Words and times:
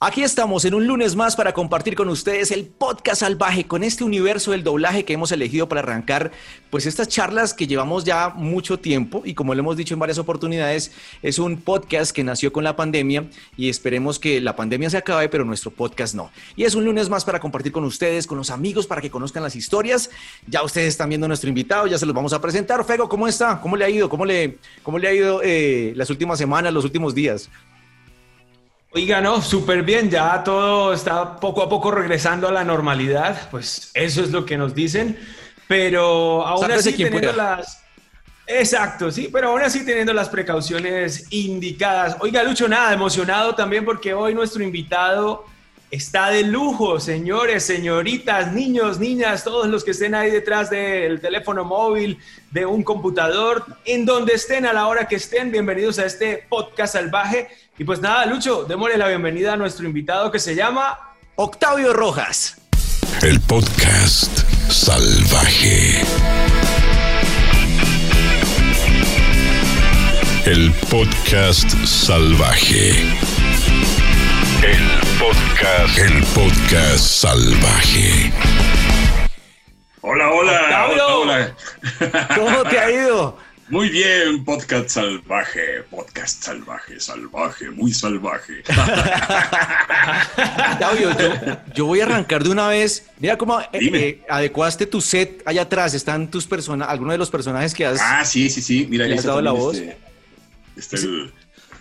Aquí 0.00 0.22
estamos 0.22 0.64
en 0.64 0.74
un 0.74 0.86
lunes 0.86 1.16
más 1.16 1.34
para 1.34 1.52
compartir 1.52 1.96
con 1.96 2.08
ustedes 2.08 2.52
el 2.52 2.66
podcast 2.66 3.18
salvaje 3.18 3.66
con 3.66 3.82
este 3.82 4.04
universo 4.04 4.52
del 4.52 4.62
doblaje 4.62 5.04
que 5.04 5.14
hemos 5.14 5.32
elegido 5.32 5.68
para 5.68 5.80
arrancar 5.80 6.30
pues 6.70 6.86
estas 6.86 7.08
charlas 7.08 7.52
que 7.52 7.66
llevamos 7.66 8.04
ya 8.04 8.28
mucho 8.28 8.78
tiempo 8.78 9.22
y 9.24 9.34
como 9.34 9.56
lo 9.56 9.60
hemos 9.60 9.76
dicho 9.76 9.94
en 9.94 9.98
varias 9.98 10.18
oportunidades 10.18 10.92
es 11.20 11.40
un 11.40 11.60
podcast 11.60 12.12
que 12.12 12.22
nació 12.22 12.52
con 12.52 12.62
la 12.62 12.76
pandemia 12.76 13.28
y 13.56 13.68
esperemos 13.68 14.20
que 14.20 14.40
la 14.40 14.54
pandemia 14.54 14.88
se 14.88 14.98
acabe 14.98 15.28
pero 15.28 15.44
nuestro 15.44 15.72
podcast 15.72 16.14
no. 16.14 16.30
Y 16.54 16.62
es 16.62 16.76
un 16.76 16.84
lunes 16.84 17.08
más 17.08 17.24
para 17.24 17.40
compartir 17.40 17.72
con 17.72 17.82
ustedes, 17.82 18.28
con 18.28 18.38
los 18.38 18.50
amigos 18.50 18.86
para 18.86 19.00
que 19.00 19.10
conozcan 19.10 19.42
las 19.42 19.56
historias. 19.56 20.10
Ya 20.46 20.62
ustedes 20.62 20.90
están 20.90 21.08
viendo 21.08 21.24
a 21.24 21.28
nuestro 21.28 21.48
invitado, 21.48 21.88
ya 21.88 21.98
se 21.98 22.06
los 22.06 22.14
vamos 22.14 22.32
a 22.32 22.40
presentar. 22.40 22.84
Fego, 22.84 23.08
¿cómo 23.08 23.26
está? 23.26 23.60
¿Cómo 23.60 23.76
le 23.76 23.84
ha 23.84 23.90
ido? 23.90 24.08
¿Cómo 24.08 24.24
le, 24.24 24.58
cómo 24.84 25.00
le 25.00 25.08
ha 25.08 25.12
ido 25.12 25.40
eh, 25.42 25.92
las 25.96 26.08
últimas 26.08 26.38
semanas, 26.38 26.72
los 26.72 26.84
últimos 26.84 27.16
días? 27.16 27.50
Oiga, 28.90 29.20
no, 29.20 29.42
súper 29.42 29.82
bien, 29.82 30.08
ya 30.08 30.42
todo 30.42 30.94
está 30.94 31.36
poco 31.36 31.62
a 31.62 31.68
poco 31.68 31.90
regresando 31.90 32.48
a 32.48 32.52
la 32.52 32.64
normalidad, 32.64 33.50
pues 33.50 33.90
eso 33.92 34.22
es 34.22 34.30
lo 34.30 34.46
que 34.46 34.56
nos 34.56 34.74
dicen, 34.74 35.18
pero 35.66 36.46
aún 36.46 36.72
así 36.72 36.94
teniendo 36.94 37.32
las... 37.34 37.82
Exacto, 38.46 39.10
sí, 39.10 39.28
pero 39.30 39.48
aún 39.50 39.60
así 39.60 39.84
teniendo 39.84 40.14
las 40.14 40.30
precauciones 40.30 41.26
indicadas. 41.28 42.16
Oiga, 42.20 42.42
Lucho, 42.42 42.66
nada, 42.66 42.94
emocionado 42.94 43.54
también 43.54 43.84
porque 43.84 44.14
hoy 44.14 44.32
nuestro 44.32 44.62
invitado 44.62 45.44
está 45.90 46.30
de 46.30 46.44
lujo, 46.44 46.98
señores, 46.98 47.64
señoritas, 47.64 48.52
niños, 48.54 48.98
niñas, 48.98 49.44
todos 49.44 49.66
los 49.66 49.84
que 49.84 49.90
estén 49.90 50.14
ahí 50.14 50.30
detrás 50.30 50.70
del 50.70 51.20
teléfono 51.20 51.62
móvil, 51.62 52.18
de 52.50 52.64
un 52.64 52.82
computador, 52.82 53.66
en 53.84 54.06
donde 54.06 54.32
estén, 54.32 54.64
a 54.64 54.72
la 54.72 54.86
hora 54.86 55.06
que 55.06 55.16
estén, 55.16 55.50
bienvenidos 55.50 55.98
a 55.98 56.06
este 56.06 56.46
podcast 56.48 56.94
salvaje 56.94 57.48
y 57.78 57.84
pues 57.84 58.00
nada, 58.00 58.26
Lucho, 58.26 58.64
démosle 58.64 58.98
la 58.98 59.06
bienvenida 59.06 59.52
a 59.52 59.56
nuestro 59.56 59.86
invitado 59.86 60.32
que 60.32 60.40
se 60.40 60.54
llama 60.56 60.98
Octavio 61.36 61.92
Rojas. 61.92 62.56
El 63.22 63.40
podcast 63.40 64.38
salvaje. 64.68 66.02
El 70.44 70.72
podcast 70.90 71.70
salvaje. 71.84 72.90
El 74.62 75.18
podcast. 75.20 75.98
El 75.98 76.24
podcast 76.34 76.98
salvaje. 76.98 78.32
Hola, 80.00 80.30
hola. 80.30 80.62
Octavio, 80.62 81.06
hola, 81.06 81.54
hola. 82.00 82.26
¿Cómo 82.34 82.62
te 82.64 82.78
ha 82.78 82.90
ido? 82.90 83.47
Muy 83.70 83.90
bien, 83.90 84.44
podcast 84.46 84.88
salvaje, 84.88 85.82
podcast 85.90 86.42
salvaje, 86.42 86.98
salvaje, 86.98 87.68
muy 87.70 87.92
salvaje. 87.92 88.62
Yo, 90.80 91.10
yo, 91.74 91.86
voy 91.86 92.00
a 92.00 92.04
arrancar 92.04 92.42
de 92.42 92.48
una 92.50 92.68
vez. 92.68 93.10
Mira 93.18 93.36
cómo 93.36 93.60
eh, 93.60 93.66
eh, 93.72 94.24
adecuaste 94.28 94.86
tu 94.86 95.02
set 95.02 95.42
allá 95.44 95.62
atrás. 95.62 95.92
Están 95.92 96.30
tus 96.30 96.46
personas, 96.46 96.88
algunos 96.88 97.12
de 97.12 97.18
los 97.18 97.30
personajes 97.30 97.74
que 97.74 97.84
has. 97.84 98.00
Ah, 98.00 98.24
sí, 98.24 98.48
sí, 98.48 98.62
sí. 98.62 98.86
Mira, 98.88 99.06
ya 99.06 99.16
has 99.16 99.24
dado 99.24 99.42
la 99.42 99.52
voz. 99.52 99.76
Este, 99.76 100.96
este 100.96 100.96
el, 100.96 101.32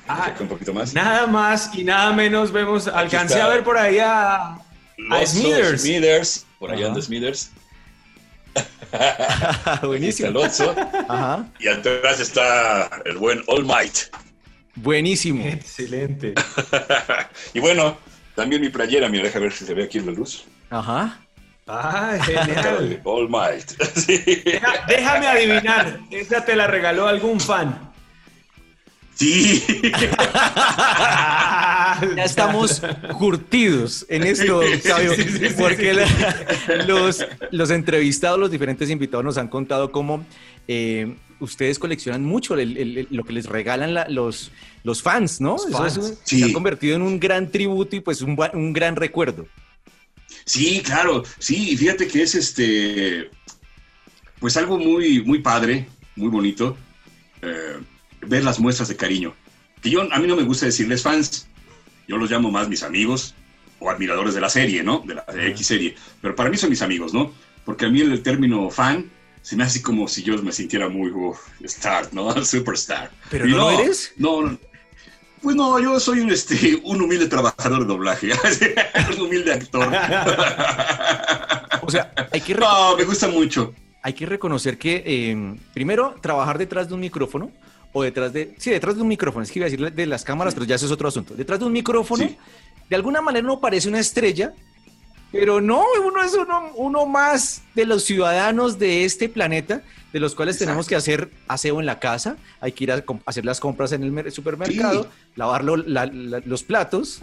ah, 0.09 0.35
un 0.39 0.47
poquito 0.47 0.73
más. 0.73 0.93
Nada 0.93 1.25
más 1.27 1.71
y 1.73 1.85
nada 1.85 2.11
menos 2.11 2.51
vemos. 2.51 2.87
alcancé 2.87 3.39
a 3.39 3.47
ver 3.47 3.63
por 3.63 3.77
ahí 3.77 3.99
a, 3.99 4.55
a 4.55 5.25
Smithers. 5.25 5.83
Smithers. 5.83 6.45
Por 6.59 6.71
allá 6.71 6.87
anda 6.87 7.01
Smithers. 7.01 7.51
Buenísimo. 9.81 10.29
Alonso. 10.29 10.75
Ajá. 11.07 11.45
Y 11.59 11.67
atrás 11.67 12.19
está 12.19 12.89
el 13.05 13.17
buen 13.17 13.43
All 13.47 13.65
Might. 13.65 14.13
Buenísimo. 14.75 15.45
Excelente. 15.45 16.33
y 17.53 17.59
bueno, 17.59 17.97
también 18.35 18.61
mi 18.61 18.69
playera, 18.69 19.09
mira, 19.09 19.23
deja 19.23 19.39
ver 19.39 19.51
si 19.51 19.65
se 19.65 19.73
ve 19.73 19.83
aquí 19.83 19.97
en 19.97 20.05
la 20.05 20.11
luz. 20.11 20.45
Ajá. 20.69 21.19
Ah, 21.67 22.17
genial. 22.23 23.01
All 23.03 23.27
Might. 23.27 23.71
déjame 24.87 25.27
adivinar, 25.27 25.99
esa 26.11 26.45
te 26.45 26.55
la 26.55 26.67
regaló 26.67 27.07
algún 27.07 27.39
fan. 27.39 27.86
Sí. 29.17 29.63
ya 32.15 32.23
estamos 32.23 32.81
curtidos 33.17 34.05
en 34.09 34.23
esto, 34.23 34.59
Octavio, 34.59 35.11
porque 35.57 36.05
los, 36.85 37.25
los 37.51 37.71
entrevistados, 37.71 38.39
los 38.39 38.51
diferentes 38.51 38.89
invitados 38.91 39.25
nos 39.25 39.37
han 39.39 39.47
contado 39.47 39.91
cómo 39.91 40.23
eh, 40.67 41.15
ustedes 41.39 41.79
coleccionan 41.79 42.23
mucho 42.23 42.55
lo 42.55 43.23
que 43.23 43.33
les 43.33 43.47
regalan 43.47 44.13
los, 44.13 44.51
los 44.83 45.01
fans, 45.01 45.41
¿no? 45.41 45.55
Eso 45.55 46.15
se 46.23 46.43
ha 46.43 46.53
convertido 46.53 46.95
en 46.95 47.01
un 47.01 47.19
gran 47.19 47.51
tributo 47.51 47.95
y 47.95 48.01
pues 48.01 48.21
un, 48.21 48.37
un 48.53 48.73
gran 48.73 48.95
recuerdo. 48.95 49.47
Sí, 50.45 50.81
claro, 50.83 51.23
sí, 51.39 51.75
fíjate 51.75 52.07
que 52.07 52.21
es 52.21 52.35
este, 52.35 53.31
pues 54.39 54.55
algo 54.57 54.77
muy, 54.77 55.23
muy 55.23 55.39
padre, 55.39 55.87
muy 56.15 56.29
bonito. 56.29 56.77
Eh, 57.41 57.77
ver 58.27 58.43
las 58.43 58.59
muestras 58.59 58.89
de 58.89 58.95
cariño. 58.95 59.33
Que 59.81 59.89
yo, 59.89 60.01
a 60.01 60.19
mí 60.19 60.27
no 60.27 60.35
me 60.35 60.43
gusta 60.43 60.65
decirles 60.65 61.03
fans, 61.03 61.47
yo 62.07 62.17
los 62.17 62.31
llamo 62.31 62.51
más 62.51 62.67
mis 62.67 62.83
amigos 62.83 63.35
o 63.79 63.89
admiradores 63.89 64.33
de 64.33 64.41
la 64.41 64.49
serie, 64.49 64.83
¿no? 64.83 65.03
De 65.05 65.15
la 65.15 65.25
X 65.29 65.67
serie. 65.67 65.95
Pero 66.21 66.35
para 66.35 66.49
mí 66.49 66.57
son 66.57 66.69
mis 66.69 66.81
amigos, 66.81 67.13
¿no? 67.13 67.31
Porque 67.65 67.85
a 67.85 67.89
mí 67.89 68.01
el 68.01 68.23
término 68.23 68.69
fan 68.69 69.09
se 69.41 69.55
me 69.55 69.63
hace 69.63 69.81
como 69.81 70.07
si 70.07 70.23
yo 70.23 70.41
me 70.41 70.51
sintiera 70.51 70.89
muy 70.89 71.11
star, 71.63 72.13
¿no? 72.13 72.43
Superstar. 72.45 73.11
¿Pero 73.29 73.45
no, 73.45 73.57
no, 73.57 73.71
eres? 73.71 74.13
No, 74.17 74.57
pues 75.41 75.55
no, 75.55 75.79
yo 75.79 75.99
soy 75.99 76.19
un, 76.19 76.31
este, 76.31 76.81
un 76.83 77.01
humilde 77.01 77.27
trabajador 77.27 77.81
de 77.81 77.85
doblaje, 77.85 78.31
un 79.15 79.21
humilde 79.21 79.53
actor. 79.53 79.87
o 81.81 81.89
sea, 81.91 82.11
hay 82.31 82.41
que... 82.41 82.55
No, 82.55 82.97
me 82.97 83.03
gusta 83.03 83.27
mucho. 83.27 83.73
Hay 84.01 84.13
que 84.13 84.25
reconocer 84.25 84.77
que, 84.77 85.03
eh, 85.05 85.55
primero, 85.73 86.15
trabajar 86.21 86.57
detrás 86.57 86.87
de 86.87 86.95
un 86.95 87.01
micrófono 87.01 87.51
o 87.97 88.03
detrás 88.03 88.31
de, 88.31 88.53
sí, 88.59 88.69
detrás 88.69 88.95
de 88.95 89.01
un 89.01 89.07
micrófono, 89.07 89.43
es 89.43 89.51
que 89.51 89.57
iba 89.57 89.65
a 89.65 89.69
decir 89.69 89.91
de 89.91 90.05
las 90.05 90.23
cámaras, 90.23 90.53
pero 90.53 90.67
ya 90.67 90.75
eso 90.75 90.85
es 90.85 90.91
otro 90.91 91.07
asunto. 91.07 91.33
Detrás 91.33 91.59
de 91.59 91.65
un 91.65 91.71
micrófono, 91.71 92.29
de 92.89 92.95
alguna 92.95 93.21
manera 93.21 93.43
uno 93.43 93.59
parece 93.59 93.89
una 93.89 93.99
estrella, 93.99 94.53
pero 95.31 95.59
no, 95.59 95.83
uno 96.05 96.23
es 96.23 96.35
uno, 96.35 96.71
uno 96.75 97.07
más 97.07 97.63
de 97.73 97.85
los 97.85 98.03
ciudadanos 98.03 98.77
de 98.77 99.03
este 99.03 99.29
planeta, 99.29 99.81
de 100.13 100.19
los 100.19 100.35
cuales 100.35 100.59
tenemos 100.59 100.87
que 100.87 100.95
hacer 100.95 101.31
aseo 101.47 101.79
en 101.79 101.87
la 101.87 101.99
casa, 101.99 102.37
hay 102.61 102.71
que 102.71 102.83
ir 102.83 102.91
a 102.91 103.03
hacer 103.25 103.45
las 103.45 103.59
compras 103.59 103.91
en 103.91 104.03
el 104.03 104.31
supermercado, 104.31 105.09
lavar 105.35 105.63
los 105.63 106.63
platos, 106.63 107.19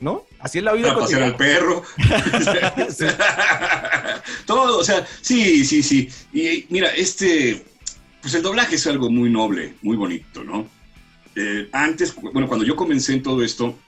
¿no? 0.00 0.24
Así 0.38 0.58
es 0.58 0.64
la 0.64 0.72
vida. 0.72 0.98
Pasear 0.98 1.22
al 1.22 1.36
perro. 1.36 1.82
Todo, 4.46 4.78
o 4.78 4.84
sea, 4.84 5.06
sí, 5.20 5.66
sí, 5.66 5.82
sí. 5.82 6.08
Y 6.32 6.64
mira, 6.70 6.88
este 6.94 7.75
pues 8.26 8.34
el 8.34 8.42
doblaje 8.42 8.74
es 8.74 8.84
algo 8.88 9.08
muy 9.08 9.30
noble, 9.30 9.74
muy 9.82 9.96
bonito, 9.96 10.42
¿no? 10.42 10.66
Eh, 11.36 11.68
antes, 11.70 12.12
bueno, 12.16 12.48
cuando 12.48 12.66
yo 12.66 12.74
comencé 12.74 13.12
en 13.12 13.22
todo 13.22 13.44
esto, 13.44 13.78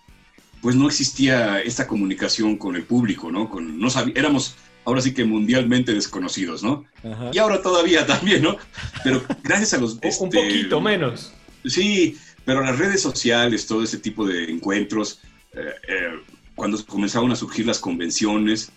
pues 0.61 0.77
no 0.77 0.87
existía 0.87 1.61
esta 1.61 1.89
comunicación 1.89 2.57
con 2.57 2.77
el 2.77 2.85
público, 2.85 3.33
¿no? 3.33 3.51
Con, 3.51 3.81
no 3.81 3.89
éramos 4.15 4.55
ahora 4.85 5.01
sí 5.01 5.13
que 5.13 5.25
mundialmente 5.25 5.93
desconocidos, 5.93 6.63
¿no? 6.63 6.85
Y 7.33 7.39
ahora 7.39 7.61
todavía 7.63 8.07
también, 8.07 8.43
¿no? 8.43 8.57
Pero 9.03 9.25
gracias 9.43 9.75
a 9.75 9.79
los... 9.79 9.95
un 9.95 10.01
este, 10.03 10.25
poquito 10.25 10.81
menos. 10.81 11.33
Sí, 11.65 12.17
pero 12.45 12.63
las 12.63 12.79
redes 12.79 13.03
sociales, 13.03 13.67
todo 13.67 13.83
ese 13.83 13.99
tipo 13.99 14.25
de 14.25 14.53
encuentros, 14.53 15.21
eh, 15.53 15.67
eh, 15.89 16.13
cuando 16.55 16.79
comenzaron 16.87 17.33
a 17.33 17.35
surgir 17.35 17.67
las 17.67 17.81
convenciones, 17.81 18.71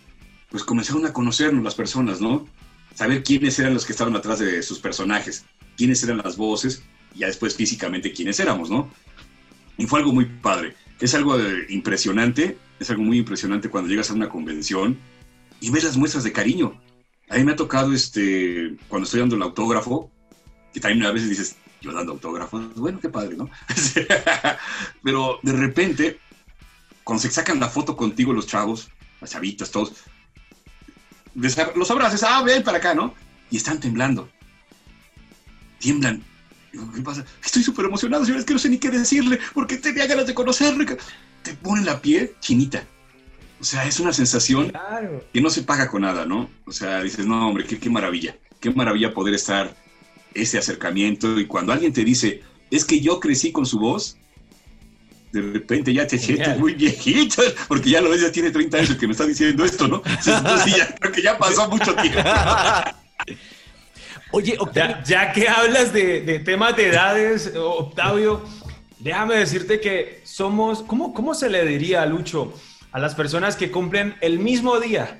pues 0.49 0.63
comenzaron 0.63 1.05
a 1.05 1.13
conocernos 1.13 1.63
las 1.63 1.75
personas, 1.75 2.19
¿no? 2.19 2.47
Saber 2.93 3.23
quiénes 3.23 3.57
eran 3.59 3.73
los 3.73 3.85
que 3.85 3.91
estaban 3.91 4.15
atrás 4.15 4.39
de 4.39 4.61
sus 4.63 4.79
personajes, 4.79 5.45
quiénes 5.77 6.03
eran 6.03 6.17
las 6.17 6.37
voces 6.37 6.83
y 7.15 7.19
ya 7.19 7.27
después 7.27 7.55
físicamente 7.55 8.13
quiénes 8.13 8.39
éramos, 8.39 8.69
¿no? 8.69 8.89
Y 9.77 9.85
fue 9.85 9.99
algo 9.99 10.13
muy 10.13 10.25
padre. 10.25 10.75
Es 10.99 11.15
algo 11.15 11.37
impresionante, 11.69 12.57
es 12.79 12.89
algo 12.89 13.03
muy 13.03 13.17
impresionante 13.17 13.69
cuando 13.69 13.89
llegas 13.89 14.11
a 14.11 14.13
una 14.13 14.29
convención 14.29 14.99
y 15.59 15.69
ves 15.71 15.83
las 15.83 15.97
muestras 15.97 16.23
de 16.23 16.31
cariño. 16.31 16.79
A 17.29 17.37
mí 17.37 17.43
me 17.43 17.53
ha 17.53 17.55
tocado, 17.55 17.93
este, 17.93 18.75
cuando 18.87 19.05
estoy 19.05 19.21
dando 19.21 19.35
el 19.35 19.41
autógrafo, 19.41 20.11
que 20.73 20.79
también 20.79 21.05
a 21.05 21.11
veces 21.11 21.29
dices, 21.29 21.55
yo 21.81 21.91
dando 21.91 22.13
autógrafos, 22.13 22.75
bueno, 22.75 22.99
qué 22.99 23.09
padre, 23.09 23.35
¿no? 23.35 23.49
Pero 25.03 25.39
de 25.41 25.53
repente, 25.53 26.19
cuando 27.03 27.21
se 27.21 27.31
sacan 27.31 27.59
la 27.59 27.69
foto 27.69 27.95
contigo 27.95 28.33
los 28.33 28.47
chavos, 28.47 28.89
las 29.19 29.31
chavitas, 29.31 29.71
todos, 29.71 29.93
los 31.35 31.91
abrazas, 31.91 32.23
ah, 32.23 32.41
ven 32.43 32.63
para 32.63 32.77
acá, 32.77 32.93
¿no? 32.93 33.13
Y 33.49 33.57
están 33.57 33.79
temblando. 33.79 34.29
Tiemblan. 35.79 36.23
¿qué 36.71 37.01
pasa? 37.01 37.25
Estoy 37.43 37.63
súper 37.63 37.85
emocionado, 37.85 38.23
señores, 38.23 38.45
que 38.45 38.53
no 38.53 38.59
sé 38.59 38.69
ni 38.69 38.77
qué 38.77 38.89
decirle, 38.89 39.39
porque 39.53 39.77
tenía 39.77 40.07
ganas 40.07 40.27
de 40.27 40.33
conocerle. 40.33 40.85
Te 41.43 41.53
ponen 41.55 41.85
la 41.85 42.01
piel 42.01 42.31
chinita. 42.39 42.85
O 43.59 43.63
sea, 43.63 43.85
es 43.85 43.99
una 43.99 44.13
sensación 44.13 44.71
que 45.33 45.41
no 45.41 45.49
se 45.49 45.63
paga 45.63 45.87
con 45.87 46.01
nada, 46.01 46.25
¿no? 46.25 46.49
O 46.65 46.71
sea, 46.71 47.01
dices, 47.03 47.25
no, 47.25 47.47
hombre, 47.47 47.65
qué, 47.65 47.77
qué 47.77 47.89
maravilla. 47.89 48.37
Qué 48.59 48.71
maravilla 48.71 49.13
poder 49.13 49.35
estar 49.35 49.75
ese 50.33 50.57
acercamiento. 50.57 51.39
Y 51.39 51.45
cuando 51.45 51.73
alguien 51.73 51.93
te 51.93 52.03
dice, 52.03 52.41
es 52.71 52.85
que 52.85 53.01
yo 53.01 53.19
crecí 53.19 53.51
con 53.51 53.65
su 53.65 53.79
voz, 53.79 54.17
de 55.31 55.41
repente 55.41 55.93
ya 55.93 56.05
te 56.05 56.17
sientes 56.17 56.57
muy 56.57 56.73
viejito, 56.73 57.41
porque 57.67 57.89
ya 57.89 58.01
lo 58.01 58.09
ves, 58.09 58.21
ya 58.21 58.31
tiene 58.31 58.51
30 58.51 58.77
años 58.77 58.95
que 58.95 59.07
me 59.07 59.13
está 59.13 59.25
diciendo 59.25 59.63
esto, 59.63 59.87
¿no? 59.87 60.01
Entonces, 60.05 60.75
ya, 60.75 60.95
creo 60.95 61.11
que 61.11 61.21
ya 61.21 61.37
pasó 61.37 61.69
mucho 61.69 61.95
tiempo. 61.95 62.19
Oye, 64.31 64.55
Octavio. 64.59 64.97
Ya, 65.05 65.31
que 65.31 65.47
hablas 65.47 65.91
de, 65.93 66.41
temas 66.45 66.75
de 66.75 66.89
edades, 66.89 67.53
Octavio, 67.55 68.41
déjame 68.99 69.35
decirte 69.35 69.79
que 69.79 70.21
somos, 70.23 70.83
¿cómo, 70.83 71.13
¿cómo 71.13 71.33
se 71.33 71.49
le 71.49 71.65
diría 71.65 72.01
a 72.01 72.05
Lucho 72.05 72.53
a 72.91 72.99
las 72.99 73.15
personas 73.15 73.55
que 73.55 73.71
cumplen 73.71 74.15
el 74.21 74.39
mismo 74.39 74.79
día? 74.79 75.19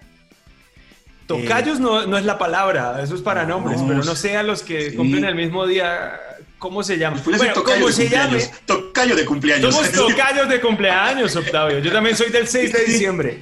Tocayos 1.27 1.77
eh, 1.79 1.81
no, 1.81 2.05
no, 2.07 2.17
es 2.17 2.25
la 2.25 2.37
palabra, 2.37 3.01
eso 3.01 3.15
es 3.15 3.21
para 3.21 3.45
nombres, 3.45 3.81
pero 3.87 4.03
no 4.03 4.15
sé 4.15 4.37
a 4.37 4.43
los 4.43 4.63
que 4.63 4.95
cumplen 4.95 5.25
el 5.25 5.35
mismo 5.35 5.65
día, 5.67 6.19
¿cómo 6.61 6.83
se 6.83 6.95
llama? 6.95 7.19
Bueno, 7.25 7.63
¿cómo 7.63 7.91
se 7.91 8.07
llama? 8.07 8.37
Tocayo 8.67 9.15
de 9.15 9.25
cumpleaños. 9.25 9.73
Somos 9.73 9.91
tocayos 9.91 10.47
de 10.47 10.61
cumpleaños, 10.61 11.35
Octavio. 11.35 11.79
Yo 11.79 11.91
también 11.91 12.15
soy 12.15 12.29
del 12.29 12.47
6 12.47 12.71
de 12.71 12.85
diciembre. 12.85 13.41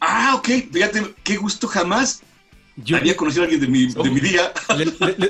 Ah, 0.00 0.32
ok. 0.36 0.48
Fíjate, 0.72 1.14
qué 1.22 1.36
gusto 1.36 1.68
jamás. 1.68 2.22
Yo 2.76 2.96
había 2.96 3.14
conocido 3.14 3.42
a 3.42 3.44
alguien 3.44 3.60
de 3.60 3.68
mi, 3.68 3.86
de 3.92 4.10
mi 4.10 4.18
día. 4.18 4.50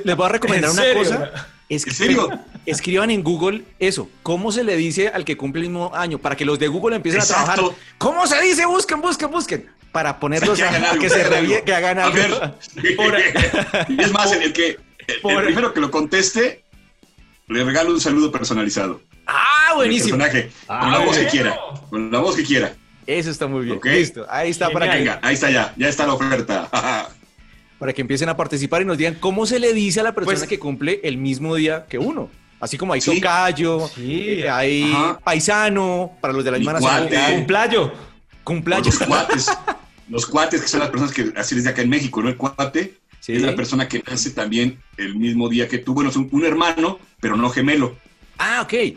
les 0.04 0.16
voy 0.16 0.26
a 0.26 0.28
recomendar 0.28 0.70
una 0.70 0.94
cosa. 0.94 1.49
¿En 1.69 1.81
serio? 1.81 2.31
Escriban 2.66 3.10
en 3.10 3.25
Google 3.25 3.64
eso. 3.81 4.08
¿Cómo 4.22 4.52
se 4.52 4.62
le 4.62 4.76
dice 4.76 5.08
al 5.08 5.25
que 5.25 5.37
cumple 5.37 5.62
el 5.62 5.70
mismo 5.70 5.90
año? 5.93 6.19
Para 6.19 6.37
que 6.37 6.44
los 6.44 6.60
de 6.60 6.69
Google 6.69 6.94
empiecen 6.94 7.20
a 7.20 7.26
trabajar. 7.26 7.60
¿Cómo 7.98 8.28
se 8.28 8.40
dice? 8.43 8.64
Busquen, 8.64 9.00
busquen, 9.00 9.31
busquen 9.31 9.69
para 9.90 10.20
ponerlos 10.20 10.60
a, 10.62 10.98
que 10.98 11.10
se 11.10 11.25
reviente, 11.25 11.64
que 11.64 11.75
hagan 11.75 11.98
algo. 11.98 12.19
A 12.19 12.28
ver, 12.28 12.55
y 13.88 14.00
es 14.00 14.10
más, 14.10 14.32
el, 14.32 14.52
que 14.52 14.78
el, 15.06 15.44
primero 15.44 15.75
que 15.75 15.81
lo 15.81 15.90
conteste, 15.90 16.61
le 17.52 17.64
regalo 17.64 17.90
un 17.90 18.00
saludo 18.00 18.32
personalizado. 18.32 19.00
Ah, 19.26 19.72
buenísimo. 19.75 20.19
personaje, 20.19 20.50
con 20.66 20.90
la 20.90 20.99
voz 20.99 21.16
que 21.16 21.26
quiera, 21.26 21.56
con 21.90 22.10
la 22.10 22.19
voz 22.19 22.37
que 22.37 22.43
quiera. 22.43 22.75
Eso 23.06 23.31
está 23.31 23.46
muy 23.46 23.64
bien. 23.64 23.81
Listo, 23.82 24.26
ahí 24.28 24.50
está 24.50 24.70
para 24.70 24.90
que... 24.90 24.99
Venga, 24.99 25.20
ahí 25.22 25.34
está 25.34 25.50
ya, 25.50 25.75
ya 25.76 25.88
está 25.88 26.06
la 26.06 26.14
oferta. 26.14 26.69
para 27.78 27.93
que 27.93 28.00
empiecen 28.00 28.28
a 28.28 28.37
participar 28.37 28.82
y 28.82 28.84
nos 28.84 28.96
digan 28.96 29.14
cómo 29.14 29.44
se 29.44 29.58
le 29.58 29.72
dice 29.72 29.99
a 29.99 30.04
la 30.04 30.14
persona 30.14 30.38
pues 30.38 30.49
que 30.49 30.58
cumple 30.58 31.00
el 31.02 31.19
mismo 31.19 31.56
día 31.56 31.87
que 31.88 31.99
uno. 31.99 32.31
Así 32.60 32.78
como 32.78 32.93
hay 32.93 33.00
¿Sí? 33.00 33.16
tocayo, 33.16 33.90
eh, 33.98 34.48
hay 34.48 34.94
paisano, 35.25 36.12
para 36.20 36.32
los 36.32 36.44
de 36.44 36.52
la 36.52 36.58
misma 36.58 36.75
nacionalidad. 36.75 37.34
Cumplayo. 37.34 37.93
Cumplayo. 38.44 38.84
Los 38.84 38.98
cuates. 39.00 39.50
los 40.08 40.26
cuates, 40.26 40.60
que 40.62 40.69
son 40.69 40.78
las 40.78 40.90
personas 40.90 41.12
que 41.12 41.32
así 41.37 41.56
desde 41.56 41.70
acá 41.70 41.82
en 41.82 41.88
México, 41.88 42.22
¿no? 42.22 42.28
El 42.28 42.37
cuate 42.37 43.01
es 43.26 43.42
la 43.42 43.54
persona 43.54 43.88
que 43.88 44.02
nace 44.06 44.30
también 44.30 44.82
el 44.96 45.14
mismo 45.14 45.48
día 45.48 45.69
que 45.69 45.78
tú. 45.78 45.94
Bueno, 45.94 46.10
es 46.10 46.16
un, 46.16 46.44
hermano, 46.44 46.98
pero 47.20 47.36
no 47.36 47.50
gemelo. 47.50 47.96
Ah, 48.38 48.62
ok. 48.62 48.96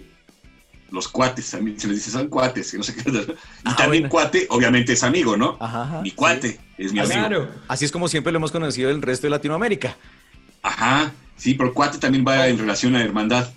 Los 0.91 1.07
cuates, 1.07 1.51
también 1.51 1.79
se 1.79 1.87
les 1.87 1.97
dice 1.97 2.11
son 2.11 2.27
cuates, 2.27 2.71
que 2.71 2.77
no 2.77 2.83
sé 2.83 2.95
qué. 2.95 3.09
Y 3.11 3.35
ah, 3.65 3.75
también 3.75 4.07
cuate, 4.07 4.47
obviamente 4.49 4.93
es 4.93 5.03
amigo, 5.03 5.35
¿no? 5.35 5.57
Ajá, 5.59 6.01
mi 6.01 6.11
cuate 6.11 6.59
es 6.77 6.93
mi 6.93 6.99
amigo. 6.99 7.13
Claro. 7.13 7.49
Así 7.67 7.85
es 7.85 7.91
como 7.91 8.07
siempre 8.07 8.31
lo 8.31 8.37
hemos 8.37 8.51
conocido 8.51 8.89
el 8.89 9.01
resto 9.01 9.27
de 9.27 9.31
Latinoamérica. 9.31 9.97
Ajá, 10.61 11.11
sí, 11.35 11.53
pero 11.53 11.73
cuate 11.73 11.97
también 11.97 12.25
va 12.27 12.47
en 12.47 12.57
relación 12.57 12.95
a 12.95 13.03
hermandad. 13.03 13.49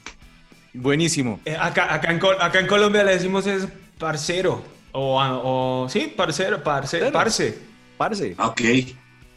Buenísimo. 0.74 1.40
Eh, 1.44 1.56
acá, 1.58 1.92
acá, 1.92 2.10
en, 2.10 2.20
acá 2.40 2.60
en 2.60 2.66
Colombia 2.66 3.04
le 3.04 3.12
decimos 3.12 3.46
es 3.46 3.66
parcero. 3.98 4.62
O, 4.92 5.86
sí, 5.90 6.12
parcero, 6.16 6.62
parce, 6.62 7.10
parce. 7.10 7.58
Parce. 7.96 8.34
Ok. 8.38 8.60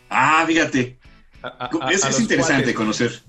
Ah, 0.09 0.43
fíjate. 0.47 1.00
Es, 1.91 2.19
interesante 2.19 2.73
conocer. 2.73 3.21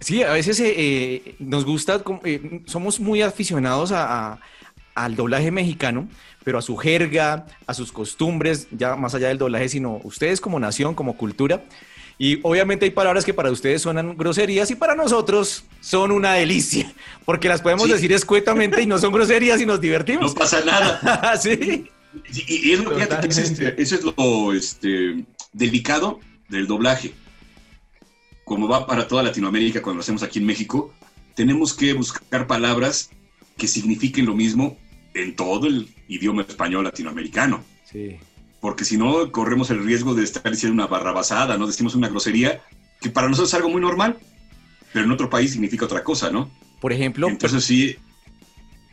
Sí, 0.00 0.22
a 0.22 0.32
veces 0.32 0.60
eh, 0.60 0.74
eh, 0.76 1.34
nos 1.38 1.64
gusta, 1.64 2.02
eh, 2.24 2.62
somos 2.66 3.00
muy 3.00 3.22
aficionados 3.22 3.92
al 3.92 5.16
doblaje 5.16 5.50
mexicano, 5.50 6.08
pero 6.44 6.58
a 6.58 6.62
su 6.62 6.76
jerga, 6.76 7.46
a 7.66 7.74
sus 7.74 7.90
costumbres, 7.90 8.68
ya 8.70 8.96
más 8.96 9.14
allá 9.14 9.28
del 9.28 9.38
doblaje, 9.38 9.68
sino 9.68 10.00
ustedes 10.04 10.40
como 10.40 10.60
nación, 10.60 10.94
como 10.94 11.16
cultura. 11.16 11.64
Y 12.20 12.40
obviamente 12.42 12.84
hay 12.84 12.90
palabras 12.90 13.24
que 13.24 13.32
para 13.32 13.50
ustedes 13.50 13.82
suenan 13.82 14.16
groserías 14.16 14.70
y 14.72 14.74
para 14.74 14.96
nosotros 14.96 15.64
son 15.80 16.10
una 16.10 16.34
delicia, 16.34 16.92
porque 17.24 17.48
las 17.48 17.60
podemos 17.60 17.88
decir 17.88 18.12
escuetamente 18.12 18.82
y 18.82 18.86
no 18.86 18.98
son 18.98 19.12
groserías 19.12 19.60
y 19.60 19.66
nos 19.66 19.80
divertimos. 19.80 20.34
No 20.34 20.38
pasa 20.38 20.60
nada. 20.64 21.36
sí. 21.40 21.88
Y, 22.32 22.72
es, 22.72 23.38
este, 23.38 23.80
eso 23.80 23.94
es 23.94 24.02
lo 24.02 24.52
este, 24.52 25.24
delicado 25.52 26.18
del 26.48 26.66
doblaje. 26.66 27.12
Como 28.48 28.66
va 28.66 28.86
para 28.86 29.06
toda 29.06 29.22
Latinoamérica 29.22 29.82
cuando 29.82 29.98
lo 29.98 30.00
hacemos 30.00 30.22
aquí 30.22 30.38
en 30.40 30.46
México, 30.46 30.92
tenemos 31.34 31.74
que 31.74 31.92
buscar 31.92 32.46
palabras 32.46 33.10
que 33.56 33.68
signifiquen 33.68 34.26
lo 34.26 34.34
mismo 34.34 34.76
en 35.14 35.36
todo 35.36 35.66
el 35.66 35.88
idioma 36.08 36.42
español 36.42 36.84
latinoamericano. 36.84 37.62
Sí 37.84 38.18
porque 38.60 38.84
si 38.84 38.96
no 38.96 39.30
corremos 39.30 39.70
el 39.70 39.84
riesgo 39.84 40.14
de 40.14 40.24
estar 40.24 40.50
diciendo 40.50 40.74
una 40.74 40.86
barrabasada, 40.86 41.56
¿no? 41.56 41.66
Decimos 41.66 41.94
una 41.94 42.08
grosería 42.08 42.60
que 43.00 43.10
para 43.10 43.28
nosotros 43.28 43.50
es 43.50 43.54
algo 43.54 43.68
muy 43.68 43.80
normal, 43.80 44.16
pero 44.92 45.04
en 45.04 45.12
otro 45.12 45.30
país 45.30 45.52
significa 45.52 45.84
otra 45.84 46.02
cosa, 46.02 46.30
¿no? 46.30 46.50
Por 46.80 46.92
ejemplo... 46.92 47.28
Entonces 47.28 47.64
sí... 47.64 47.96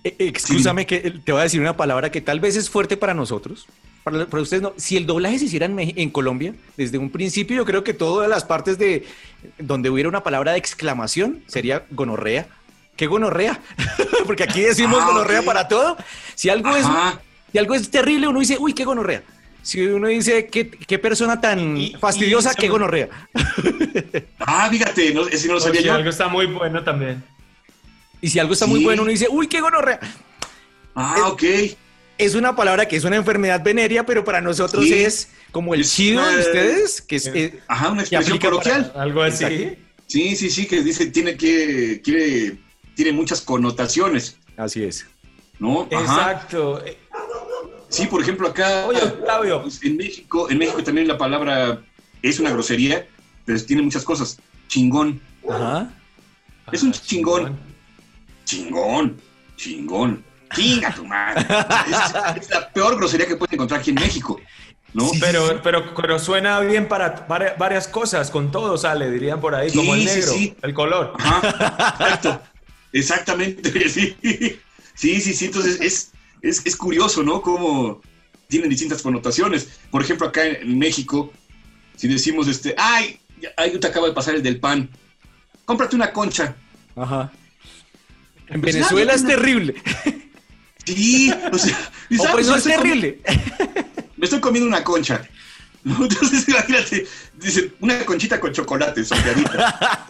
Eh, 0.04 0.16
excúsame 0.20 0.86
que 0.86 1.00
te 1.00 1.32
voy 1.32 1.42
a 1.42 1.46
decir 1.46 1.60
una 1.60 1.76
palabra 1.76 2.12
que 2.12 2.22
tal 2.22 2.40
vez 2.40 2.56
es 2.56 2.70
fuerte 2.70 2.96
para 2.96 3.16
nosotros, 3.16 3.66
para, 4.04 4.28
ustedes 4.40 4.62
no. 4.62 4.74
Si 4.78 4.98
el 4.98 5.08
doblaje 5.08 5.40
se 5.40 5.46
hiciera 5.46 5.66
en, 5.66 5.80
en, 5.80 6.10
Colombia, 6.12 6.54
desde 6.78 7.00
un 7.00 7.10
principio 7.10 7.58
yo 7.58 7.66
creo 7.66 7.84
que 7.84 7.96
todas 7.96 8.30
las 8.30 8.44
partes 8.46 8.78
de 8.78 9.04
donde 9.58 9.90
hubiera 9.90 10.10
una 10.10 10.24
palabra 10.24 10.54
de 10.54 10.58
exclamación 10.58 11.44
sería 11.48 11.86
gonorrea. 11.92 12.48
¿Qué 12.96 13.08
gonorrea? 13.08 13.60
Porque 14.26 14.44
aquí 14.44 14.62
decimos 14.62 15.00
ah, 15.02 15.08
gonorrea 15.08 15.42
para 15.42 15.68
todo. 15.68 15.98
Si 16.34 16.50
algo, 16.50 16.76
es, 16.76 16.86
si 17.52 17.58
algo 17.58 17.76
es 17.76 17.90
terrible, 17.90 18.28
uno 18.28 18.40
dice, 18.40 18.58
uy, 18.60 18.74
qué 18.74 18.86
gonorrea 18.86 19.24
si 19.66 19.82
uno 19.82 20.08
dice, 20.10 20.46
qué, 20.46 20.70
qué 20.70 21.00
persona 21.00 21.42
tan 21.42 21.76
fastidiosa, 22.00 22.54
qué 22.54 22.68
gonorrea. 22.68 23.10
ah, 24.40 24.70
fíjate, 24.70 25.12
no, 25.12 25.28
ese 25.28 25.48
no 25.48 25.56
lo 25.56 25.60
sabía 25.60 25.82
si 25.82 25.90
algo 25.90 26.12
está 26.12 26.28
muy 26.28 26.46
bueno 26.46 26.84
también. 26.84 27.24
Y 28.22 28.30
si 28.30 28.38
algo 28.38 28.54
está 28.54 28.68
muy 28.68 28.84
bueno, 28.84 29.02
uno 29.02 29.10
dice, 29.10 29.26
uy, 29.28 29.48
qué 29.48 29.62
gonorrea. 29.62 30.00
Ah, 30.94 31.30
ok. 31.30 31.42
Es 32.18 32.36
una 32.36 32.56
palabra 32.56 32.88
que 32.88 32.96
es 32.96 33.04
una 33.04 33.18
enfermedad 33.18 33.62
venérea, 33.64 34.06
pero 34.06 34.24
para 34.24 34.42
nosotros 34.42 34.86
es 34.86 35.30
como 35.52 35.74
el 35.74 35.84
chido 35.84 36.26
de 36.26 36.40
ustedes, 36.40 37.02
que 37.02 37.18
es... 37.18 37.28
Eh, 37.28 37.60
ajá, 37.68 37.92
una 37.92 38.02
expresión 38.02 38.38
coloquial. 38.40 38.92
algo 38.96 39.22
así. 39.22 39.78
Sí, 40.08 40.36
sí, 40.36 40.50
sí, 40.50 40.68
que 40.68 40.82
dice, 40.82 41.08
tiene 41.08 41.36
que, 41.36 42.02
quiere, 42.04 42.58
tiene 42.96 43.12
muchas 43.12 43.42
connotaciones. 43.42 44.38
Así 44.56 44.84
es. 44.84 45.06
¿No? 45.60 45.88
Exacto. 45.90 46.84
Sí, 47.90 48.06
por 48.08 48.22
ejemplo, 48.22 48.48
acá 48.48 48.86
Oye, 48.86 49.02
Octavio. 49.02 49.62
Pues, 49.62 49.84
en 49.84 49.98
México, 49.98 50.50
en 50.50 50.58
México 50.58 50.84
también 50.84 51.08
la 51.08 51.18
palabra 51.18 51.82
es 52.22 52.40
una 52.40 52.52
grosería, 52.52 53.08
pero 53.46 53.62
tiene 53.64 53.82
muchas 53.82 54.04
cosas. 54.04 54.38
Chingón. 54.68 55.22
Ajá. 55.50 55.94
Es 56.72 56.84
un 56.84 56.90
ah, 56.90 57.02
chingón. 57.06 57.58
Chingón. 58.46 59.18
Chingón. 59.56 60.24
Chinga 60.54 60.94
tu 60.94 61.06
madre. 61.06 61.42
es, 62.40 62.50
la 62.50 62.70
peor 62.74 62.98
grosería 62.98 63.26
que 63.26 63.36
puedes 63.36 63.54
encontrar 63.54 63.80
aquí 63.80 63.92
en 63.92 63.96
México. 63.96 64.40
¿no? 64.94 65.12
pero, 65.20 65.62
pero, 65.62 65.94
pero, 65.94 66.20
suena 66.20 66.62
bien 66.62 66.88
para, 66.88 67.26
varias 67.28 67.88
cosas, 67.88 68.32
con 68.32 68.50
todo 68.50 68.78
sale, 68.78 69.12
dirían 69.12 69.42
por 69.42 69.54
ahí, 69.54 69.70
como 69.74 69.94
el 69.94 70.06
negro, 70.06 70.34
el 70.62 70.74
color. 70.74 71.14
Ajá, 71.20 71.96
exacto. 72.00 72.42
Exactamente, 72.94 73.90
sí. 73.90 74.16
Sí, 74.94 75.20
sí, 75.20 75.34
sí. 75.34 75.46
Entonces 75.46 75.82
es, 75.82 76.12
es, 76.42 76.76
curioso, 76.78 77.24
¿no? 77.24 77.42
Cómo 77.42 78.02
tienen 78.48 78.70
distintas 78.70 79.02
connotaciones. 79.02 79.68
Por 79.92 80.02
ejemplo, 80.02 80.28
acá 80.28 80.46
en 80.46 80.80
México, 80.80 81.34
si 81.98 82.08
decimos, 82.08 82.48
este, 82.48 82.74
ay, 82.78 83.20
ay, 83.58 83.78
te 83.78 83.88
acaba 83.88 84.08
de 84.08 84.14
pasar 84.14 84.36
el 84.36 84.44
del 84.44 84.62
pan, 84.62 84.90
cómprate 85.66 85.96
una 85.98 86.14
concha. 86.14 86.56
Ajá. 86.96 87.32
En 88.48 88.62
pues 88.62 88.76
Venezuela 88.76 89.14
es 89.14 89.26
terrible. 89.26 89.76
Sí, 90.86 91.34
o 91.52 91.58
sea, 91.58 91.78
o 92.20 92.32
pues 92.32 92.48
no 92.48 92.56
es 92.56 92.64
terrible. 92.64 93.20
Me 94.18 94.26
estoy 94.26 94.40
comiendo 94.40 94.68
una 94.68 94.84
concha. 94.84 95.22
Entonces, 95.86 96.48
imagínate, 96.48 97.06
dice, 97.36 97.72
una 97.80 98.04
conchita 98.06 98.40
con 98.40 98.52
chocolate, 98.52 99.04
sopeadita. 99.06 100.08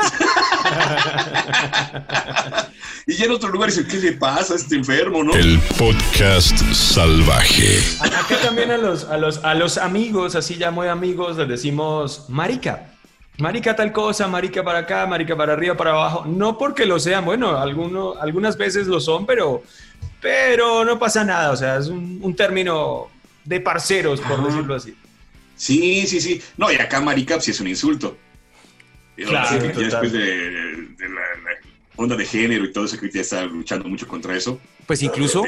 y 3.08 3.14
ya 3.14 3.26
en 3.26 3.32
otro 3.32 3.50
lugar 3.50 3.70
dice, 3.70 3.86
¿qué 3.86 3.98
le 3.98 4.14
pasa 4.14 4.54
a 4.54 4.56
este 4.56 4.76
enfermo, 4.76 5.22
no? 5.22 5.34
El 5.34 5.60
podcast 5.78 6.58
salvaje. 6.72 7.80
Acá 8.00 8.40
también 8.42 8.72
a 8.72 8.78
los, 8.78 9.04
a 9.04 9.18
los, 9.18 9.44
a 9.44 9.54
los 9.54 9.78
amigos, 9.78 10.36
así 10.36 10.56
ya 10.56 10.72
muy 10.72 10.88
amigos, 10.88 11.36
les 11.36 11.50
decimos 11.50 12.26
marica. 12.30 12.92
Marica 13.38 13.76
tal 13.76 13.92
cosa, 13.92 14.30
marica 14.30 14.64
para 14.64 14.80
acá, 14.80 15.06
marica 15.08 15.36
para 15.36 15.54
arriba, 15.54 15.76
para 15.76 15.92
abajo. 15.92 16.24
No 16.26 16.58
porque 16.58 16.86
lo 16.86 17.00
sean, 17.00 17.26
bueno, 17.26 17.58
alguno, 17.58 18.14
algunas 18.22 18.58
veces 18.58 18.88
lo 18.88 19.02
son, 19.02 19.26
pero, 19.26 19.62
pero 20.22 20.86
no 20.86 20.98
pasa 20.98 21.24
nada. 21.24 21.52
O 21.52 21.56
sea, 21.56 21.78
es 21.78 21.88
un, 21.88 22.36
término 22.36 23.08
de 23.44 23.60
parceros, 23.60 24.22
por 24.22 24.46
decirlo 24.46 24.76
así. 24.76 24.96
Sí, 25.56 26.06
sí, 26.08 26.20
sí. 26.20 26.42
No, 26.58 26.72
y 26.72 26.76
acá 26.76 27.00
marica 27.02 27.40
sí 27.40 27.52
es 27.52 27.60
un 27.60 27.68
insulto. 27.68 28.18
Claro, 29.16 29.60
después 29.60 30.12
de, 30.12 30.76
onda 31.96 32.16
de 32.16 32.26
género 32.26 32.66
y 32.66 32.74
todo 32.74 32.86
eso 32.86 32.96
que 32.96 33.06
ahorita 33.06 33.22
está 33.22 33.46
luchando 33.46 33.88
mucho 33.88 34.08
contra 34.08 34.36
eso. 34.36 34.60
Pues 34.86 35.02
incluso... 35.02 35.46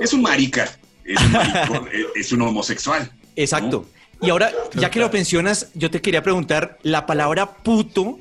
Es 0.00 0.12
un 0.12 0.22
marica, 0.22 0.70
es 1.04 1.20
un, 1.20 1.88
es 2.14 2.32
un 2.32 2.42
homosexual. 2.42 3.10
Exacto. 3.34 3.86
Y 4.20 4.30
ahora, 4.30 4.52
ya 4.74 4.90
que 4.90 5.00
lo 5.00 5.10
mencionas, 5.10 5.70
yo 5.74 5.90
te 5.90 6.00
quería 6.00 6.22
preguntar, 6.22 6.78
la 6.82 7.04
palabra 7.06 7.56
puto 7.56 8.20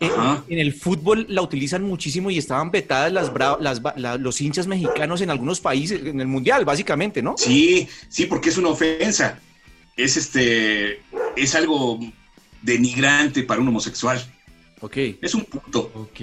eh, 0.00 0.10
en, 0.48 0.58
el 0.58 0.72
fútbol 0.72 1.26
la 1.28 1.42
utilizan 1.42 1.82
muchísimo 1.82 2.30
y 2.30 2.38
estaban 2.38 2.70
vetadas 2.70 3.12
las, 3.12 4.20
los 4.20 4.40
hinchas 4.40 4.66
mexicanos 4.66 5.20
en 5.20 5.30
algunos 5.30 5.60
países, 5.60 6.00
en 6.04 6.20
el 6.20 6.26
mundial, 6.26 6.64
básicamente, 6.64 7.22
¿no? 7.22 7.34
Sí, 7.36 7.88
sí, 8.08 8.26
porque 8.26 8.50
es 8.50 8.58
una 8.58 8.68
ofensa. 8.68 9.40
Es 9.96 10.16
este, 10.16 11.02
es 11.36 11.54
algo 11.54 11.98
denigrante 12.62 13.42
para 13.42 13.60
un 13.60 13.68
homosexual. 13.68 14.24
Ok. 14.80 14.96
Es 15.20 15.34
un 15.34 15.44
puto. 15.44 15.90
Ok. 15.94 16.20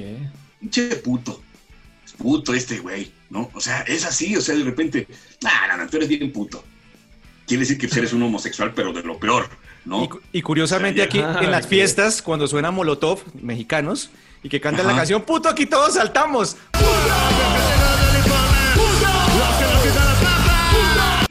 Un 0.62 0.70
che 0.70 0.96
puto. 0.98 1.42
Es 2.06 2.14
puto 2.14 2.54
este 2.54 2.80
güey, 2.80 3.12
¿no? 3.30 3.50
O 3.54 3.60
sea, 3.60 3.82
es 3.82 4.06
así, 4.06 4.38
o 4.38 4.42
sea, 4.42 4.56
de 4.56 4.64
repente, 4.64 5.08
nah, 5.42 5.68
no, 5.68 5.84
no, 5.84 5.90
tú 5.90 5.98
eres 5.98 6.08
bien 6.08 6.32
puto 6.32 6.64
quiere 7.46 7.62
decir 7.62 7.78
que 7.78 7.88
eres 7.98 8.14
un 8.14 8.24
homosexual, 8.24 8.74
pero 8.76 8.94
de 8.94 9.04
lo 9.04 9.20
peor, 9.20 9.50
¿no? 9.86 10.10
Y, 10.32 10.42
curiosamente 10.42 11.02
aquí 11.02 11.20
en 11.20 11.52
las 11.52 11.68
fiestas, 11.68 12.22
cuando 12.22 12.48
suena 12.48 12.72
Molotov, 12.72 13.22
mexicanos, 13.42 14.10
y 14.44 14.50
que 14.50 14.60
cantan 14.62 14.88
la 14.88 14.96
canción, 14.96 15.22
puto, 15.24 15.50
aquí 15.50 15.66
todos 15.66 15.94
saltamos. 15.94 16.58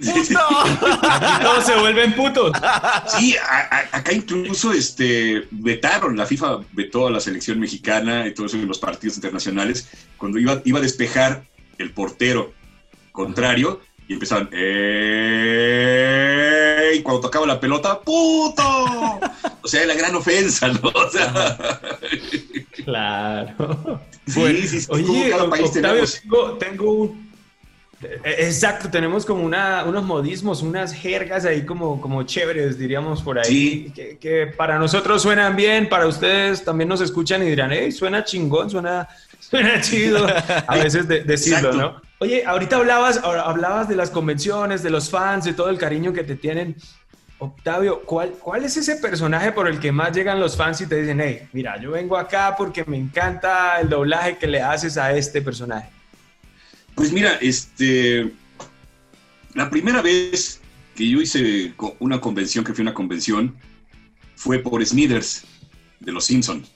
Aquí 0.04 1.42
todos 1.42 1.64
se 1.64 1.76
vuelven 1.76 2.14
putos. 2.14 2.52
Sí, 3.06 3.36
acá 3.92 4.12
incluso 4.12 4.72
este, 4.72 5.46
vetaron, 5.50 6.16
la 6.16 6.26
FIFA 6.26 6.58
vetó 6.72 7.06
a 7.06 7.10
la 7.10 7.20
selección 7.20 7.58
mexicana 7.60 8.26
y 8.26 8.34
todo 8.34 8.46
eso 8.46 8.56
en 8.56 8.66
los 8.68 8.78
partidos 8.78 9.16
internacionales, 9.16 9.88
cuando 10.16 10.38
iba, 10.38 10.60
iba 10.64 10.78
a 10.78 10.82
despejar 10.82 11.44
el 11.78 11.92
portero 11.92 12.52
contrario 13.12 13.80
y 14.08 14.14
empezaban, 14.14 14.48
¡Ey! 16.90 17.02
Cuando 17.02 17.22
tocaba 17.22 17.46
la 17.46 17.60
pelota, 17.60 18.00
¡puto! 18.00 18.62
O 19.62 19.68
sea, 19.68 19.86
la 19.86 19.94
gran 19.94 20.14
ofensa, 20.14 20.68
¿no? 20.68 20.90
O 20.94 21.10
sea, 21.10 21.80
claro. 22.84 24.00
Sí, 24.26 24.66
sí, 24.66 24.80
sí. 24.80 24.86
Oye, 24.90 25.30
cada 25.30 25.48
país 25.48 25.66
Octavio, 25.66 26.04
tengo, 26.22 26.52
tengo 26.54 26.92
un... 26.92 27.34
E, 28.02 28.44
exacto, 28.46 28.90
tenemos 28.90 29.24
como 29.24 29.42
una, 29.44 29.84
unos 29.84 30.04
modismos, 30.04 30.62
unas 30.62 30.92
jergas 30.92 31.44
ahí 31.44 31.64
como, 31.64 32.00
como 32.00 32.22
chéveres, 32.24 32.78
diríamos 32.78 33.22
por 33.22 33.38
ahí, 33.38 33.90
que, 33.94 34.18
que, 34.18 34.46
para 34.46 34.78
nosotros 34.78 35.22
suenan 35.22 35.56
bien, 35.56 35.88
para 35.88 36.06
ustedes 36.06 36.64
también 36.64 36.88
nos 36.88 37.00
escuchan 37.00 37.42
y 37.42 37.46
dirán, 37.46 37.72
hey, 37.72 37.92
suena 37.92 38.24
chingón, 38.24 38.68
suena, 38.68 39.08
suena 39.38 39.80
chido, 39.80 40.26
a 40.66 40.76
veces 40.76 41.08
decirlo, 41.08 41.72
¿no? 41.72 42.02
Oye, 42.24 42.42
ahorita 42.46 42.76
hablabas, 42.76 43.18
hablabas 43.18 43.86
de 43.86 43.96
las 43.96 44.08
convenciones, 44.08 44.82
de 44.82 44.88
los 44.88 45.10
fans, 45.10 45.44
de 45.44 45.52
todo 45.52 45.68
el 45.68 45.76
cariño 45.76 46.14
que 46.14 46.24
te 46.24 46.36
tienen. 46.36 46.74
Octavio, 47.36 48.00
¿cuál, 48.00 48.30
¿cuál 48.30 48.64
es 48.64 48.78
ese 48.78 48.96
personaje 48.96 49.52
por 49.52 49.68
el 49.68 49.78
que 49.78 49.92
más 49.92 50.16
llegan 50.16 50.40
los 50.40 50.56
fans 50.56 50.80
y 50.80 50.86
te 50.86 51.02
dicen, 51.02 51.20
hey, 51.20 51.46
mira, 51.52 51.78
yo 51.78 51.90
vengo 51.90 52.16
acá 52.16 52.54
porque 52.56 52.82
me 52.86 52.96
encanta 52.96 53.78
el 53.78 53.90
doblaje 53.90 54.38
que 54.38 54.46
le 54.46 54.62
haces 54.62 54.96
a 54.96 55.14
este 55.14 55.42
personaje? 55.42 55.90
Pues 56.94 57.12
mira, 57.12 57.36
este, 57.42 58.32
la 59.52 59.68
primera 59.68 60.00
vez 60.00 60.62
que 60.94 61.06
yo 61.06 61.20
hice 61.20 61.74
una 61.98 62.22
convención, 62.22 62.64
que 62.64 62.72
fue 62.72 62.80
una 62.80 62.94
convención, 62.94 63.54
fue 64.34 64.60
por 64.60 64.82
Smithers, 64.82 65.44
de 66.00 66.10
Los 66.10 66.24
Simpsons, 66.24 66.70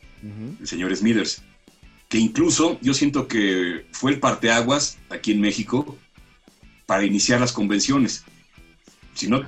el 0.60 0.66
señor 0.66 0.94
Smithers 0.94 1.42
que 2.08 2.18
incluso 2.18 2.78
yo 2.80 2.94
siento 2.94 3.28
que 3.28 3.86
fue 3.92 4.12
el 4.12 4.20
parteaguas 4.20 4.98
aquí 5.10 5.32
en 5.32 5.40
México 5.40 5.96
para 6.86 7.04
iniciar 7.04 7.40
las 7.40 7.52
convenciones. 7.52 8.24
Si 9.14 9.28
no, 9.28 9.38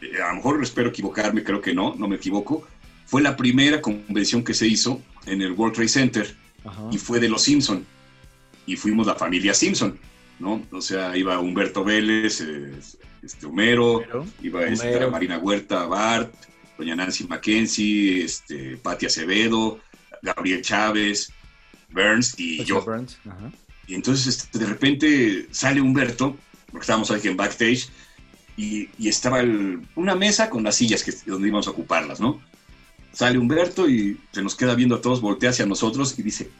eh, 0.00 0.22
a 0.22 0.28
lo 0.28 0.36
mejor 0.36 0.62
espero 0.62 0.90
equivocarme, 0.90 1.42
creo 1.42 1.60
que 1.60 1.74
no, 1.74 1.94
no 1.96 2.06
me 2.06 2.16
equivoco. 2.16 2.66
Fue 3.06 3.20
la 3.20 3.36
primera 3.36 3.82
convención 3.82 4.44
que 4.44 4.54
se 4.54 4.68
hizo 4.68 5.02
en 5.26 5.42
el 5.42 5.52
World 5.52 5.74
Trade 5.74 5.88
Center 5.88 6.36
y 6.90 6.98
fue 6.98 7.18
de 7.18 7.28
los 7.28 7.42
Simpson. 7.42 7.84
Y 8.66 8.76
fuimos 8.76 9.06
la 9.06 9.16
familia 9.16 9.52
Simpson, 9.52 9.98
¿no? 10.38 10.62
O 10.70 10.80
sea, 10.80 11.16
iba 11.16 11.38
Humberto 11.38 11.84
Vélez, 11.84 12.40
eh, 12.40 12.72
este, 13.22 13.46
Homero, 13.46 14.04
iba 14.42 14.64
esta 14.64 15.08
Marina 15.08 15.38
Huerta, 15.38 15.84
Bart, 15.86 16.32
doña 16.78 16.94
Nancy 16.94 17.24
Mackenzie, 17.24 18.24
este, 18.24 18.76
Patti 18.76 19.06
Acevedo, 19.06 19.80
Gabriel 20.22 20.62
Chávez, 20.62 21.30
Burns 21.94 22.34
y 22.38 22.64
yo. 22.64 22.84
Y 23.86 23.94
entonces 23.94 24.26
este, 24.26 24.58
de 24.58 24.66
repente 24.66 25.48
sale 25.50 25.80
Humberto, 25.80 26.36
porque 26.70 26.82
estábamos 26.82 27.10
aquí 27.10 27.28
en 27.28 27.36
backstage, 27.36 27.88
y, 28.56 28.88
estaba 29.08 29.42
una 29.96 30.14
mesa 30.14 30.48
con 30.48 30.62
las 30.62 30.76
sillas 30.76 31.02
que, 31.02 31.12
donde 31.26 31.48
íbamos 31.48 31.66
a 31.66 31.70
ocuparlas, 31.70 32.20
¿no? 32.20 32.40
Sale 33.12 33.38
Humberto 33.38 33.88
y 33.88 34.20
se 34.32 34.42
nos 34.42 34.54
queda 34.54 34.74
viendo 34.74 34.96
a 34.96 35.00
todos, 35.00 35.20
voltea 35.20 35.50
hacia 35.50 35.66
nosotros 35.66 36.18
y 36.18 36.22
dice, 36.22 36.50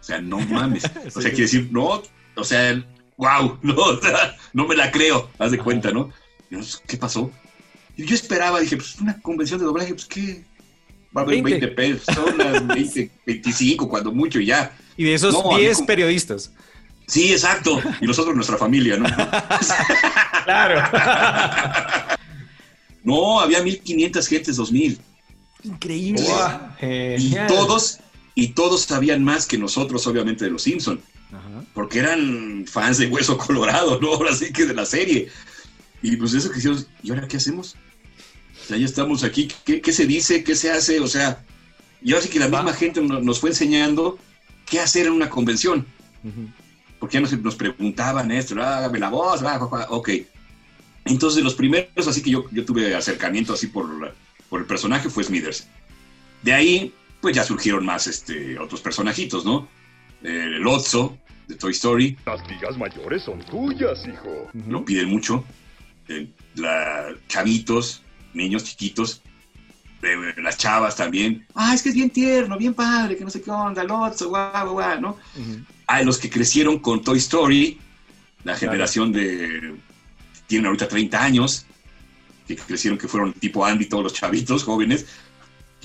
o 0.00 0.04
sea, 0.04 0.20
no 0.20 0.38
mames. 0.40 0.84
O 1.14 1.20
sea, 1.20 1.30
quiere 1.30 1.44
decir, 1.44 1.68
no, 1.70 2.02
o 2.36 2.44
sea, 2.44 2.84
wow, 3.16 3.58
no, 3.62 3.74
no 4.52 4.66
me 4.66 4.76
la 4.76 4.90
creo, 4.90 5.30
haz 5.38 5.50
de 5.50 5.58
cuenta, 5.58 5.90
¿no? 5.90 6.10
Y 6.50 6.56
¿qué 6.86 6.96
pasó? 6.96 7.30
Y 7.96 8.04
yo 8.04 8.14
esperaba, 8.14 8.60
dije, 8.60 8.76
pues 8.76 8.98
una 9.00 9.20
convención 9.20 9.60
de 9.60 9.66
doblaje, 9.66 9.92
pues 9.92 10.06
qué, 10.06 10.44
va 11.16 11.22
a 11.22 11.24
haber 11.24 11.42
20, 11.42 11.68
personas, 11.68 12.66
20, 12.68 13.10
25, 13.26 13.88
cuando 13.88 14.12
mucho 14.12 14.40
ya. 14.40 14.76
Y 14.96 15.04
de 15.04 15.14
esos 15.14 15.36
10 15.56 15.82
periodistas. 15.82 16.52
Sí, 17.06 17.32
exacto. 17.32 17.80
Y 18.00 18.06
nosotros, 18.06 18.34
nuestra 18.34 18.56
familia, 18.56 18.96
¿no? 18.96 19.06
claro. 20.44 20.80
no, 23.02 23.40
había 23.40 23.62
1500 23.62 24.26
gentes, 24.28 24.56
2000. 24.56 24.98
Increíble. 25.64 26.22
y 27.18 27.34
todos, 27.48 27.98
y 28.34 28.48
todos 28.48 28.82
sabían 28.82 29.24
más 29.24 29.46
que 29.46 29.58
nosotros, 29.58 30.06
obviamente, 30.06 30.44
de 30.44 30.52
los 30.52 30.62
Simpson. 30.62 31.00
Porque 31.74 32.00
eran 32.00 32.64
fans 32.66 32.98
de 32.98 33.06
Hueso 33.06 33.38
Colorado, 33.38 34.00
¿no? 34.00 34.14
Ahora 34.14 34.34
sí 34.34 34.52
que 34.52 34.66
de 34.66 34.74
la 34.74 34.84
serie. 34.84 35.28
Y 36.02 36.16
pues 36.16 36.34
eso 36.34 36.50
que 36.50 36.58
hicimos, 36.58 36.86
¿y 37.02 37.10
ahora 37.10 37.28
qué 37.28 37.36
hacemos? 37.36 37.76
Ya 38.76 38.84
estamos 38.84 39.24
aquí, 39.24 39.48
¿Qué, 39.64 39.92
se 39.92 40.06
dice? 40.06 40.44
¿Qué 40.44 40.54
se 40.54 40.70
hace? 40.70 41.00
O 41.00 41.06
sea, 41.06 41.44
y 42.02 42.12
ahora 42.12 42.22
sí 42.24 42.30
que 42.30 42.38
la 42.38 42.48
misma 42.48 42.72
gente 42.72 43.00
nos, 43.00 43.40
fue 43.40 43.50
enseñando 43.50 44.18
qué 44.66 44.80
hacer 44.80 45.06
en 45.06 45.12
una 45.12 45.30
convención. 45.30 45.86
Porque 46.98 47.14
ya 47.14 47.20
nos, 47.20 47.32
nos 47.40 47.56
preguntaban 47.56 48.30
esto, 48.30 48.60
hágame 48.60 48.98
la 48.98 49.08
voz, 49.08 49.42
ok. 49.88 50.10
Entonces, 51.04 51.42
los 51.42 51.54
primeros, 51.54 52.06
así 52.06 52.22
que 52.22 52.30
yo, 52.30 52.44
yo 52.50 52.64
tuve 52.64 52.94
acercamiento 52.94 53.54
así 53.54 53.68
por, 53.68 54.14
por 54.48 54.60
el 54.60 54.66
personaje, 54.66 55.08
fue 55.08 55.24
Smithers. 55.24 55.66
De 56.42 56.52
ahí, 56.52 56.94
pues 57.20 57.34
ya 57.34 57.44
surgieron 57.44 57.84
más 57.84 58.06
este, 58.06 58.58
otros 58.58 58.80
personajitos, 58.80 59.44
¿no? 59.44 59.68
el 60.22 60.66
Otso, 60.66 61.18
de 61.48 61.56
Toy 61.56 61.72
Story. 61.72 62.16
Las 62.26 62.46
ligas 62.48 62.76
mayores 62.78 63.22
son 63.22 63.40
tuyas, 63.44 64.06
hijo. 64.06 64.50
Lo 64.68 64.84
piden 64.84 65.08
mucho. 65.08 65.44
la, 66.56 67.14
chavitos, 67.28 68.02
niños 68.34 68.64
chiquitos, 68.64 69.22
las 70.36 70.56
chavas 70.56 70.96
también. 70.96 71.46
Ah, 71.54 71.74
es 71.74 71.82
que 71.82 71.90
es 71.90 71.94
bien 71.94 72.10
tierno, 72.10 72.56
bien 72.56 72.74
padre, 72.74 73.16
que 73.16 73.24
no 73.24 73.30
sé 73.30 73.42
qué 73.42 73.50
onda, 73.50 73.84
Lotso, 73.84 74.28
guau, 74.28 74.72
guau, 74.72 75.00
¿no? 75.00 75.16
Hay 75.86 76.04
los 76.04 76.18
que 76.18 76.30
crecieron 76.30 76.78
con 76.78 77.02
Toy 77.02 77.18
Story, 77.18 77.78
la 78.44 78.56
generación 78.56 79.12
de. 79.12 79.74
Tienen 80.46 80.66
ahorita 80.66 80.88
30 80.88 81.22
años, 81.22 81.66
que 82.46 82.56
crecieron, 82.56 82.98
que 82.98 83.08
fueron 83.08 83.32
tipo 83.34 83.64
Andy, 83.64 83.86
todos 83.86 84.04
los 84.04 84.12
chavitos 84.14 84.64
jóvenes, 84.64 85.06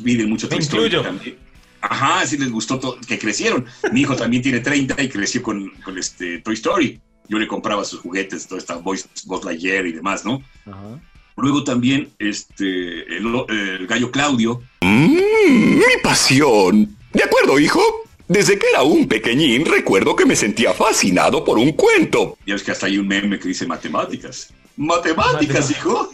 piden 0.01 0.29
mucho 0.29 0.47
Toy 0.47 0.59
Story 0.59 0.89
también. 0.89 1.37
Ajá, 1.81 2.25
sí 2.25 2.37
les 2.37 2.51
gustó 2.51 2.99
que 3.07 3.19
crecieron. 3.19 3.65
Mi 3.91 4.01
hijo 4.01 4.15
también 4.15 4.41
tiene 4.41 4.59
30 4.59 5.03
y 5.03 5.09
creció 5.09 5.43
con, 5.43 5.69
con 5.83 5.97
este 5.97 6.39
Toy 6.39 6.55
Story. 6.55 6.99
Yo 7.27 7.37
le 7.37 7.47
compraba 7.47 7.83
sus 7.85 7.99
juguetes, 7.99 8.47
toda 8.47 8.59
esta 8.59 8.75
Buzz 8.75 9.07
Lightyear 9.43 9.85
y 9.85 9.91
demás, 9.91 10.25
¿no? 10.25 10.41
Ajá. 10.65 10.99
Luego 11.37 11.63
también 11.63 12.09
este, 12.19 13.17
el, 13.17 13.87
gallo 13.87 14.11
Claudio. 14.11 14.61
Mm, 14.81 15.77
mi 15.77 15.83
pasión. 16.03 16.95
De 17.13 17.23
acuerdo, 17.23 17.59
hijo. 17.59 17.81
Desde 18.27 18.57
que 18.57 18.65
era 18.69 18.81
un 18.81 19.07
pequeñín 19.07 19.65
recuerdo 19.65 20.15
que 20.15 20.25
me 20.25 20.35
sentía 20.35 20.73
fascinado 20.73 21.43
por 21.43 21.59
un 21.59 21.73
cuento. 21.73 22.37
Ya 22.47 22.55
ves 22.55 22.63
que 22.63 22.71
hasta 22.71 22.87
hay 22.87 22.97
un 22.97 23.07
meme 23.07 23.37
que 23.37 23.49
dice 23.49 23.67
matemáticas. 23.67 24.51
Matemáticas, 24.77 25.69
hijo. 25.69 26.09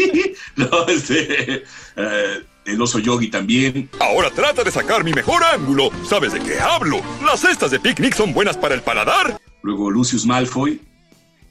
no, 0.56 0.86
este, 0.88 1.62
eh, 1.96 2.42
el 2.64 2.80
oso 2.80 2.98
yogi 2.98 3.28
también. 3.28 3.90
Ahora 4.00 4.30
trata 4.30 4.64
de 4.64 4.70
sacar 4.70 5.04
mi 5.04 5.12
mejor 5.12 5.42
ángulo. 5.44 5.90
¿Sabes 6.08 6.32
de 6.32 6.40
qué 6.40 6.58
hablo? 6.58 7.02
Las 7.24 7.40
cestas 7.40 7.70
de 7.70 7.80
picnic 7.80 8.14
son 8.14 8.32
buenas 8.32 8.56
para 8.56 8.74
el 8.74 8.82
paladar. 8.82 9.38
Luego 9.62 9.90
Lucius 9.90 10.24
Malfoy, 10.26 10.80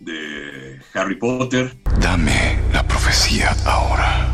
de 0.02 0.80
Harry 0.94 1.16
Potter. 1.16 1.76
Dame 2.00 2.60
la 2.74 2.86
profecía 2.88 3.56
ahora. 3.66 4.30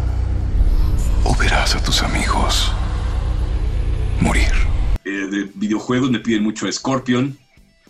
O 1.24 1.36
verás 1.36 1.76
a 1.76 1.84
tus 1.84 2.02
amigos 2.02 2.72
morir. 4.22 4.52
Eh, 5.04 5.10
de 5.10 5.50
videojuegos 5.56 6.10
me 6.10 6.20
piden 6.20 6.44
mucho 6.44 6.72
Scorpion. 6.72 7.38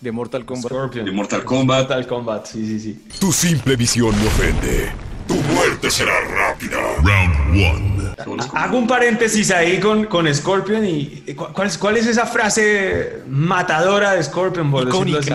De 0.02 0.12
Mortal 0.12 0.46
Kombat. 0.46 0.72
De 0.94 1.12
Mortal 1.12 1.44
Kombat. 1.44 1.80
Mortal 1.80 2.08
Kombat, 2.08 2.46
sí, 2.48 2.66
sí, 2.66 2.80
sí. 2.80 3.08
Tu 3.20 3.32
simple 3.32 3.76
visión 3.76 4.16
me 4.20 4.28
ofende. 4.28 4.92
Tu 5.28 5.36
muerte 5.36 5.90
será 5.90 6.14
rápida. 6.22 6.78
Round 6.98 7.50
one. 7.52 8.42
Hago 8.54 8.78
un 8.78 8.88
paréntesis 8.88 9.52
ahí 9.52 9.80
con, 9.80 10.06
con 10.06 10.34
Scorpion 10.34 10.86
y 10.86 11.36
¿cuál 11.36 11.68
es, 11.68 11.78
¿cuál 11.78 11.98
es 11.98 12.08
esa 12.08 12.26
frase 12.26 13.24
matadora 13.28 14.14
de 14.14 14.24
Scorpion, 14.24 14.72
por 14.72 14.88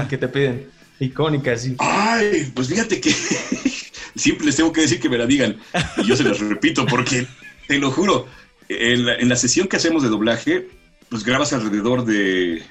que 0.08 0.18
te 0.18 0.28
piden? 0.28 0.66
Icónica, 1.04 1.56
sí. 1.56 1.76
Ay, 1.78 2.50
pues 2.54 2.68
fíjate 2.68 3.00
que 3.00 3.10
siempre 4.16 4.46
les 4.46 4.56
tengo 4.56 4.72
que 4.72 4.82
decir 4.82 5.00
que 5.00 5.08
me 5.08 5.18
la 5.18 5.26
digan. 5.26 5.60
Y 5.98 6.06
yo 6.06 6.16
se 6.16 6.24
las 6.24 6.38
repito 6.40 6.86
porque, 6.86 7.26
te 7.66 7.78
lo 7.78 7.90
juro, 7.90 8.26
en 8.68 9.06
la, 9.06 9.14
en 9.16 9.28
la 9.28 9.36
sesión 9.36 9.68
que 9.68 9.76
hacemos 9.76 10.02
de 10.02 10.08
doblaje, 10.08 10.68
pues 11.08 11.24
grabas 11.24 11.52
alrededor 11.52 12.04
de 12.04 12.62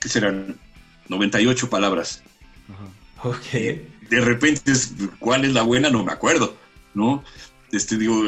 ¿qué 0.00 0.08
serán? 0.08 0.56
98 1.08 1.68
palabras. 1.68 2.22
Ok. 3.22 3.52
De 4.08 4.20
repente, 4.20 4.72
¿cuál 5.18 5.44
es 5.44 5.52
la 5.52 5.62
buena? 5.62 5.90
No 5.90 6.04
me 6.04 6.12
acuerdo, 6.12 6.56
¿no? 6.94 7.24
Este, 7.72 7.96
digo, 7.96 8.22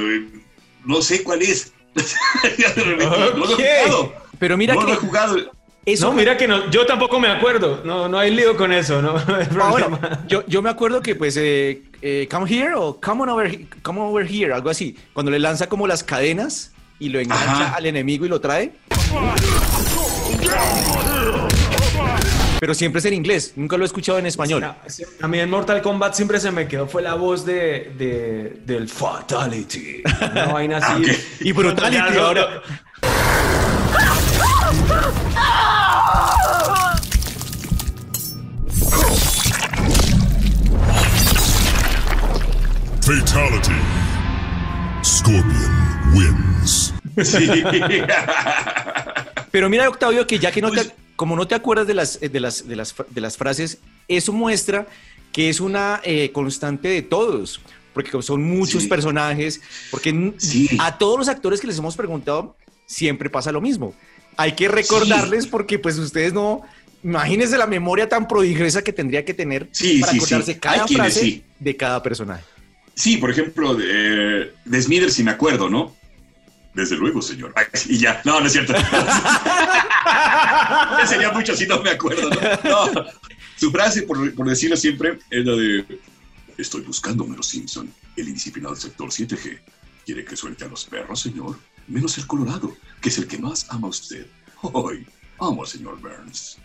no 0.85 1.03
sé 1.03 1.23
cuál 1.23 1.43
es. 1.43 1.73
no 2.77 3.17
lo 3.37 3.45
he 3.45 3.55
jugado. 3.55 4.15
Pero 4.39 4.57
mira 4.57 4.75
no 4.75 4.81
que... 4.81 4.87
Lo 4.87 4.93
he 4.93 4.97
jugado. 4.97 5.58
No, 6.01 6.13
mira 6.13 6.37
que 6.37 6.49
no, 6.49 6.71
yo 6.71 6.87
tampoco 6.87 7.21
me 7.21 7.29
acuerdo. 7.29 7.83
No, 7.85 8.09
no 8.09 8.19
hay 8.19 8.35
lío 8.35 8.57
con 8.57 8.73
eso, 8.73 9.01
¿no? 9.03 9.15
Ah, 9.61 10.21
yo, 10.27 10.45
yo 10.47 10.63
me 10.63 10.71
acuerdo 10.71 11.01
que, 11.03 11.15
pues, 11.15 11.37
eh, 11.37 11.83
eh, 12.03 12.29
come 12.31 12.51
here 12.51 12.75
o 12.75 13.01
come 13.01 13.23
on 13.23 13.29
over, 13.29 13.59
come 13.83 14.01
over 14.01 14.27
here, 14.27 14.53
algo 14.53 14.71
así. 14.71 14.97
Cuando 15.13 15.31
le 15.31 15.39
lanza 15.39 15.69
como 15.69 15.87
las 15.87 16.03
cadenas 16.05 16.73
y 16.99 17.09
lo 17.09 17.21
engancha 17.21 17.75
al 17.75 17.87
enemigo 17.87 18.27
y 18.27 18.29
lo 18.29 18.41
trae. 18.41 18.73
Pero 22.61 22.75
siempre 22.75 22.99
es 22.99 23.05
en 23.05 23.15
inglés, 23.15 23.53
nunca 23.55 23.77
lo 23.77 23.85
he 23.85 23.87
escuchado 23.87 24.19
en 24.19 24.27
español. 24.27 24.65
a 24.65 25.29
mí 25.29 25.39
en 25.39 25.49
Mortal 25.49 25.81
Kombat 25.81 26.15
siempre 26.15 26.41
se 26.41 26.51
me 26.51 26.67
quedó, 26.67 26.89
fue 26.89 27.03
la 27.03 27.15
voz 27.15 27.45
de, 27.45 27.93
de 27.97 28.61
del 28.65 28.89
Fatality. 28.89 30.03
Una 30.33 30.47
vaina 30.47 30.79
así. 30.79 31.05
Y 31.41 31.53
Brutality 31.53 32.19
ahora. 32.19 32.63
Fatality. 43.09 43.73
Scorpion 45.05 45.73
wins. 46.15 46.95
Pero 49.51 49.69
mira, 49.69 49.89
Octavio, 49.89 50.27
que 50.27 50.39
ya 50.39 50.53
que 50.53 50.63
no 50.63 50.71
te, 50.71 50.77
pues, 50.77 50.93
como 51.17 51.37
no 51.37 51.47
te 51.47 51.55
acuerdas 51.55 51.87
de 51.87 51.95
las, 51.95 52.21
de 52.21 52.41
las, 52.41 52.67
de 52.67 52.77
las, 52.77 52.95
de 53.09 53.21
las 53.21 53.37
frases, 53.37 53.79
eso 54.09 54.33
muestra 54.33 54.87
que 55.33 55.51
es 55.51 55.61
una 55.61 56.01
eh, 56.05 56.33
constante 56.33 56.89
de 56.89 57.03
todos, 57.03 57.61
porque 57.93 58.23
son 58.23 58.43
muchos 58.43 58.87
personajes, 58.87 59.61
porque 59.91 60.35
a 60.79 60.97
todos 60.97 61.19
los 61.19 61.29
actores 61.29 61.61
que 61.61 61.67
les 61.67 61.79
hemos 61.79 61.97
preguntado 61.97 62.57
siempre 62.87 63.29
pasa 63.29 63.53
lo 63.53 63.61
mismo. 63.61 63.95
Hay 64.39 64.53
que 64.53 64.69
recordarles 64.69 65.47
porque 65.47 65.79
pues 65.79 65.99
ustedes 65.99 66.33
no, 66.33 66.63
imagínense 67.03 67.59
la 67.59 67.67
memoria 67.67 68.09
tan 68.09 68.27
prodigiosa 68.27 68.83
que 68.83 68.93
tendría 68.93 69.25
que 69.25 69.35
tener 69.35 69.69
para 70.01 70.13
acordarse 70.13 70.59
cada 70.59 70.89
frase 70.89 71.43
de 71.59 71.77
cada 71.77 72.03
personaje. 72.03 72.45
Sí, 72.95 73.17
por 73.17 73.31
ejemplo, 73.31 73.75
de, 73.75 74.53
de 74.65 74.83
Smithers, 74.83 75.15
si 75.15 75.23
me 75.23 75.33
acuerdo, 75.33 75.69
¿no? 75.69 75.95
Desde 76.75 76.97
luego, 76.97 77.21
señor. 77.21 77.53
y 77.89 77.99
ya. 77.99 78.23
No, 78.25 78.41
no 78.41 78.47
es 78.47 78.53
cierto. 78.53 78.73
sería 81.09 81.33
mucho 81.33 81.57
si 81.57 81.67
no 81.67 81.83
me 81.83 81.91
acuerdo. 81.91 82.31
¿no? 82.31 83.07
Su 83.57 83.73
frase, 83.73 84.03
por, 84.03 84.35
por, 84.35 84.49
decirlo 84.49 84.77
siempre, 84.77 85.19
es 85.31 85.45
la 85.45 85.57
de: 85.57 85.85
Estoy 86.57 86.83
buscando 86.83 87.25
a 87.25 87.27
Homero 87.27 87.43
Simpson, 87.43 87.93
el 88.17 88.29
indisciplinado 88.29 88.75
del 88.75 88.83
sector 88.83 89.09
7G. 89.09 89.59
¿Quiere 90.07 90.25
que 90.25 90.37
suelte 90.37 90.65
a 90.65 90.69
los 90.69 90.85
perros, 90.85 91.21
señor? 91.21 91.59
Menos 91.89 92.17
el 92.19 92.27
Colorado, 92.27 92.77
que 93.01 93.09
es 93.09 93.19
el 93.19 93.27
que 93.27 93.39
más 93.39 93.67
ama 93.71 93.89
a 93.89 93.91
usted. 93.91 94.27
Hoy 94.63 95.07
amo 95.39 95.63
al 95.63 95.69
señor 95.69 96.01
Burns. 96.01 96.59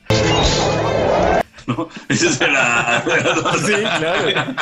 ¿No? 1.67 1.87
Esa 2.09 2.27
es 2.27 2.39
la. 2.41 3.03
sí, 3.65 3.73
claro. 3.73 4.55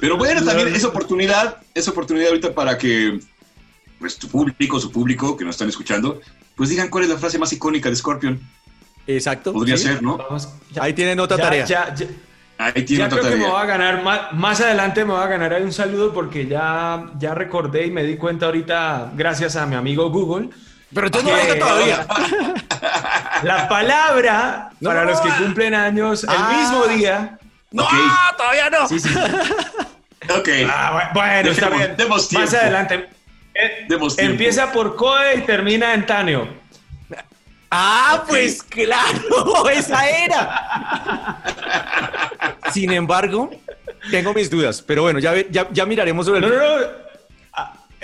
Pero 0.00 0.16
bueno, 0.16 0.44
también 0.44 0.74
es 0.74 0.84
oportunidad, 0.84 1.58
es 1.74 1.86
oportunidad 1.86 2.28
ahorita 2.28 2.54
para 2.54 2.76
que 2.76 3.20
pues 3.98 4.18
tu 4.18 4.28
público, 4.28 4.80
su 4.80 4.90
público 4.90 5.36
que 5.36 5.44
nos 5.44 5.54
están 5.54 5.68
escuchando, 5.68 6.20
pues 6.56 6.70
digan 6.70 6.88
cuál 6.88 7.04
es 7.04 7.10
la 7.10 7.18
frase 7.18 7.38
más 7.38 7.52
icónica 7.52 7.88
de 7.88 7.94
Scorpion. 7.94 8.40
Exacto. 9.06 9.52
Podría 9.52 9.76
ser, 9.76 10.02
¿no? 10.02 10.18
Ahí 10.80 10.92
tienen 10.92 11.20
otra 11.20 11.36
tarea. 11.36 11.64
Ya, 11.64 11.94
ya, 11.94 12.06
Ahí 12.58 12.84
tienen 12.84 13.10
ya 13.10 13.16
creo 13.16 13.30
que 13.30 13.36
me 13.36 13.46
voy 13.46 13.60
a 13.60 13.64
ganar, 13.64 14.02
más, 14.02 14.32
más, 14.32 14.60
adelante 14.60 15.04
me 15.04 15.12
voy 15.12 15.22
a 15.22 15.26
ganar 15.26 15.52
ahí 15.52 15.62
un 15.62 15.72
saludo 15.72 16.12
porque 16.12 16.46
ya, 16.46 17.10
ya 17.18 17.34
recordé 17.34 17.86
y 17.86 17.90
me 17.90 18.04
di 18.04 18.16
cuenta 18.16 18.46
ahorita, 18.46 19.12
gracias 19.16 19.56
a 19.56 19.66
mi 19.66 19.74
amigo 19.74 20.10
Google. 20.10 20.50
Pero 20.94 21.10
tú 21.10 21.22
no 21.22 21.30
lo 21.30 21.58
todavía. 21.58 22.06
La 23.42 23.68
palabra 23.68 24.70
para 24.82 25.04
los 25.04 25.20
que 25.20 25.30
cumplen 25.30 25.74
años 25.74 26.24
el 26.24 26.30
ah. 26.30 26.52
mismo 26.56 26.86
día. 26.86 27.38
No, 27.72 27.88
todavía 28.36 28.70
no. 28.70 28.86
Sí, 28.86 29.00
sí. 29.00 29.08
ok. 30.38 30.48
Ah, 30.68 31.10
bueno, 31.12 31.50
está 31.50 31.68
bien. 31.70 31.96
Más 32.08 32.54
adelante. 32.54 33.08
Eh, 33.54 33.88
empieza 34.18 34.70
por 34.72 34.96
Coe 34.96 35.36
y 35.36 35.40
termina 35.42 35.94
en 35.94 36.06
Taneo. 36.06 36.62
Ah, 37.70 38.24
pues 38.28 38.62
claro, 38.62 39.68
esa 39.72 40.06
era. 40.08 41.42
Sin 42.70 42.92
embargo, 42.92 43.50
tengo 44.10 44.34
mis 44.34 44.50
dudas, 44.50 44.82
pero 44.82 45.02
bueno, 45.02 45.18
ya, 45.18 45.34
ya, 45.50 45.86
miraremos 45.86 46.26
sobre 46.26 46.40
el... 46.40 46.50
No, 46.50 46.58
no, 46.58 46.80
no. 46.80 46.86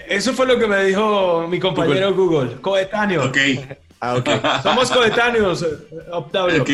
Eso 0.08 0.32
fue 0.32 0.46
lo 0.46 0.58
que 0.58 0.66
me 0.66 0.84
dijo 0.84 1.46
mi 1.48 1.58
compañero 1.60 2.14
Google, 2.14 2.56
coetáneo. 2.60 3.26
Ok. 3.26 3.36
Ah, 4.00 4.14
okay. 4.14 4.40
Somos 4.62 4.92
coetáneos, 4.92 5.66
Octavio. 6.12 6.62
Ok, 6.62 6.70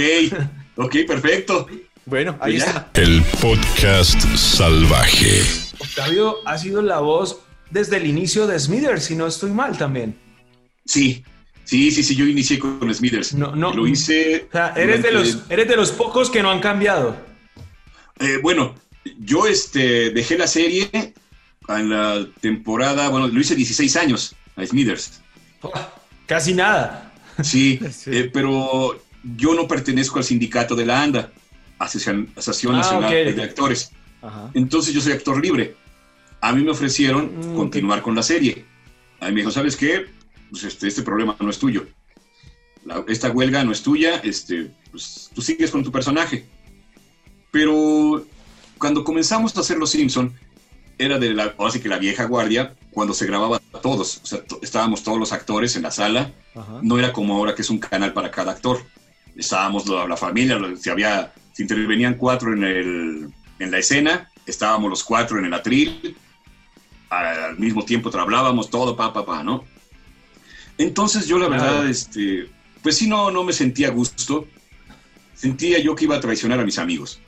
ok, 0.77 0.97
perfecto. 1.07 1.67
Bueno, 2.05 2.37
ahí 2.39 2.59
pues 2.59 2.67
está. 2.67 2.91
El 2.93 3.23
podcast 3.41 4.21
salvaje. 4.37 5.41
Octavio 5.81 6.37
ha 6.45 6.59
sido 6.59 6.83
la 6.83 7.01
voz 7.01 7.41
desde 7.71 7.97
el 7.97 8.07
inicio 8.07 8.47
de 8.47 8.61
Smithers, 8.61 9.05
si 9.05 9.17
no 9.17 9.27
estoy 9.27 9.53
mal 9.53 9.79
también. 9.79 10.15
Sí, 10.85 11.25
sí, 11.65 11.91
sí, 11.91 12.03
sí, 12.03 12.15
yo 12.15 12.27
inicié 12.27 12.59
con 12.59 12.95
Smithers. 12.95 13.33
No, 13.33 13.57
no. 13.57 13.73
Lo 13.73 13.87
hice. 13.87 14.45
O 14.51 14.53
sea, 14.53 14.75
eres, 14.77 15.03
de 15.03 15.11
los, 15.11 15.45
eres 15.49 15.67
de 15.67 15.77
los 15.77 15.93
pocos 15.93 16.29
que 16.29 16.43
no 16.43 16.51
han 16.51 16.61
cambiado. 16.61 17.17
Eh, 18.21 18.39
bueno, 18.43 18.75
yo 19.19 19.47
este, 19.47 20.11
dejé 20.11 20.37
la 20.37 20.47
serie 20.47 21.15
en 21.69 21.91
la 21.91 22.27
temporada, 22.41 23.09
bueno, 23.09 23.29
lo 23.29 23.41
hice 23.41 23.55
16 23.55 23.97
años 23.97 24.37
a 24.57 24.67
Smithers. 24.67 25.21
casi 26.27 26.55
nada. 26.55 27.13
Sí, 27.43 27.81
eh, 28.07 28.31
pero 28.33 29.01
yo 29.37 29.55
no 29.55 29.67
pertenezco 29.67 30.19
al 30.19 30.25
sindicato 30.25 30.75
de 30.75 30.87
la 30.87 31.03
ANDA, 31.03 31.33
Asociación, 31.79 32.29
ah, 32.37 32.79
Nacional 32.79 33.11
de 33.11 33.43
Actores. 33.43 33.91
Entonces 34.55 34.95
yo 34.95 35.01
soy 35.01 35.13
actor 35.13 35.43
libre 35.43 35.77
a 36.45 36.53
mí 36.53 36.63
me 36.63 36.73
ofrecieron 36.73 37.33
mm, 37.39 37.57
continuar 37.57 38.03
con 38.03 38.15
la 38.15 38.23
serie. 38.23 38.67
A 39.19 39.27
mí 39.27 39.33
me 39.33 39.41
dijo, 39.41 39.51
¿sabes 39.51 39.77
qué? 39.77 40.05
Pues 40.51 40.65
este, 40.65 40.89
este 40.89 41.03
problema 41.03 41.35
no 41.41 41.49
es 41.49 41.59
tuyo. 41.59 41.87
esta 43.09 43.31
huelga 43.31 43.65
no 43.65 43.73
es 43.73 43.83
tuya, 43.83 44.17
este, 44.17 44.71
pues 44.91 45.31
tú 45.35 45.41
sigues 45.41 45.71
con 45.71 45.83
tu 45.83 45.91
personaje. 45.91 46.45
Pero 47.51 48.27
cuando 48.77 49.05
comenzamos 49.05 49.57
a 49.57 49.61
hacer 49.61 49.79
Los 49.79 49.91
Simpson, 49.91 50.35
era 50.99 51.19
de 51.19 51.35
la, 51.35 51.55
así 51.59 51.81
que 51.81 51.89
la 51.89 51.99
vieja 51.99 52.25
guardia, 52.25 52.75
cuando 52.91 53.15
se 53.15 53.27
grababa 53.27 53.61
todos, 53.83 54.21
o 54.23 54.27
sea, 54.27 54.41
estábamos 54.63 55.03
todos 55.03 55.19
los 55.19 55.33
actores 55.33 55.77
en 55.77 55.83
la 55.83 55.91
sala, 55.91 56.33
no 56.83 56.99
era 56.99 57.13
como 57.13 57.37
ahora 57.37 57.55
que 57.55 57.63
es 57.63 57.71
un 57.71 57.79
canal 57.79 58.13
para 58.13 58.31
cada 58.31 58.53
actor. 58.53 58.81
Estábamos 59.37 59.89
la, 59.89 60.07
la 60.07 60.17
familia, 60.17 60.59
si 60.79 60.91
había, 60.91 61.33
si 61.53 61.63
intervenían 61.63 62.15
cuatro 62.15 62.53
en, 62.53 62.63
el, 62.63 63.33
en 63.59 63.71
la 63.71 63.79
escena, 63.79 64.31
estábamos 64.47 64.91
los 64.91 65.03
cuatro 65.03 65.39
en 65.39 65.47
el 65.47 65.55
atril, 65.55 66.17
al 67.11 67.59
mismo 67.59 67.85
tiempo 67.85 68.11
hablábamos 68.17 68.71
todo, 68.71 68.97
pa, 68.97 69.13
pa, 69.13 69.25
pa, 69.25 69.43
¿no? 69.43 69.65
Entonces 70.79 71.27
yo 71.27 71.39
la 71.39 71.49
verdad, 71.49 71.89
este, 71.89 72.49
pues 72.83 72.97
sí, 72.97 73.09
no, 73.09 73.31
no 73.31 73.45
me 73.45 73.53
sentía 73.53 73.89
a 73.89 73.91
gusto. 73.91 74.47
Sentía 75.35 75.79
yo 75.79 75.95
que 75.95 76.05
iba 76.05 76.17
a 76.17 76.21
traicionar 76.21 76.61
a 76.61 76.65
mis 76.65 76.79
amigos, 76.79 77.21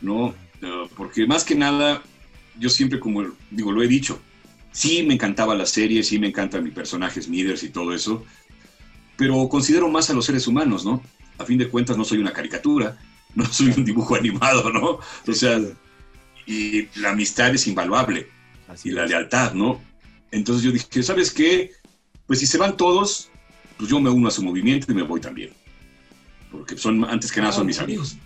¿no? 0.00 0.34
porque 0.96 1.26
más 1.26 1.42
que 1.42 1.56
nada, 1.56 2.02
yo 2.58 2.68
siempre, 2.68 3.00
como 3.00 3.24
digo, 3.50 3.72
lo 3.72 3.82
he 3.82 3.88
dicho, 3.88 4.20
sí 4.72 5.02
me 5.02 5.14
encantaba 5.14 5.54
la 5.54 5.66
serie, 5.66 6.02
sí 6.02 6.18
me 6.18 6.28
encanta 6.28 6.60
mi 6.60 6.70
personaje 6.70 7.22
Smithers 7.22 7.62
y 7.62 7.70
todo 7.70 7.94
eso, 7.94 8.24
pero 9.16 9.48
considero 9.48 9.88
más 9.88 10.10
a 10.10 10.14
los 10.14 10.24
seres 10.24 10.46
humanos, 10.46 10.84
¿no? 10.84 11.02
A 11.38 11.44
fin 11.44 11.58
de 11.58 11.68
cuentas 11.68 11.96
no 11.96 12.04
soy 12.04 12.18
una 12.18 12.32
caricatura, 12.32 12.98
no 13.34 13.44
soy 13.46 13.72
un 13.76 13.84
dibujo 13.84 14.14
animado, 14.14 14.70
¿no? 14.70 14.98
O 15.26 15.32
sea, 15.32 15.60
y 16.46 16.88
la 16.98 17.10
amistad 17.10 17.54
es 17.54 17.66
invaluable 17.66 18.28
y 18.84 18.90
la 18.90 19.06
lealtad, 19.06 19.52
¿no? 19.54 19.80
Entonces 20.30 20.64
yo 20.64 20.72
dije, 20.72 21.02
¿sabes 21.02 21.30
qué? 21.30 21.72
Pues 22.26 22.40
si 22.40 22.46
se 22.46 22.58
van 22.58 22.76
todos, 22.76 23.30
pues 23.76 23.90
yo 23.90 24.00
me 24.00 24.10
uno 24.10 24.28
a 24.28 24.30
su 24.30 24.42
movimiento 24.42 24.90
y 24.90 24.94
me 24.94 25.02
voy 25.02 25.20
también. 25.20 25.50
Porque 26.50 26.76
son, 26.76 27.04
antes 27.04 27.30
que 27.30 27.40
nada, 27.40 27.52
son 27.52 27.66
mis 27.66 27.78
amigos. 27.78 28.16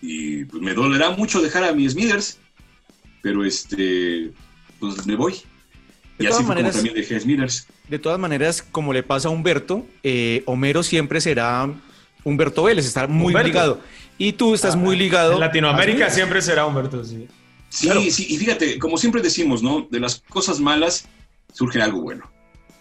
Y 0.00 0.44
pues 0.44 0.62
me 0.62 0.72
dolerá 0.72 1.10
mucho 1.10 1.40
dejar 1.40 1.64
a 1.64 1.72
mis 1.72 1.92
Smithers, 1.92 2.38
pero 3.22 3.44
este, 3.44 4.30
pues 4.78 5.06
me 5.06 5.16
voy. 5.16 5.34
y 6.18 6.26
así 6.26 6.42
maneras, 6.42 6.74
también 6.74 6.94
dejé 6.94 7.20
Smithers. 7.20 7.66
De 7.88 7.98
todas 7.98 8.18
maneras, 8.18 8.62
como 8.62 8.92
le 8.92 9.02
pasa 9.02 9.28
a 9.28 9.30
Humberto, 9.30 9.86
eh, 10.02 10.42
Homero 10.46 10.82
siempre 10.82 11.20
será 11.20 11.68
Humberto 12.24 12.64
Vélez, 12.64 12.86
está 12.86 13.06
muy 13.06 13.34
ligado. 13.34 13.80
Y 14.18 14.34
tú 14.34 14.54
estás 14.54 14.76
muy 14.76 14.96
ligado. 14.96 15.34
En 15.34 15.40
Latinoamérica 15.40 16.10
siempre 16.10 16.42
será 16.42 16.66
Humberto, 16.66 17.04
sí. 17.04 17.26
Sí, 17.70 18.10
sí, 18.10 18.26
y 18.28 18.36
fíjate, 18.36 18.78
como 18.78 18.98
siempre 18.98 19.22
decimos, 19.22 19.62
¿no? 19.62 19.86
De 19.90 20.00
las 20.00 20.22
cosas 20.28 20.58
malas 20.58 21.06
surge 21.52 21.80
algo 21.80 22.00
bueno, 22.00 22.28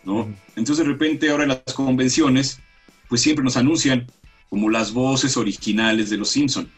¿no? 0.03 0.33
Entonces 0.55 0.83
de 0.83 0.91
repente 0.91 1.29
ahora 1.29 1.43
en 1.43 1.49
las 1.49 1.73
convenciones, 1.75 2.59
pues 3.07 3.21
siempre 3.21 3.43
nos 3.43 3.55
anuncian 3.55 4.07
como 4.49 4.69
las 4.69 4.91
voces 4.91 5.37
originales 5.37 6.09
de 6.09 6.17
los 6.17 6.29
Simpson. 6.29 6.69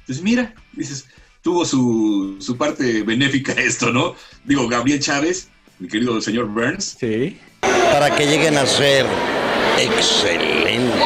Entonces 0.00 0.22
mira, 0.22 0.54
dices, 0.74 1.06
tuvo 1.42 1.64
su, 1.64 2.36
su 2.40 2.56
parte 2.56 3.02
benéfica 3.02 3.52
esto, 3.56 3.92
¿no? 3.92 4.14
Digo, 4.44 4.68
Gabriel 4.68 5.00
Chávez, 5.00 5.48
mi 5.78 5.88
querido 5.88 6.20
señor 6.20 6.46
Burns. 6.46 6.96
Sí. 6.98 7.38
Para 7.60 8.14
que 8.16 8.26
lleguen 8.26 8.56
a 8.56 8.66
ser 8.66 9.06
excelentes. 9.78 10.98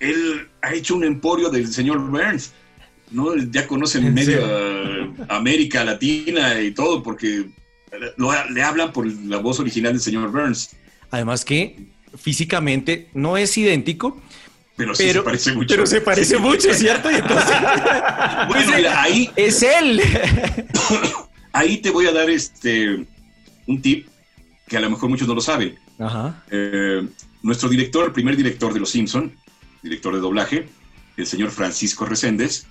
Él 0.00 0.48
ha 0.62 0.74
hecho 0.74 0.94
un 0.94 1.04
emporio 1.04 1.50
del 1.50 1.66
señor 1.68 1.98
Burns. 1.98 2.52
¿no? 3.10 3.34
Ya 3.36 3.66
conocen 3.66 4.12
medio 4.12 4.40
América 5.28 5.84
Latina 5.84 6.60
y 6.60 6.72
todo, 6.72 7.02
porque 7.02 7.46
le 8.18 8.62
hablan 8.62 8.92
por 8.92 9.06
la 9.06 9.38
voz 9.38 9.60
original 9.60 9.92
del 9.92 10.02
señor 10.02 10.30
Burns. 10.30 10.70
Además 11.10 11.44
que 11.44 11.88
físicamente 12.16 13.08
no 13.14 13.36
es 13.36 13.56
idéntico, 13.56 14.20
pero 14.78 14.94
sí 14.94 15.10
se 15.10 15.22
parece 15.22 15.52
mucho. 15.52 15.68
Pero 15.68 15.86
se 15.86 16.00
parece 16.00 16.38
mucho, 16.38 16.72
¿cierto? 16.72 17.08
bueno, 18.48 18.76
mira, 18.76 19.02
ahí 19.02 19.28
es 19.36 19.62
él. 19.62 20.00
ahí 21.52 21.78
te 21.78 21.90
voy 21.90 22.06
a 22.06 22.12
dar 22.12 22.30
este 22.30 23.04
un 23.66 23.82
tip 23.82 24.06
que 24.68 24.76
a 24.76 24.80
lo 24.80 24.88
mejor 24.88 25.08
muchos 25.08 25.26
no 25.26 25.34
lo 25.34 25.40
saben. 25.40 25.76
Ajá. 25.98 26.44
Eh, 26.52 27.04
nuestro 27.42 27.68
director, 27.68 28.06
el 28.06 28.12
primer 28.12 28.36
director 28.36 28.72
de 28.72 28.78
Los 28.78 28.90
Simpson, 28.90 29.34
director 29.82 30.14
de 30.14 30.20
doblaje, 30.20 30.68
el 31.16 31.26
señor 31.26 31.50
Francisco 31.50 32.04
Reséndez, 32.04 32.66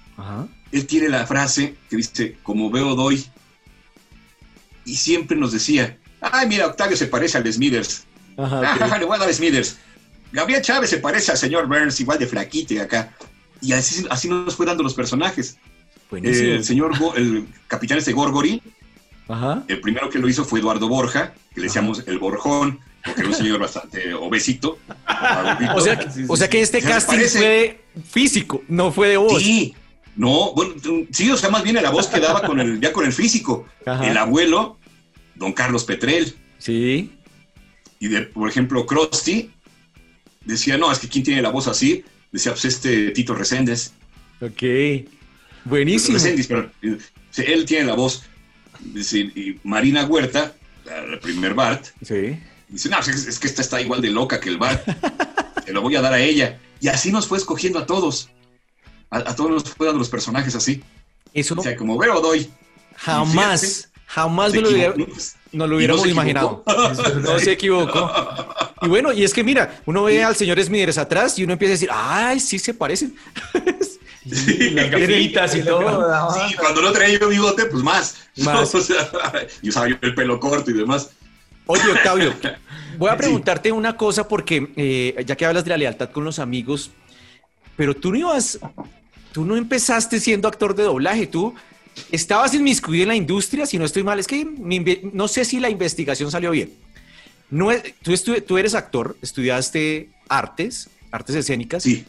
él 0.72 0.88
tiene 0.88 1.10
la 1.10 1.28
frase 1.28 1.76
que 1.90 1.98
dice, 1.98 2.38
como 2.42 2.72
veo 2.72 2.96
doy, 2.96 3.26
y 4.86 4.96
siempre 4.96 5.36
nos 5.36 5.52
decía, 5.52 5.98
ay, 6.22 6.48
mira, 6.48 6.68
Octavio 6.68 6.96
se 6.96 7.08
parece 7.08 7.38
al 7.38 7.52
Smithers. 7.52 8.06
Ajá, 8.38 8.98
le 8.98 9.06
voy 9.06 9.18
a 9.18 9.20
dar 9.20 9.34
Smithers. 9.34 9.78
Gabriel 10.32 10.62
Chávez 10.62 10.90
se 10.90 10.98
parece 10.98 11.32
al 11.32 11.38
señor 11.38 11.68
Burns, 11.68 12.00
igual 12.00 12.20
de 12.20 12.28
flaquito 12.28 12.74
y 12.74 12.80
acá. 12.80 13.14
Y 13.62 13.74
así, 13.74 14.06
así 14.10 14.30
nos 14.30 14.56
fue 14.56 14.66
dando 14.66 14.84
los 14.84 14.94
personajes. 14.94 15.58
el 16.12 16.64
señor, 16.64 16.94
el 17.16 17.48
capitán 17.68 17.98
este 17.98 18.14
Gorgori, 18.14 18.62
el 19.68 19.82
primero 19.82 20.10
que 20.10 20.20
lo 20.20 20.30
hizo 20.30 20.46
fue 20.46 20.60
Eduardo 20.60 20.88
Borja, 20.88 21.34
que 21.54 21.62
le 21.62 21.68
decíamos 21.68 22.04
el 22.08 22.20
Borjón, 22.20 22.80
porque 23.04 23.22
era 23.22 23.30
un 23.30 23.36
señor 23.36 23.60
bastante 23.60 24.14
obesito. 24.14 24.80
o, 25.76 25.82
sea, 25.82 26.00
o 26.28 26.38
sea 26.38 26.50
que 26.50 26.62
este 26.62 26.82
casting 26.82 27.20
fue 27.20 27.82
físico, 28.10 28.64
no 28.68 28.92
fue 28.92 29.10
de 29.10 29.18
voz. 29.18 29.42
Sí, 29.42 29.76
no, 30.16 30.54
bueno, 30.54 30.74
sí, 31.12 31.30
o 31.30 31.38
sea, 31.38 31.50
más 31.50 31.64
bien 31.64 31.76
la 31.76 31.92
voz 31.92 32.08
quedaba 32.08 32.42
con 32.42 32.60
el, 32.60 32.80
ya 32.80 32.92
con 32.92 33.06
el 33.06 33.14
físico. 33.14 33.66
El 33.86 34.18
abuelo, 34.18 34.78
don 35.36 35.54
Carlos 35.54 35.84
Petrel. 35.84 36.36
Sí. 36.58 37.14
Y 38.00 38.08
de, 38.08 38.22
por 38.22 38.50
ejemplo, 38.50 38.86
Krusty 38.86 39.52
decía, 40.48 40.78
no, 40.78 40.92
es 40.92 41.00
que 41.00 41.08
¿quién 41.08 41.24
tiene 41.24 41.42
la 41.42 41.50
voz 41.50 41.68
así? 41.68 42.04
Decía, 42.32 42.54
pues 42.54 42.66
este 42.66 43.12
Tito 43.12 43.34
Reséndez. 43.36 43.94
Ok. 44.42 44.64
Buenísimo. 45.66 46.18
pero, 46.48 46.72
eh, 46.82 46.98
él 47.38 47.66
tiene 47.66 47.86
la 47.86 47.94
voz. 47.94 48.24
y 48.84 49.60
Marina 49.64 50.06
Huerta, 50.06 50.56
el 50.86 51.20
primer 51.20 51.54
Bart, 51.54 51.86
sí. 52.02 52.40
dice, 52.70 52.90
no, 52.90 53.00
es, 53.00 53.40
que 53.40 53.48
esta 53.48 53.62
está 53.62 53.82
igual 53.82 54.02
de 54.02 54.10
loca 54.10 54.40
que 54.40 54.50
el 54.50 54.58
Bart. 54.58 54.84
Se 55.66 55.74
lo 55.74 55.82
voy 55.82 55.96
a 55.96 56.02
dar 56.02 56.14
a 56.14 56.20
ella. 56.20 56.60
Y 56.80 56.88
así 56.88 57.12
nos 57.12 57.28
fue 57.28 57.38
escogiendo 57.38 57.80
a 57.80 57.86
todos. 57.86 58.30
A, 59.10 59.36
todos 59.36 59.52
nos 59.52 59.64
fue 59.64 59.86
dando 59.86 60.00
los 60.00 60.10
personajes 60.10 60.56
así. 60.56 60.82
Eso 61.34 61.56
O 61.58 61.62
sea, 61.62 61.76
como 61.76 61.98
veo, 61.98 62.22
doy. 62.22 62.50
Jamás, 62.96 63.90
jamás 64.06 64.54
me 64.54 64.62
lo 64.62 64.70
hubiera, 64.70 64.94
no 65.52 65.68
lo 65.68 65.76
hubiéramos 65.76 66.08
imaginado. 66.08 66.64
no 67.22 67.40
se 67.40 67.52
equivocó. 67.52 68.10
Y 68.82 68.88
bueno, 68.88 69.12
y 69.12 69.24
es 69.24 69.34
que 69.34 69.44
mira, 69.44 69.82
uno 69.86 70.04
ve 70.04 70.24
al 70.24 70.36
señor 70.36 70.62
Smithers 70.62 70.98
atrás 70.98 71.38
y 71.40 71.44
uno 71.44 71.54
empieza 71.54 71.72
a 71.72 71.76
decir, 71.76 71.90
ay, 71.92 72.40
sí 72.40 72.60
se 72.60 72.74
parecen. 72.74 73.16
Sí, 74.30 74.72
las 74.72 74.92
gafitas 74.92 75.56
y 75.56 75.64
todo. 75.64 76.34
Sí, 76.34 76.56
cuando 76.56 76.82
no 76.82 76.92
traía 76.92 77.18
yo 77.18 77.30
bigote, 77.30 77.66
pues 77.66 77.82
más. 77.84 78.18
más. 78.38 78.74
y 79.62 79.70
usaba 79.70 79.88
yo 79.88 79.96
el 80.02 80.16
pelo 80.16 80.38
corto 80.40 80.70
y 80.72 80.74
demás. 80.74 81.12
Oye, 81.66 81.84
Octavio, 81.92 82.34
voy 82.98 83.10
a 83.10 83.18
preguntarte 83.18 83.72
una 83.72 83.96
cosa 83.96 84.28
porque 84.28 84.72
eh, 84.76 85.24
ya 85.26 85.36
que 85.36 85.46
hablas 85.46 85.64
de 85.64 85.70
la 85.70 85.78
lealtad 85.78 86.10
con 86.10 86.24
los 86.24 86.40
amigos, 86.40 86.92
pero 87.76 87.96
tú 87.96 88.12
no 88.12 88.18
ibas, 88.18 88.60
tú 89.34 89.46
no 89.46 89.56
empezaste 89.56 90.20
siendo 90.20 90.48
actor 90.48 90.76
de 90.76 90.84
doblaje, 90.84 91.28
tú 91.28 91.54
estabas 92.12 92.54
inmiscuido 92.54 93.04
en 93.04 93.10
la 93.10 93.16
industria, 93.16 93.66
si 93.66 93.78
no 93.78 93.86
estoy 93.86 94.04
mal, 94.04 94.20
es 94.20 94.28
que 94.28 94.46
no 95.14 95.28
sé 95.28 95.46
si 95.46 95.60
la 95.60 95.70
investigación 95.70 96.32
salió 96.32 96.52
bien. 96.52 96.72
No, 97.50 97.70
tú, 98.02 98.14
tú 98.46 98.58
eres 98.58 98.76
actor, 98.76 99.18
estudiaste 99.22 100.10
artes, 100.30 100.90
artes 101.12 101.36
escénicas. 101.36 101.84
Sí. 101.84 102.06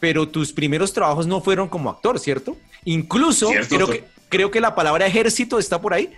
Pero 0.00 0.28
tus 0.28 0.52
primeros 0.52 0.92
trabajos 0.92 1.26
no 1.26 1.40
fueron 1.40 1.68
como 1.68 1.90
actor, 1.90 2.18
¿cierto? 2.20 2.56
Incluso 2.84 3.50
creo, 3.68 3.88
que, 3.88 4.04
creo 4.28 4.50
que 4.50 4.60
la 4.60 4.74
palabra 4.74 5.06
ejército 5.06 5.58
está 5.58 5.80
por 5.80 5.94
ahí. 5.94 6.12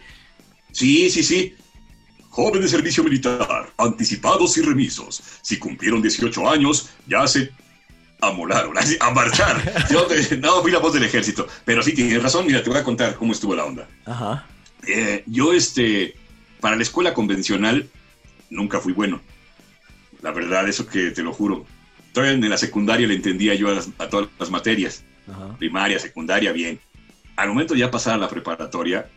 Sí, 0.73 1.11
sí, 1.11 1.23
sí. 1.23 1.55
Joven 2.29 2.61
de 2.63 2.69
servicio 2.69 3.03
militar, 3.03 3.73
anticipados 3.77 4.57
y 4.57 4.63
remisos. 4.63 5.23
Si 5.43 5.59
cumplieron 5.59 6.01
18 6.03 6.49
años, 6.49 6.91
ya 7.07 7.27
se 7.27 7.51
amolaron, 8.21 8.75
a 9.01 9.11
marchar. 9.11 9.89
Yo 9.91 10.07
no 10.41 10.63
fui 10.63 10.71
la 10.71 10.79
voz 10.79 10.93
del 10.93 11.05
ejército, 11.05 11.49
pero 11.65 11.83
sí 11.83 11.93
tienes 11.93 12.23
razón. 12.23 12.47
Mira, 12.47 12.63
te 12.63 12.71
voy 12.71 12.79
a 12.79 12.85
contar 12.85 13.17
cómo 13.17 13.33
estuvo 13.33 13.55
la 13.55 13.65
onda. 13.65 13.89
Ajá. 14.05 14.47
Eh, 14.87 15.25
yo, 15.27 15.53
este, 15.53 16.15
para 16.61 16.77
la 16.77 16.83
escuela 16.83 17.15
convencional, 17.15 17.89
nunca 18.51 18.81
fui 18.81 18.93
bueno. 18.93 19.21
La 20.23 20.33
verdad, 20.33 20.69
eso 20.69 20.87
que 20.87 21.11
te 21.13 21.23
lo 21.23 21.33
juro. 21.33 21.65
Todavía 22.13 22.35
en 22.35 22.51
la 22.51 22.59
secundaria 22.59 23.07
le 23.07 23.15
entendía 23.15 23.55
yo 23.55 23.69
a, 23.71 24.09
todas 24.09 24.29
las 24.39 24.51
materias. 24.51 25.05
Primaria, 25.59 25.99
secundaria, 25.99 26.53
bien. 26.53 26.81
Al 27.37 27.49
momento 27.49 27.75
ya 27.75 27.91
pasar 27.91 28.15
a 28.15 28.19
la 28.19 28.29
preparatoria, 28.29 29.09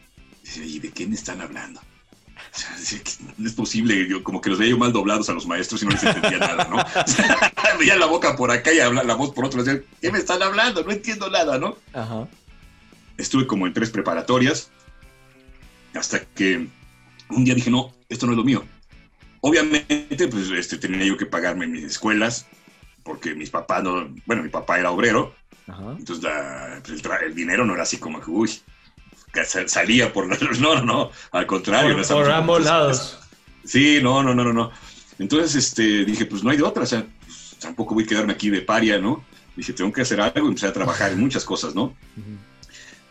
¿y 0.56 0.80
de 0.80 0.92
qué 0.92 1.08
me 1.08 1.16
están 1.16 1.42
hablando? 1.42 1.82
O 2.54 2.56
sea, 2.56 2.70
no 3.38 3.48
es 3.48 3.54
posible, 3.54 4.08
yo 4.08 4.24
como 4.24 4.40
que 4.40 4.52
los 4.52 4.60
veía 4.60 4.72
yo 4.72 4.78
mal 4.78 4.94
doblados 4.94 5.28
a 5.30 5.34
los 5.34 5.48
maestros 5.48 5.82
y 5.82 5.86
no 5.86 5.92
les 5.92 6.04
entendía 6.04 6.38
nada, 6.38 6.68
¿no? 6.70 6.78
O 6.78 7.78
veía 7.80 7.96
la 7.96 8.06
boca 8.06 8.36
por 8.36 8.52
acá 8.52 8.72
y 8.72 8.78
la 8.78 9.16
voz 9.16 9.34
por 9.34 9.46
otro, 9.46 9.64
decía, 9.64 9.82
¿qué 10.00 10.12
me 10.12 10.20
están 10.20 10.44
hablando? 10.44 10.84
No 10.84 10.92
entiendo 10.92 11.30
nada, 11.32 11.58
¿no? 11.58 11.78
Ajá. 11.94 12.28
Estuve 13.18 13.48
como 13.48 13.66
en 13.66 13.74
tres 13.74 13.90
preparatorias, 13.90 14.70
hasta 15.96 16.24
que 16.24 16.68
un 17.30 17.44
día 17.44 17.56
dije, 17.56 17.72
no, 17.72 17.92
esto 18.10 18.28
no 18.28 18.34
es 18.34 18.38
lo 18.38 18.44
mío. 18.44 18.64
Obviamente, 19.46 20.30
pues 20.30 20.50
este, 20.52 20.78
tenía 20.78 21.06
yo 21.06 21.18
que 21.18 21.26
pagarme 21.26 21.68
mis 21.68 21.84
escuelas, 21.84 22.48
porque 23.04 23.36
mis 23.36 23.50
papás 23.50 23.84
no, 23.84 24.08
bueno, 24.26 24.42
mi 24.42 24.48
papá 24.48 24.80
era 24.80 24.90
obrero, 24.90 25.36
entonces 25.98 26.26
pues, 26.82 27.04
el, 27.24 27.36
dinero 27.36 27.66
no 27.66 27.74
era 27.74 27.84
así 27.84 27.98
como 27.98 28.22
que, 28.22 28.32
uy, 28.32 28.50
que 29.34 29.44
salía 29.44 30.14
por 30.14 30.28
no, 30.62 30.76
no, 30.76 30.82
no, 30.86 31.12
al 31.34 31.46
contrario. 31.46 32.02
Por, 32.08 32.32
ambos 32.32 32.64
lados. 32.64 33.20
Sí, 33.66 34.00
no, 34.02 34.24
no, 34.24 34.34
no, 34.34 34.46
no, 34.46 34.54
no. 34.54 34.72
Entonces, 35.20 35.56
este, 35.56 36.06
dije, 36.06 36.26
pues 36.26 36.42
no 36.42 36.50
hay 36.50 36.56
de 36.56 36.64
otra, 36.64 36.84
o 36.84 36.86
sea, 36.86 37.06
pues, 37.26 37.58
tampoco 37.60 37.96
voy 37.96 38.06
a 38.06 38.08
quedarme 38.08 38.32
aquí 38.32 38.50
de 38.50 38.62
paria, 38.62 38.98
¿no? 38.98 39.26
Dije, 39.58 39.74
tengo 39.74 39.92
que 39.92 40.04
hacer 40.04 40.22
algo 40.22 40.48
empecé 40.48 40.68
a 40.68 40.74
trabajar 40.74 41.12
en 41.12 41.20
muchas 41.20 41.44
cosas, 41.44 41.76
¿no? 41.76 41.94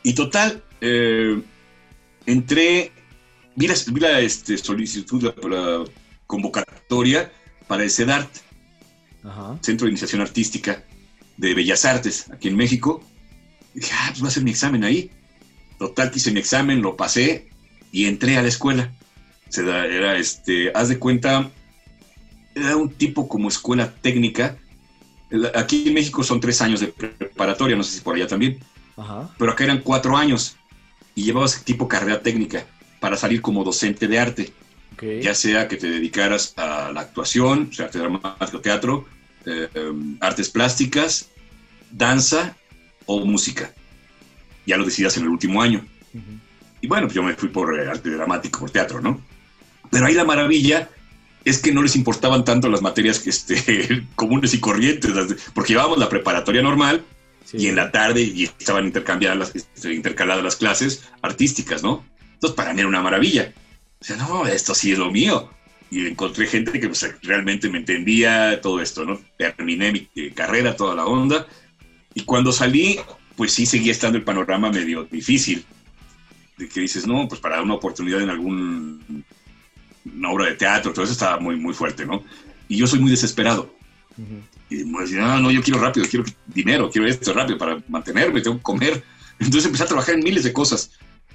Y 0.02 0.14
total, 0.14 0.62
eh, 0.80 1.42
entré, 2.24 2.90
vi 3.54 3.66
la, 3.66 4.20
este, 4.20 4.56
solicitud, 4.56 5.22
la, 5.22 5.84
convocatoria 6.32 7.30
para 7.68 7.82
el 7.82 7.90
CEDART, 7.90 8.30
Centro 9.60 9.84
de 9.84 9.90
Iniciación 9.90 10.22
Artística 10.22 10.82
de 11.36 11.52
Bellas 11.52 11.84
Artes, 11.84 12.30
aquí 12.32 12.48
en 12.48 12.56
México. 12.56 13.04
Y 13.74 13.80
dije, 13.80 13.92
ah, 13.94 14.06
pues 14.08 14.20
voy 14.20 14.28
a 14.28 14.30
hacer 14.30 14.42
mi 14.42 14.50
examen 14.50 14.82
ahí. 14.82 15.10
Total, 15.78 16.10
que 16.10 16.16
hice 16.16 16.30
mi 16.30 16.40
examen, 16.40 16.80
lo 16.80 16.96
pasé 16.96 17.50
y 17.92 18.06
entré 18.06 18.38
a 18.38 18.42
la 18.42 18.48
escuela. 18.48 18.90
Era 19.54 20.16
este, 20.16 20.72
haz 20.74 20.88
de 20.88 20.98
cuenta, 20.98 21.50
era 22.54 22.78
un 22.78 22.88
tipo 22.88 23.28
como 23.28 23.48
escuela 23.48 23.92
técnica. 23.92 24.56
Aquí 25.54 25.88
en 25.88 25.94
México 25.94 26.22
son 26.22 26.40
tres 26.40 26.62
años 26.62 26.80
de 26.80 26.88
preparatoria, 26.88 27.76
no 27.76 27.82
sé 27.82 27.98
si 27.98 28.00
por 28.00 28.14
allá 28.14 28.26
también. 28.26 28.58
Pero 29.38 29.52
acá 29.52 29.64
eran 29.64 29.82
cuatro 29.82 30.16
años 30.16 30.56
y 31.14 31.24
llevabas 31.24 31.62
tipo 31.62 31.88
carrera 31.88 32.22
técnica 32.22 32.64
para 33.00 33.18
salir 33.18 33.42
como 33.42 33.64
docente 33.64 34.08
de 34.08 34.18
arte. 34.18 34.52
Ya 35.20 35.34
sea 35.34 35.68
que 35.68 35.76
te 35.76 35.90
dedicaras 35.90 36.54
a 36.56 36.92
la 36.92 37.00
actuación, 37.00 37.68
o 37.70 37.74
sea, 37.74 37.86
arte 37.86 37.98
dramático, 37.98 38.60
teatro, 38.60 39.06
eh, 39.46 39.68
artes 40.20 40.50
plásticas, 40.50 41.30
danza 41.90 42.56
o 43.06 43.24
música. 43.24 43.72
Ya 44.66 44.76
lo 44.76 44.84
decidas 44.84 45.16
en 45.16 45.24
el 45.24 45.30
último 45.30 45.62
año. 45.62 45.84
Y 46.80 46.86
bueno, 46.86 47.06
pues 47.06 47.14
yo 47.14 47.22
me 47.22 47.34
fui 47.34 47.48
por 47.48 47.78
eh, 47.78 47.88
arte 47.88 48.10
dramático, 48.10 48.60
por 48.60 48.70
teatro, 48.70 49.00
¿no? 49.00 49.20
Pero 49.90 50.06
ahí 50.06 50.14
la 50.14 50.24
maravilla 50.24 50.88
es 51.44 51.58
que 51.60 51.72
no 51.72 51.82
les 51.82 51.96
importaban 51.96 52.44
tanto 52.44 52.68
las 52.68 52.82
materias 52.82 53.18
que 53.18 53.30
este, 53.30 54.06
comunes 54.14 54.54
y 54.54 54.60
corrientes, 54.60 55.12
porque 55.54 55.72
llevábamos 55.72 55.98
la 55.98 56.08
preparatoria 56.08 56.62
normal 56.62 57.04
y 57.52 57.66
en 57.66 57.76
la 57.76 57.90
tarde 57.90 58.22
y 58.22 58.44
estaban 58.44 58.86
intercambiadas 58.86 59.54
este, 59.54 59.92
intercaladas 59.92 60.42
las 60.42 60.56
clases 60.56 61.04
artísticas, 61.20 61.82
¿no? 61.82 62.04
Entonces 62.34 62.56
para 62.56 62.72
mí 62.72 62.80
era 62.80 62.88
una 62.88 63.02
maravilla. 63.02 63.52
Sea, 64.02 64.16
no, 64.16 64.46
esto 64.46 64.74
sí 64.74 64.92
es 64.92 64.98
lo 64.98 65.10
mío. 65.10 65.50
Y 65.90 66.06
encontré 66.06 66.46
gente 66.46 66.80
que 66.80 66.88
pues, 66.88 67.06
realmente 67.22 67.68
me 67.68 67.78
entendía 67.78 68.60
todo 68.60 68.80
esto, 68.80 69.04
¿no? 69.04 69.20
Terminé 69.36 69.92
mi 69.92 70.08
eh, 70.16 70.32
carrera, 70.34 70.76
toda 70.76 70.94
la 70.94 71.04
onda. 71.04 71.46
Y 72.14 72.22
cuando 72.22 72.50
salí, 72.50 72.98
pues 73.36 73.52
sí 73.52 73.66
seguía 73.66 73.92
estando 73.92 74.18
el 74.18 74.24
panorama 74.24 74.70
medio 74.70 75.04
difícil. 75.04 75.64
De 76.56 76.68
que 76.68 76.80
dices, 76.80 77.06
no, 77.06 77.28
pues 77.28 77.40
para 77.40 77.62
una 77.62 77.74
oportunidad 77.74 78.20
en 78.20 78.30
algún 78.30 79.24
una 80.04 80.30
obra 80.30 80.46
de 80.46 80.54
teatro, 80.54 80.92
todo 80.92 81.04
eso 81.04 81.12
estaba 81.12 81.38
muy, 81.38 81.56
muy 81.56 81.74
fuerte, 81.74 82.04
¿no? 82.04 82.24
Y 82.68 82.76
yo 82.76 82.86
soy 82.86 82.98
muy 83.00 83.10
desesperado. 83.10 83.74
Y 84.68 84.84
me 84.84 85.02
decía, 85.02 85.38
no, 85.38 85.50
yo 85.50 85.62
quiero 85.62 85.80
rápido, 85.80 86.06
quiero 86.08 86.24
dinero, 86.46 86.90
quiero 86.90 87.06
esto 87.06 87.32
rápido 87.32 87.58
para 87.58 87.82
mantenerme, 87.88 88.40
tengo 88.40 88.56
que 88.56 88.62
comer. 88.62 89.02
Entonces 89.38 89.66
empecé 89.66 89.84
a 89.84 89.88
trabajar 89.88 90.14
en 90.14 90.24
miles 90.24 90.44
de 90.44 90.52
cosas. 90.52 90.90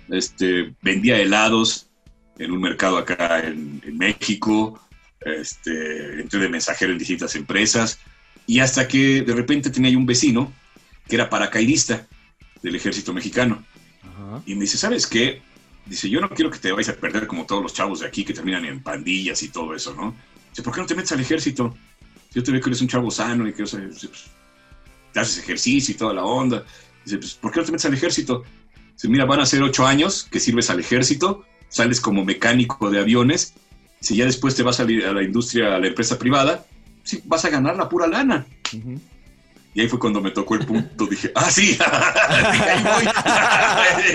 Este, 0.09 0.73
vendía 0.81 1.19
helados 1.19 1.86
en 2.39 2.51
un 2.51 2.61
mercado 2.61 2.97
acá 2.97 3.39
en, 3.39 3.81
México, 3.97 4.79
este, 5.21 6.21
entré 6.21 6.39
de 6.39 6.49
mensajero 6.49 6.91
en 6.91 6.97
distintas 6.97 7.35
empresas, 7.35 7.99
y 8.45 8.59
hasta 8.59 8.87
que 8.87 9.21
de 9.21 9.33
repente 9.33 9.69
tenía 9.69 9.91
yo 9.91 9.97
un 9.97 10.05
vecino 10.05 10.53
que 11.07 11.15
era 11.15 11.29
paracaidista 11.29 12.07
del 12.61 12.75
ejército 12.75 13.13
mexicano. 13.13 13.63
Y 14.45 14.55
me 14.55 14.61
dice, 14.61 14.77
¿sabes 14.77 15.07
qué? 15.07 15.41
Dice, 15.85 16.09
yo 16.09 16.19
no 16.19 16.29
quiero 16.29 16.51
que 16.51 16.59
te 16.59 16.71
vayas 16.71 16.89
a 16.89 16.99
perder 16.99 17.27
como 17.27 17.45
todos 17.45 17.63
los 17.63 17.73
chavos 17.73 18.01
de 18.01 18.07
aquí 18.07 18.25
que 18.25 18.33
terminan 18.33 18.65
en 18.65 18.81
pandillas 18.81 19.41
y 19.43 19.49
todo 19.49 19.73
eso, 19.73 19.93
¿no? 19.93 20.15
Dice, 20.49 20.61
¿por 20.61 20.73
qué 20.73 20.81
no 20.81 20.87
te 20.87 20.95
metes 20.95 21.11
al 21.13 21.21
ejército? 21.21 21.75
Yo 22.33 22.43
te 22.43 22.51
veo 22.51 22.61
que 22.61 22.69
eres 22.69 22.81
un 22.81 22.87
chavo 22.87 23.09
sano 23.09 23.47
y 23.47 23.53
que 23.53 23.63
pues, 23.63 24.09
te 25.13 25.19
haces 25.19 25.37
ejercicio 25.39 25.93
y 25.93 25.97
toda 25.97 26.13
la 26.13 26.23
onda. 26.23 26.65
Dice, 27.05 27.17
pues, 27.17 27.33
¿por 27.35 27.51
qué 27.51 27.59
no 27.59 27.65
te 27.65 27.71
metes 27.71 27.85
al 27.85 27.93
ejército? 27.93 28.43
Dice, 28.93 29.07
mira, 29.07 29.25
van 29.25 29.39
a 29.39 29.45
ser 29.45 29.63
ocho 29.63 29.85
años 29.85 30.27
que 30.29 30.39
sirves 30.39 30.69
al 30.69 30.79
ejército, 30.79 31.45
sales 31.69 32.01
como 32.01 32.25
mecánico 32.25 32.89
de 32.89 32.99
aviones, 32.99 33.53
si 33.99 34.15
ya 34.15 34.25
después 34.25 34.55
te 34.55 34.63
vas 34.63 34.79
a, 34.79 34.83
a 34.83 34.85
la 34.85 35.23
industria, 35.23 35.75
a 35.75 35.79
la 35.79 35.87
empresa 35.87 36.17
privada, 36.17 36.65
sí, 37.03 37.21
vas 37.25 37.45
a 37.45 37.49
ganar 37.49 37.75
la 37.75 37.89
pura 37.89 38.07
lana. 38.07 38.45
Y 39.73 39.81
ahí 39.81 39.87
fue 39.87 39.99
cuando 39.99 40.21
me 40.21 40.31
tocó 40.31 40.55
el 40.55 40.65
punto. 40.65 41.05
Dije, 41.05 41.31
ah, 41.35 41.51
sí, 41.51 41.77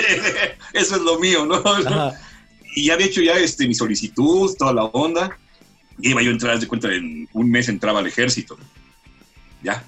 eso 0.72 0.96
es 0.96 1.02
lo 1.02 1.18
mío, 1.18 1.46
¿no? 1.46 1.62
Y 2.74 2.86
ya 2.86 2.94
había 2.94 3.06
hecho 3.06 3.22
ya 3.22 3.34
este, 3.34 3.68
mi 3.68 3.74
solicitud, 3.74 4.54
toda 4.58 4.72
la 4.72 4.84
onda. 4.84 5.36
Y 6.00 6.10
iba 6.10 6.22
yo 6.22 6.30
a 6.30 6.32
entrar, 6.32 6.58
de 6.58 6.66
cuenta, 6.66 6.92
en 6.92 7.28
un 7.32 7.50
mes 7.50 7.68
entraba 7.68 8.00
al 8.00 8.06
ejército. 8.06 8.58
Ya. 9.62 9.84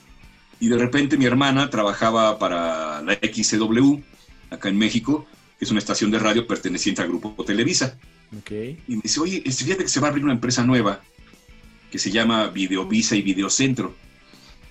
Y 0.61 0.69
de 0.69 0.79
repente 0.79 1.17
mi 1.17 1.25
hermana 1.25 1.71
trabajaba 1.71 2.39
para 2.39 3.03
la 3.03 3.15
XCW, 3.15 4.01
acá 4.51 4.69
en 4.69 4.79
México, 4.79 5.27
que 5.59 5.65
es 5.65 5.71
una 5.71 5.79
estación 5.79 6.11
de 6.11 6.19
radio 6.19 6.47
perteneciente 6.47 7.03
al 7.03 7.09
grupo 7.09 7.45
Televisa. 7.45 7.99
Okay. 8.41 8.83
Y 8.89 8.97
me 8.97 9.03
dice, 9.03 9.21
oye, 9.21 9.43
este, 9.45 9.65
fíjate 9.65 9.85
que 9.85 9.89
se 9.89 10.01
va 10.01 10.09
a 10.09 10.11
abrir 10.11 10.25
una 10.25 10.35
empresa 10.35 10.65
nueva 10.65 11.01
que 11.91 11.99
se 11.99 12.11
llama 12.11 12.49
Videovisa 12.49 13.15
y 13.15 13.23
Videocentro 13.23 13.95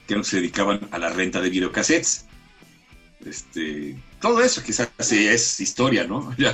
que 0.08 0.24
se 0.24 0.38
dedicaban 0.38 0.82
a 0.91 0.98
la 0.98 1.10
renta 1.10 1.41
de 1.41 1.50
videocassettes. 1.50 2.26
Este, 3.26 3.96
todo 4.20 4.42
eso 4.42 4.62
quizás 4.64 4.90
sí 5.00 5.28
es 5.28 5.60
historia, 5.60 6.06
¿no? 6.06 6.34
Ya, 6.38 6.54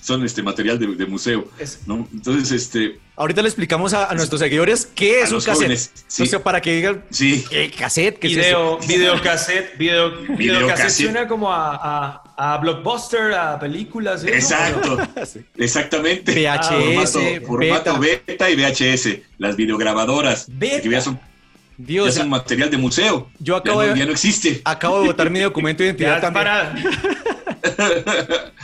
son 0.00 0.24
este 0.24 0.42
material 0.42 0.78
de, 0.78 1.06
museo, 1.06 1.48
¿no? 1.86 2.08
Entonces, 2.12 2.50
este... 2.52 2.98
Ahorita 3.16 3.42
le 3.42 3.48
explicamos 3.48 3.94
a, 3.94 4.12
nuestros 4.14 4.40
seguidores 4.40 4.86
qué 4.94 5.22
es 5.22 5.32
un 5.32 5.40
cassette. 5.40 5.78
sí. 6.06 6.28
para 6.42 6.60
que 6.60 6.74
digan, 6.74 7.04
sí. 7.10 7.44
¿qué 7.48 7.70
cassette? 7.70 8.18
¿Qué 8.18 8.28
video, 8.28 8.78
es 8.78 8.86
videocassette, 8.88 9.78
video, 9.78 10.10
videocassette 10.36 11.04
suena 11.06 11.26
como 11.26 11.50
a, 11.50 12.22
a, 12.36 12.58
blockbuster, 12.58 13.32
a 13.32 13.58
películas. 13.58 14.22
¿eh? 14.24 14.34
Exacto, 14.34 14.98
exactamente. 15.56 16.32
VHS, 16.32 17.46
formato, 17.46 17.98
beta. 17.98 18.50
y 18.50 18.56
VHS, 18.56 19.20
las 19.38 19.56
videograbadoras. 19.56 20.46
Beta. 20.48 20.88
Que 20.88 21.00
son 21.00 21.18
Dios, 21.78 22.06
ya 22.06 22.20
es 22.20 22.24
un 22.24 22.30
material 22.30 22.70
de 22.70 22.78
museo. 22.78 23.30
Yo 23.38 23.56
acabo 23.56 23.82
ya 23.82 23.90
no, 23.90 23.96
ya 23.96 24.06
no 24.06 24.12
existe. 24.12 24.62
Acabo 24.64 25.00
de 25.00 25.06
votar 25.08 25.30
mi 25.30 25.40
documento 25.40 25.82
de 25.82 25.88
identidad 25.90 26.16
ya 26.20 26.20
también. 26.20 26.46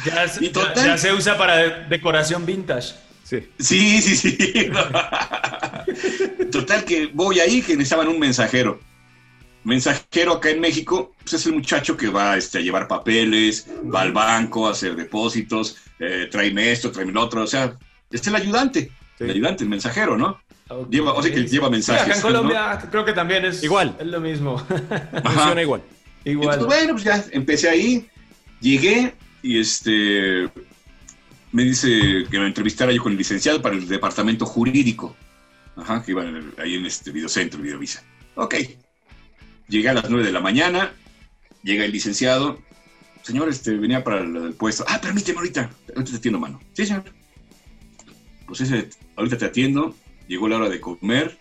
ya, 0.04 0.26
ya, 0.74 0.98
se 0.98 1.12
usa 1.12 1.36
para 1.36 1.86
decoración 1.88 2.46
vintage. 2.46 2.94
Sí, 3.24 3.48
sí, 3.58 4.00
sí. 4.02 4.16
sí. 4.16 4.70
Total 6.50 6.84
que 6.84 7.10
voy 7.12 7.40
ahí 7.40 7.62
que 7.62 7.76
necesitaban 7.76 8.08
un 8.08 8.18
mensajero. 8.18 8.80
Mensajero 9.64 10.32
acá 10.32 10.50
en 10.50 10.60
México, 10.60 11.14
pues 11.20 11.34
es 11.34 11.46
el 11.46 11.54
muchacho 11.54 11.96
que 11.96 12.08
va 12.08 12.36
este, 12.36 12.58
a 12.58 12.60
llevar 12.60 12.88
papeles, 12.88 13.68
va 13.82 14.02
al 14.02 14.12
banco 14.12 14.66
a 14.66 14.72
hacer 14.72 14.96
depósitos, 14.96 15.76
eh, 16.00 16.28
tráeme 16.30 16.72
esto, 16.72 16.90
tráeme 16.90 17.12
lo 17.12 17.22
otro. 17.22 17.42
O 17.42 17.46
sea, 17.46 17.78
es 18.10 18.26
el 18.26 18.34
ayudante, 18.34 18.90
el 19.20 19.30
ayudante, 19.30 19.62
el 19.64 19.70
mensajero, 19.70 20.18
¿no? 20.18 20.40
Lleva, 20.90 21.12
o 21.12 21.22
sea 21.22 21.32
que 21.32 21.46
lleva 21.46 21.70
mensajes. 21.70 22.02
acá 22.02 22.14
en 22.16 22.22
Colombia 22.22 22.88
creo 22.90 23.04
que 23.04 23.12
también 23.12 23.44
es 23.44 23.62
igual. 23.62 23.96
Es 23.98 24.06
lo 24.06 24.20
mismo. 24.20 24.58
Funciona 25.24 25.62
igual. 25.62 25.82
Igual. 26.24 26.64
bueno, 26.66 26.92
pues 26.92 27.04
ya 27.04 27.24
empecé 27.32 27.68
ahí, 27.68 28.08
llegué 28.60 29.14
y 29.42 29.58
este 29.58 30.48
me 31.52 31.64
dice 31.64 32.24
que 32.30 32.38
me 32.38 32.46
entrevistara 32.46 32.92
yo 32.92 33.02
con 33.02 33.12
el 33.12 33.18
licenciado 33.18 33.60
para 33.60 33.74
el 33.74 33.86
departamento 33.86 34.46
jurídico. 34.46 35.14
Ajá, 35.76 36.02
que 36.02 36.12
iba 36.12 36.24
ahí 36.58 36.74
en 36.74 36.86
este 36.86 37.10
videocentro, 37.10 37.60
Videovisa. 37.60 38.02
Ok. 38.34 38.54
Llegué 39.68 39.88
a 39.88 39.94
las 39.94 40.08
9 40.08 40.26
de 40.26 40.32
la 40.32 40.40
mañana, 40.40 40.92
llega 41.62 41.84
el 41.84 41.92
licenciado. 41.92 42.60
Señor, 43.22 43.48
este, 43.48 43.72
venía 43.76 44.02
para 44.02 44.20
el, 44.20 44.54
puesto. 44.54 44.84
Ah, 44.88 45.00
permíteme 45.00 45.38
ahorita. 45.38 45.70
Ahorita 45.94 46.10
te 46.10 46.16
atiendo, 46.16 46.38
mano. 46.38 46.60
Sí, 46.72 46.86
señor. 46.86 47.04
Pues 48.46 48.60
ese, 48.62 48.90
ahorita 49.16 49.38
te 49.38 49.44
atiendo 49.46 49.94
llegó 50.28 50.48
la 50.48 50.56
hora 50.56 50.68
de 50.68 50.80
comer. 50.80 51.38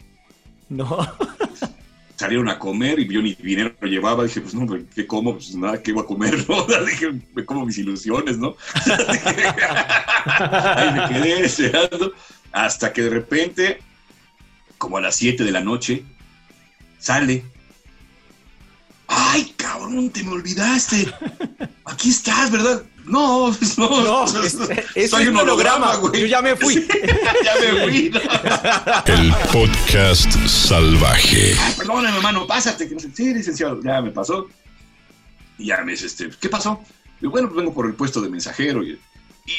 No. 0.70 0.88
Salieron 2.16 2.50
a 2.50 2.60
comer 2.60 3.00
y 3.00 3.08
yo 3.08 3.22
ni 3.22 3.34
dinero 3.34 3.74
lo 3.80 3.88
llevaba. 3.88 4.24
Dije, 4.24 4.42
pues 4.42 4.54
no, 4.54 4.68
¿qué 4.94 5.08
como? 5.08 5.34
Pues 5.34 5.56
nada, 5.56 5.82
¿qué 5.82 5.92
voy 5.92 6.04
a 6.04 6.08
comer? 6.08 6.46
¿no? 6.50 6.66
Dije, 6.86 7.12
me 7.34 7.46
como 7.46 7.66
mis 7.66 7.78
ilusiones, 7.78 8.38
¿no? 8.38 8.56
Ahí 10.26 10.94
me 10.94 11.08
quedé 11.10 11.42
deseando. 11.42 12.14
Hasta 12.52 12.94
que 12.94 13.02
de 13.02 13.10
repente, 13.10 13.80
como 14.78 14.98
a 14.98 15.02
las 15.02 15.16
7 15.16 15.44
de 15.44 15.52
la 15.52 15.62
noche, 15.62 16.04
sale. 17.00 17.44
¡Ay, 19.08 19.54
cabrón, 19.58 20.10
te 20.10 20.24
me 20.24 20.32
olvidaste! 20.32 21.12
Aquí 21.86 22.10
estás, 22.10 22.52
¿verdad? 22.52 22.84
No, 23.06 23.52
no, 23.78 24.26
no 24.26 24.26
es, 24.96 25.10
soy 25.10 25.28
un 25.28 25.38
holograma, 25.38 25.96
güey. 25.96 26.22
Yo 26.22 26.28
ya 26.28 26.42
me 26.42 26.56
fui. 26.56 26.76
ya 27.44 27.56
me 27.60 27.84
fui. 27.84 28.12
El 29.08 29.34
podcast 29.52 30.32
salvaje. 30.46 31.56
perdóname, 31.78 32.16
hermano, 32.18 32.46
pásate. 32.46 32.90
Sí, 33.14 33.34
licenciado, 33.34 33.82
ya 33.82 34.02
me 34.02 34.12
pasó. 34.12 34.48
Y 35.58 35.68
ya 35.68 35.82
me 35.84 35.94
dice, 35.94 36.06
este, 36.06 36.30
¿qué 36.40 36.50
pasó? 36.50 36.80
Y 37.22 37.28
bueno, 37.28 37.48
pues 37.48 37.58
vengo 37.58 37.74
por 37.74 37.88
el 37.88 37.96
puesto 37.96 38.22
de 38.22 38.30
mensajero. 38.30 38.84
Y, 38.84 39.00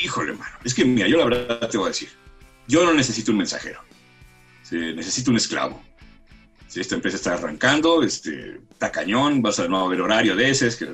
híjole, 0.05 0.33
hermano, 0.33 0.57
es 0.65 0.75
que 0.75 0.85
mira, 0.85 1.09
yo 1.09 1.19
la 1.19 1.25
verdad 1.25 1.69
te 1.69 1.79
voy 1.79 1.87
a 1.87 1.89
decir, 1.89 2.11
yo 2.69 2.85
no 2.85 2.95
necesito 2.95 3.33
un 3.33 3.39
mensajero. 3.39 3.81
necesito 4.71 5.31
un 5.31 5.37
esclavo. 5.37 5.83
Si 6.69 6.81
esta 6.81 6.95
empresa 6.95 7.17
está 7.17 7.35
arrancando, 7.35 8.03
este, 8.03 8.61
está 8.71 8.91
cañón, 8.91 9.43
vas 9.43 9.59
a 9.59 9.69
no 9.69 9.85
haber 9.85 10.01
horario 10.01 10.35
de 10.37 10.51
ese. 10.51 10.69
Es 10.69 10.77
que, 10.77 10.89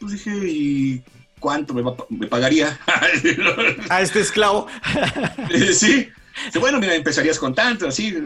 pues 0.00 0.12
dije, 0.12 0.30
¿y 0.30 1.04
¿cuánto 1.38 1.74
me, 1.74 2.26
pagaría? 2.26 2.78
a 3.88 4.00
este 4.00 4.20
esclavo. 4.20 4.66
sí. 5.72 6.08
Bueno, 6.60 6.78
mira, 6.78 6.94
empezarías 6.94 7.38
con 7.38 7.54
tanto, 7.54 7.88
así. 7.88 8.16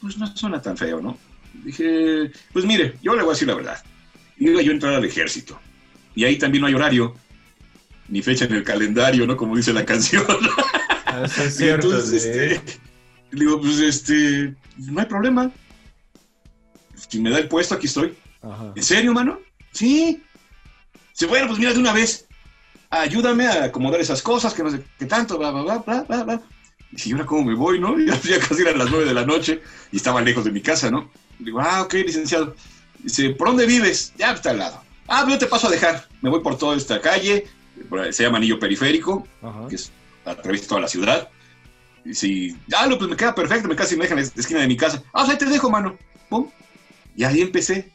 Pues 0.00 0.18
no 0.18 0.26
suena 0.36 0.60
tan 0.60 0.76
feo, 0.76 1.00
¿no? 1.00 1.18
Dije, 1.52 2.30
pues 2.52 2.64
mire, 2.64 2.96
yo 3.02 3.14
le 3.14 3.22
voy 3.22 3.30
a 3.30 3.34
decir 3.34 3.48
la 3.48 3.54
verdad. 3.54 3.82
Iba 4.38 4.62
yo 4.62 4.70
a 4.70 4.74
entrar 4.74 4.94
al 4.94 5.04
ejército. 5.04 5.58
Y 6.14 6.24
ahí 6.24 6.36
también 6.36 6.62
no 6.62 6.66
hay 6.66 6.74
horario, 6.74 7.14
ni 8.08 8.22
fecha 8.22 8.44
en 8.44 8.54
el 8.54 8.64
calendario, 8.64 9.26
¿no? 9.26 9.36
Como 9.36 9.56
dice 9.56 9.72
la 9.72 9.84
canción. 9.84 10.24
Ah, 11.08 11.22
eso 11.24 11.44
es 11.44 11.56
cierto. 11.56 11.86
Entonces, 11.86 12.24
este, 12.24 12.78
le 13.30 13.40
digo, 13.44 13.60
pues 13.60 13.78
este, 13.78 14.54
no 14.76 15.00
hay 15.00 15.06
problema. 15.06 15.52
Si 16.96 17.20
me 17.20 17.30
da 17.30 17.38
el 17.38 17.46
puesto, 17.46 17.76
aquí 17.76 17.86
estoy. 17.86 18.12
¿En 18.74 18.82
serio, 18.82 19.14
mano? 19.14 19.38
Sí. 19.70 20.20
Dice, 21.12 21.26
bueno, 21.26 21.46
pues 21.46 21.60
mira, 21.60 21.72
de 21.72 21.78
una 21.78 21.92
vez 21.92 22.25
ayúdame 22.90 23.46
a 23.46 23.64
acomodar 23.64 24.00
esas 24.00 24.22
cosas, 24.22 24.54
que 24.54 24.62
no 24.62 24.70
sé 24.70 24.82
qué 24.98 25.06
tanto, 25.06 25.38
bla, 25.38 25.50
bla, 25.50 25.78
bla, 25.78 26.02
bla, 26.02 26.24
bla, 26.24 26.42
Y 26.92 27.12
ahora 27.12 27.26
cómo 27.26 27.44
me 27.44 27.54
voy, 27.54 27.78
¿no? 27.78 27.98
Ya, 28.06 28.20
ya 28.20 28.38
casi 28.38 28.62
eran 28.62 28.78
las 28.78 28.90
nueve 28.90 29.04
de 29.06 29.14
la 29.14 29.24
noche 29.24 29.60
y 29.92 29.96
estaba 29.96 30.20
lejos 30.20 30.44
de 30.44 30.52
mi 30.52 30.60
casa, 30.60 30.90
¿no? 30.90 31.10
Digo, 31.38 31.60
ah, 31.60 31.82
ok, 31.82 31.94
licenciado. 31.94 32.54
Dice, 32.98 33.30
¿por 33.30 33.48
dónde 33.48 33.66
vives? 33.66 34.12
Ya 34.16 34.32
está 34.32 34.50
al 34.50 34.58
lado. 34.58 34.82
Ah, 35.08 35.24
yo 35.28 35.38
te 35.38 35.46
paso 35.46 35.68
a 35.68 35.70
dejar. 35.70 36.08
Me 36.22 36.30
voy 36.30 36.40
por 36.40 36.58
toda 36.58 36.76
esta 36.76 37.00
calle, 37.00 37.46
se 38.10 38.22
llama 38.22 38.38
Anillo 38.38 38.58
Periférico, 38.58 39.26
que 39.68 39.76
es 39.76 39.92
toda 40.66 40.80
la 40.80 40.88
ciudad. 40.88 41.28
Y 42.04 42.14
si, 42.14 42.56
ah, 42.76 42.86
no, 42.86 42.98
pues 42.98 43.10
me 43.10 43.16
queda 43.16 43.34
perfecto, 43.34 43.68
me 43.68 43.76
casi 43.76 43.96
me 43.96 44.04
dejan 44.04 44.18
en 44.18 44.24
la 44.24 44.40
esquina 44.40 44.60
de 44.60 44.68
mi 44.68 44.76
casa. 44.76 45.02
Ah, 45.12 45.26
ahí 45.28 45.36
te 45.36 45.44
dejo, 45.44 45.70
mano. 45.70 45.96
Pum. 46.28 46.48
Y 47.16 47.24
ahí 47.24 47.40
empecé. 47.40 47.90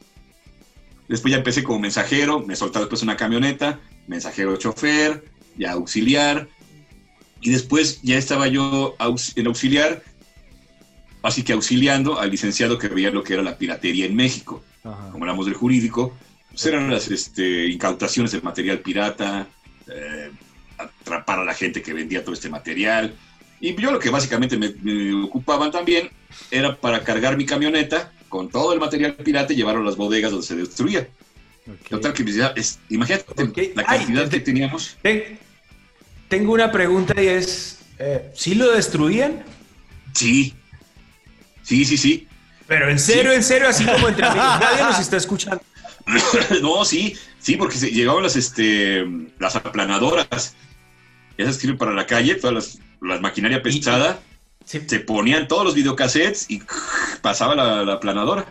Después 1.08 1.32
ya 1.32 1.38
empecé 1.38 1.62
como 1.62 1.78
mensajero, 1.78 2.40
me 2.40 2.56
soltó 2.56 2.78
después 2.78 3.02
una 3.02 3.16
camioneta, 3.16 3.80
mensajero 4.06 4.56
chofer, 4.56 5.24
ya 5.56 5.72
auxiliar. 5.72 6.48
Y 7.40 7.50
después 7.50 8.00
ya 8.02 8.16
estaba 8.16 8.46
yo 8.46 8.96
en 9.34 9.46
auxiliar, 9.46 10.02
así 11.22 11.42
que 11.42 11.52
auxiliando 11.52 12.20
al 12.20 12.30
licenciado 12.30 12.78
que 12.78 12.88
veía 12.88 13.10
lo 13.10 13.24
que 13.24 13.34
era 13.34 13.42
la 13.42 13.58
piratería 13.58 14.06
en 14.06 14.14
México. 14.14 14.62
Como 14.82 15.24
éramos 15.24 15.46
del 15.46 15.54
jurídico, 15.54 16.16
pues 16.50 16.66
eran 16.66 16.90
las 16.90 17.08
este, 17.08 17.66
incautaciones 17.68 18.32
de 18.32 18.40
material 18.40 18.80
pirata, 18.80 19.48
eh, 19.88 20.30
atrapar 20.78 21.40
a 21.40 21.44
la 21.44 21.54
gente 21.54 21.82
que 21.82 21.92
vendía 21.92 22.22
todo 22.22 22.34
este 22.34 22.50
material. 22.50 23.14
Y 23.60 23.80
yo 23.80 23.92
lo 23.92 23.98
que 23.98 24.10
básicamente 24.10 24.56
me, 24.56 25.22
ocupaban 25.22 25.70
también 25.70 26.10
era 26.50 26.76
para 26.76 27.04
cargar 27.04 27.36
mi 27.36 27.46
camioneta 27.46 28.12
con 28.28 28.48
todo 28.48 28.72
el 28.72 28.80
material 28.80 29.14
pirata 29.14 29.52
y 29.52 29.56
llevarlo 29.56 29.82
a 29.82 29.84
las 29.84 29.96
bodegas 29.96 30.32
donde 30.32 30.46
se 30.46 30.56
destruía. 30.56 31.08
Total 31.88 32.12
que 32.12 32.24
es, 32.56 32.80
imagínate 32.88 33.72
la 33.74 33.84
cantidad 33.84 34.28
que 34.28 34.40
teníamos. 34.40 34.96
tengo 36.28 36.52
una 36.52 36.72
pregunta 36.72 37.20
y 37.20 37.28
es, 37.28 37.78
eh, 37.98 38.30
¿sí 38.34 38.54
lo 38.54 38.72
destruían? 38.72 39.44
Sí, 40.12 40.54
sí, 41.62 41.84
sí, 41.84 41.96
sí. 41.96 42.28
Pero 42.66 42.90
en 42.90 42.98
serio, 42.98 43.32
en 43.32 43.42
serio, 43.42 43.68
así 43.68 43.84
como 43.84 44.08
entre 44.08 44.26
nadie 44.34 44.82
nos 44.82 44.98
está 44.98 45.16
escuchando. 45.16 45.62
no, 46.62 46.84
sí, 46.84 47.16
sí, 47.38 47.56
porque 47.56 47.78
llegaban 47.78 48.22
las, 48.22 48.34
este, 48.34 49.04
las 49.38 49.56
aplanadoras. 49.56 50.56
Esas 51.36 51.56
sirven 51.56 51.78
para 51.78 51.92
la 51.92 52.06
calle, 52.06 52.34
todas 52.34 52.54
las, 52.54 52.78
las 53.00 53.20
maquinaria 53.20 53.62
pesada. 53.62 54.20
Se 54.64 55.00
ponían 55.00 55.48
todos 55.48 55.64
los 55.64 55.74
videocassettes 55.74 56.46
y 56.48 56.62
pasaba 57.20 57.54
la, 57.54 57.92
aplanadora. 57.92 58.46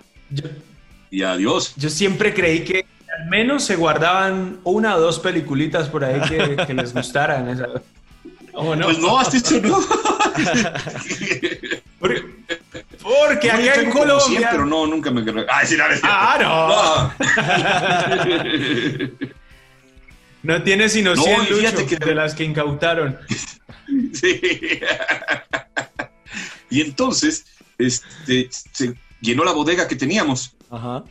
Y 1.11 1.23
adiós. 1.23 1.73
Yo 1.75 1.89
siempre 1.89 2.33
creí 2.33 2.63
que 2.63 2.85
al 3.19 3.27
menos 3.27 3.65
se 3.65 3.75
guardaban 3.75 4.59
una 4.63 4.95
o 4.95 4.99
dos 4.99 5.19
peliculitas 5.19 5.89
por 5.89 6.03
ahí 6.05 6.21
que, 6.21 6.73
les 6.73 6.93
gustaran. 6.93 7.57
no? 8.53 8.85
Pues 8.85 8.99
no, 8.99 9.19
hasta 9.19 9.37
eso 9.37 9.59
no. 9.61 9.79
Porque 13.01 13.51
acá 13.51 13.75
en 13.75 13.91
Colombia. 13.91 14.49
pero 14.51 14.65
no, 14.65 14.87
nunca 14.87 15.11
me. 15.11 15.21
Ay, 15.49 15.67
sí, 15.67 15.75
ah, 16.03 16.37
no. 16.39 17.13
No, 20.43 20.63
tiene 20.63 20.89
sino 20.89 21.15
100 21.15 21.99
de 21.99 22.15
las 22.15 22.33
que 22.33 22.43
incautaron. 22.45 23.19
sí. 24.13 24.41
y 26.69 26.81
entonces, 26.81 27.45
este, 27.77 28.49
se 28.49 28.95
llenó 29.19 29.43
la 29.43 29.51
bodega 29.51 29.87
que 29.87 29.95
teníamos. 29.95 30.55
Ajá. 30.71 31.03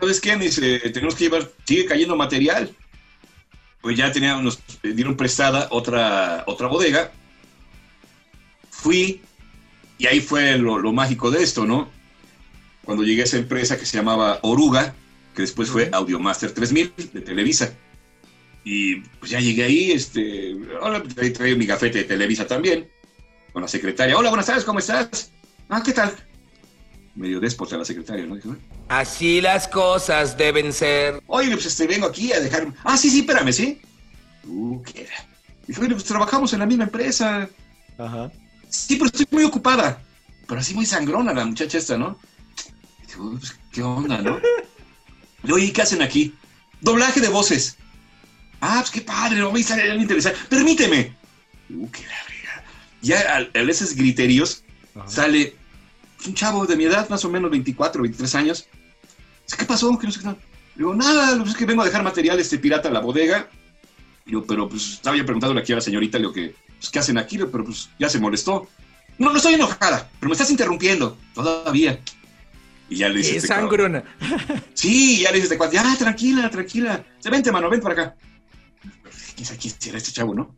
¿Sabes 0.00 0.20
qué? 0.20 0.36
Dice, 0.36 0.80
tenemos 0.90 1.14
que 1.14 1.24
llevar, 1.24 1.48
sigue 1.64 1.86
cayendo 1.86 2.16
material. 2.16 2.74
Pues 3.80 3.96
ya 3.96 4.10
teníamos, 4.10 4.42
nos 4.42 4.58
dieron 4.82 5.16
prestada 5.16 5.68
otra, 5.70 6.42
otra 6.46 6.66
bodega. 6.66 7.12
Fui, 8.70 9.22
y 9.98 10.06
ahí 10.06 10.20
fue 10.20 10.58
lo, 10.58 10.92
mágico 10.92 11.30
de 11.30 11.42
esto, 11.42 11.64
¿no? 11.64 11.88
Cuando 12.84 13.04
llegué 13.04 13.22
a 13.22 13.24
esa 13.24 13.38
empresa 13.38 13.78
que 13.78 13.86
se 13.86 13.96
llamaba 13.96 14.40
Oruga, 14.42 14.94
que 15.34 15.42
después 15.42 15.70
fue 15.70 15.90
Audiomaster 15.92 16.52
3000 16.52 16.92
de 17.12 17.20
Televisa. 17.20 17.72
Y 18.64 18.96
pues 18.96 19.30
ya 19.30 19.40
llegué 19.40 19.64
ahí, 19.64 19.92
este, 19.92 20.54
hola, 20.80 21.02
ahí 21.20 21.30
traigo 21.30 21.58
mi 21.58 21.66
gafete 21.66 21.98
de 21.98 22.04
Televisa 22.04 22.46
también, 22.46 22.88
con 23.52 23.62
la 23.62 23.68
secretaria. 23.68 24.16
Hola, 24.16 24.30
buenas 24.30 24.46
tardes, 24.46 24.64
¿cómo 24.64 24.78
estás? 24.78 25.30
Ah, 25.68 25.82
¿qué 25.84 25.92
tal? 25.92 26.14
Medio 27.14 27.38
déspota 27.38 27.76
la 27.76 27.84
secretaria, 27.84 28.26
¿no? 28.26 28.36
Así 28.88 29.40
las 29.40 29.68
cosas 29.68 30.36
deben 30.36 30.72
ser. 30.72 31.22
Oye, 31.26 31.50
pues 31.52 31.66
este, 31.66 31.86
vengo 31.86 32.06
aquí 32.06 32.32
a 32.32 32.40
dejar... 32.40 32.72
Ah, 32.82 32.96
sí, 32.96 33.08
sí, 33.08 33.20
espérame, 33.20 33.52
¿sí? 33.52 33.80
Uh, 34.44 34.82
¿qué 34.82 35.02
era? 35.02 35.14
Dije, 35.66 35.78
bueno, 35.78 35.94
pues 35.94 36.04
trabajamos 36.04 36.52
en 36.52 36.58
la 36.58 36.66
misma 36.66 36.84
empresa. 36.84 37.48
Ajá. 37.98 38.32
Sí, 38.68 38.96
pero 38.96 39.06
estoy 39.06 39.26
muy 39.30 39.44
ocupada. 39.44 40.02
Pero 40.46 40.60
así 40.60 40.74
muy 40.74 40.86
sangrona 40.86 41.32
la 41.32 41.44
muchacha 41.44 41.78
esta, 41.78 41.96
¿no? 41.96 42.18
Pues, 43.16 43.54
¿qué 43.72 43.82
onda, 43.82 44.18
no? 44.18 44.40
Y, 45.44 45.52
oye, 45.52 45.72
¿qué 45.72 45.82
hacen 45.82 46.02
aquí? 46.02 46.34
Doblaje 46.80 47.20
de 47.20 47.28
voces. 47.28 47.76
Ah, 48.60 48.78
pues 48.80 48.90
qué 48.90 49.00
padre, 49.02 49.38
no 49.38 49.52
me 49.52 49.62
sale 49.62 49.94
interesante. 49.94 50.38
Permíteme. 50.48 51.14
Uh, 51.70 51.88
qué 51.90 52.02
larga. 52.02 52.64
Ya 53.02 53.20
al, 53.36 53.50
a 53.54 53.60
esos 53.60 53.94
griterios 53.94 54.64
sale 55.06 55.56
un 56.26 56.34
chavo 56.34 56.66
de 56.66 56.76
mi 56.76 56.84
edad, 56.84 57.08
más 57.08 57.24
o 57.24 57.30
menos 57.30 57.50
24, 57.50 58.02
23 58.02 58.34
años. 58.34 58.66
¿Qué 59.56 59.64
pasó? 59.64 59.96
¿Qué 59.98 60.06
no 60.06 60.12
sé 60.12 60.20
qué? 60.20 60.34
Digo, 60.74 60.94
nada, 60.94 61.42
es 61.44 61.54
que 61.54 61.66
vengo 61.66 61.82
a 61.82 61.84
dejar 61.84 62.02
material 62.02 62.38
este 62.40 62.58
pirata 62.58 62.88
en 62.88 62.94
la 62.94 63.00
bodega. 63.00 63.48
Digo, 64.26 64.44
pero 64.44 64.68
pues 64.68 64.94
estaba 64.94 65.16
yo 65.16 65.24
preguntándole 65.24 65.60
aquí 65.60 65.72
a 65.72 65.76
la 65.76 65.82
señorita, 65.82 66.18
lo 66.18 66.32
que 66.32 66.54
pues, 66.78 66.90
¿qué 66.90 66.98
hacen 66.98 67.18
aquí? 67.18 67.38
Pero 67.38 67.64
pues 67.64 67.90
ya 67.98 68.08
se 68.08 68.18
molestó. 68.18 68.68
No, 69.18 69.30
no 69.30 69.36
estoy 69.36 69.54
enojada, 69.54 70.10
pero 70.18 70.28
me 70.28 70.32
estás 70.32 70.50
interrumpiendo 70.50 71.16
todavía. 71.34 72.00
Y 72.88 72.96
ya 72.96 73.08
le 73.08 73.18
dice. 73.18 73.36
Este 73.36 73.48
sangrona. 73.48 74.02
Sí, 74.74 75.20
ya 75.20 75.30
le 75.30 75.40
dice 75.40 75.54
este 75.54 75.72
ya, 75.72 75.96
tranquila, 75.96 76.50
tranquila. 76.50 77.04
Vente, 77.30 77.52
mano, 77.52 77.70
ven 77.70 77.80
para 77.80 77.94
acá. 77.94 78.16
¿Quién 79.34 79.46
sabe 79.46 79.58
quién 79.58 79.74
era 79.86 79.98
este 79.98 80.12
chavo, 80.12 80.34
no? 80.34 80.54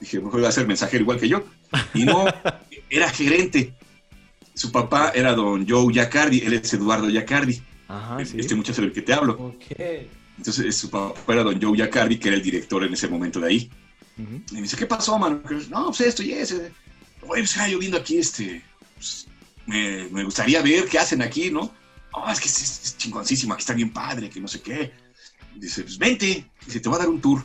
Dije, 0.00 0.20
mejor 0.20 0.42
va 0.42 0.48
a 0.48 0.52
ser 0.52 0.66
mensajero 0.66 1.02
igual 1.02 1.20
que 1.20 1.28
yo. 1.28 1.44
Y 1.94 2.04
no, 2.04 2.24
era 2.90 3.10
gerente. 3.10 3.74
Su 4.54 4.70
papá 4.70 5.12
era 5.14 5.34
don 5.34 5.66
Joe 5.68 5.92
Yacardi, 5.92 6.40
él 6.40 6.54
es 6.54 6.72
Eduardo 6.74 7.08
Yacardi. 7.08 7.62
Ajá, 7.88 8.20
Este 8.20 8.54
muchacho 8.54 8.82
del 8.82 8.92
que 8.92 9.02
te 9.02 9.12
hablo. 9.12 9.56
Entonces, 10.36 10.76
su 10.76 10.90
papá 10.90 11.32
era 11.32 11.42
don 11.42 11.60
Joe 11.60 11.76
Yacardi, 11.76 12.18
que 12.18 12.28
era 12.28 12.36
el 12.36 12.42
director 12.42 12.84
en 12.84 12.92
ese 12.92 13.08
momento 13.08 13.40
de 13.40 13.48
ahí. 13.48 13.70
Y 14.16 14.54
me 14.54 14.62
dice, 14.62 14.76
¿qué 14.76 14.86
pasó, 14.86 15.18
mano? 15.18 15.42
No, 15.70 15.86
pues 15.86 16.00
esto 16.00 16.22
y 16.22 16.32
ese. 16.32 16.72
Oye, 17.22 17.42
pues 17.42 17.56
yo 17.70 17.78
viendo 17.78 17.96
aquí, 17.96 18.18
este, 18.18 18.62
pues, 18.96 19.26
me, 19.66 20.08
me, 20.08 20.24
gustaría 20.24 20.60
ver 20.60 20.86
qué 20.86 20.98
hacen 20.98 21.22
aquí, 21.22 21.50
¿no? 21.50 21.72
Oh, 22.12 22.30
es 22.30 22.40
que 22.40 22.48
es, 22.48 22.82
es, 22.84 22.98
chingoncísimo, 22.98 23.54
aquí 23.54 23.62
está 23.62 23.74
bien 23.74 23.92
padre, 23.92 24.28
que 24.28 24.40
no 24.40 24.48
sé 24.48 24.60
qué. 24.60 24.92
Dice, 25.56 25.82
pues 25.82 25.98
vente, 25.98 26.50
dice, 26.66 26.80
te 26.80 26.88
voy 26.88 26.96
a 26.96 27.00
dar 27.00 27.08
un 27.08 27.20
tour. 27.20 27.44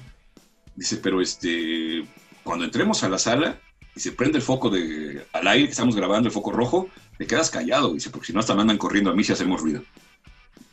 Dice, 0.76 0.98
pero 0.98 1.22
este, 1.22 2.06
cuando 2.43 2.65
entremos 2.65 3.04
a 3.04 3.10
la 3.10 3.17
sala 3.17 3.60
y 3.97 3.99
se 3.99 4.12
prende 4.12 4.38
el 4.38 4.43
foco 4.43 4.69
de, 4.69 5.25
al 5.33 5.47
aire 5.47 5.65
que 5.65 5.71
estamos 5.71 5.95
grabando, 5.95 6.27
el 6.27 6.33
foco 6.33 6.51
rojo, 6.51 6.88
te 7.17 7.25
quedas 7.25 7.49
callado, 7.49 7.93
dice, 7.93 8.12
porque 8.12 8.27
si 8.27 8.33
no 8.33 8.39
hasta 8.39 8.53
me 8.53 8.62
andan 8.62 8.77
corriendo 8.77 9.10
a 9.10 9.15
mí 9.15 9.23
si 9.23 9.33
hacemos 9.33 9.60
ruido. 9.60 9.83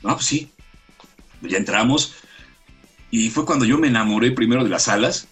No, 0.02 0.14
pues 0.14 0.26
sí. 0.26 0.50
Ya 1.40 1.56
entramos 1.56 2.14
y 3.10 3.30
fue 3.30 3.46
cuando 3.46 3.64
yo 3.64 3.78
me 3.78 3.88
enamoré 3.88 4.32
primero 4.32 4.62
de 4.62 4.70
las 4.70 4.84
salas 4.84 5.26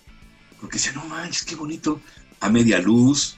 porque 0.60 0.78
decía, 0.78 0.92
no 0.92 1.04
manches, 1.04 1.44
qué 1.44 1.54
bonito, 1.54 2.00
a 2.40 2.48
media 2.48 2.78
luz, 2.78 3.36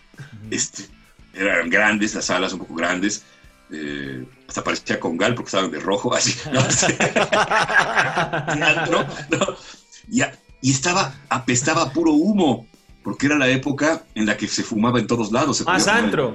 este, 0.50 0.84
eran 1.32 1.70
grandes, 1.70 2.14
las 2.14 2.26
salas 2.26 2.52
un 2.52 2.60
poco 2.60 2.74
grandes, 2.74 3.24
eh, 3.72 4.24
hasta 4.46 4.62
parecía 4.62 5.00
con 5.00 5.16
gal 5.16 5.34
porque 5.34 5.48
estaban 5.48 5.70
de 5.70 5.80
rojo, 5.80 6.14
así, 6.14 6.34
¿no? 6.52 6.60
y, 10.60 10.70
estaba, 10.70 11.14
apestaba 11.28 11.92
puro 11.92 12.12
humo, 12.12 12.66
porque 13.04 13.26
era 13.26 13.38
la 13.38 13.48
época 13.48 14.02
en 14.14 14.26
la 14.26 14.36
que 14.36 14.48
se 14.48 14.64
fumaba 14.64 14.98
en 14.98 15.06
todos 15.06 15.30
lados. 15.30 15.62
Más 15.66 15.86
antro. 15.86 16.34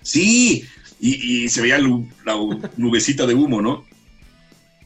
Sí, 0.00 0.64
y, 1.00 1.48
se 1.48 1.60
veía 1.60 1.78
la 1.78 2.36
nubecita 2.76 3.26
de 3.26 3.34
humo, 3.34 3.60
¿no? 3.60 3.84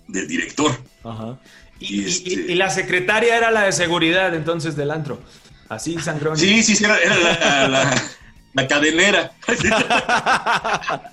Del 0.08 0.26
director. 0.26 0.72
Ajá. 1.04 1.38
Este 1.78 2.52
y, 2.52 2.54
la 2.54 2.70
secretaria 2.70 3.36
era 3.36 3.50
la 3.50 3.64
de 3.64 3.72
seguridad 3.72 4.34
entonces 4.34 4.74
del 4.74 4.90
antro. 4.90 5.20
Así, 5.68 5.98
sangrón. 5.98 6.38
Sí, 6.38 6.62
sí, 6.62 6.74
sí, 6.74 6.84
era, 6.84 7.68
la, 7.68 8.68
cadenera. 8.68 9.32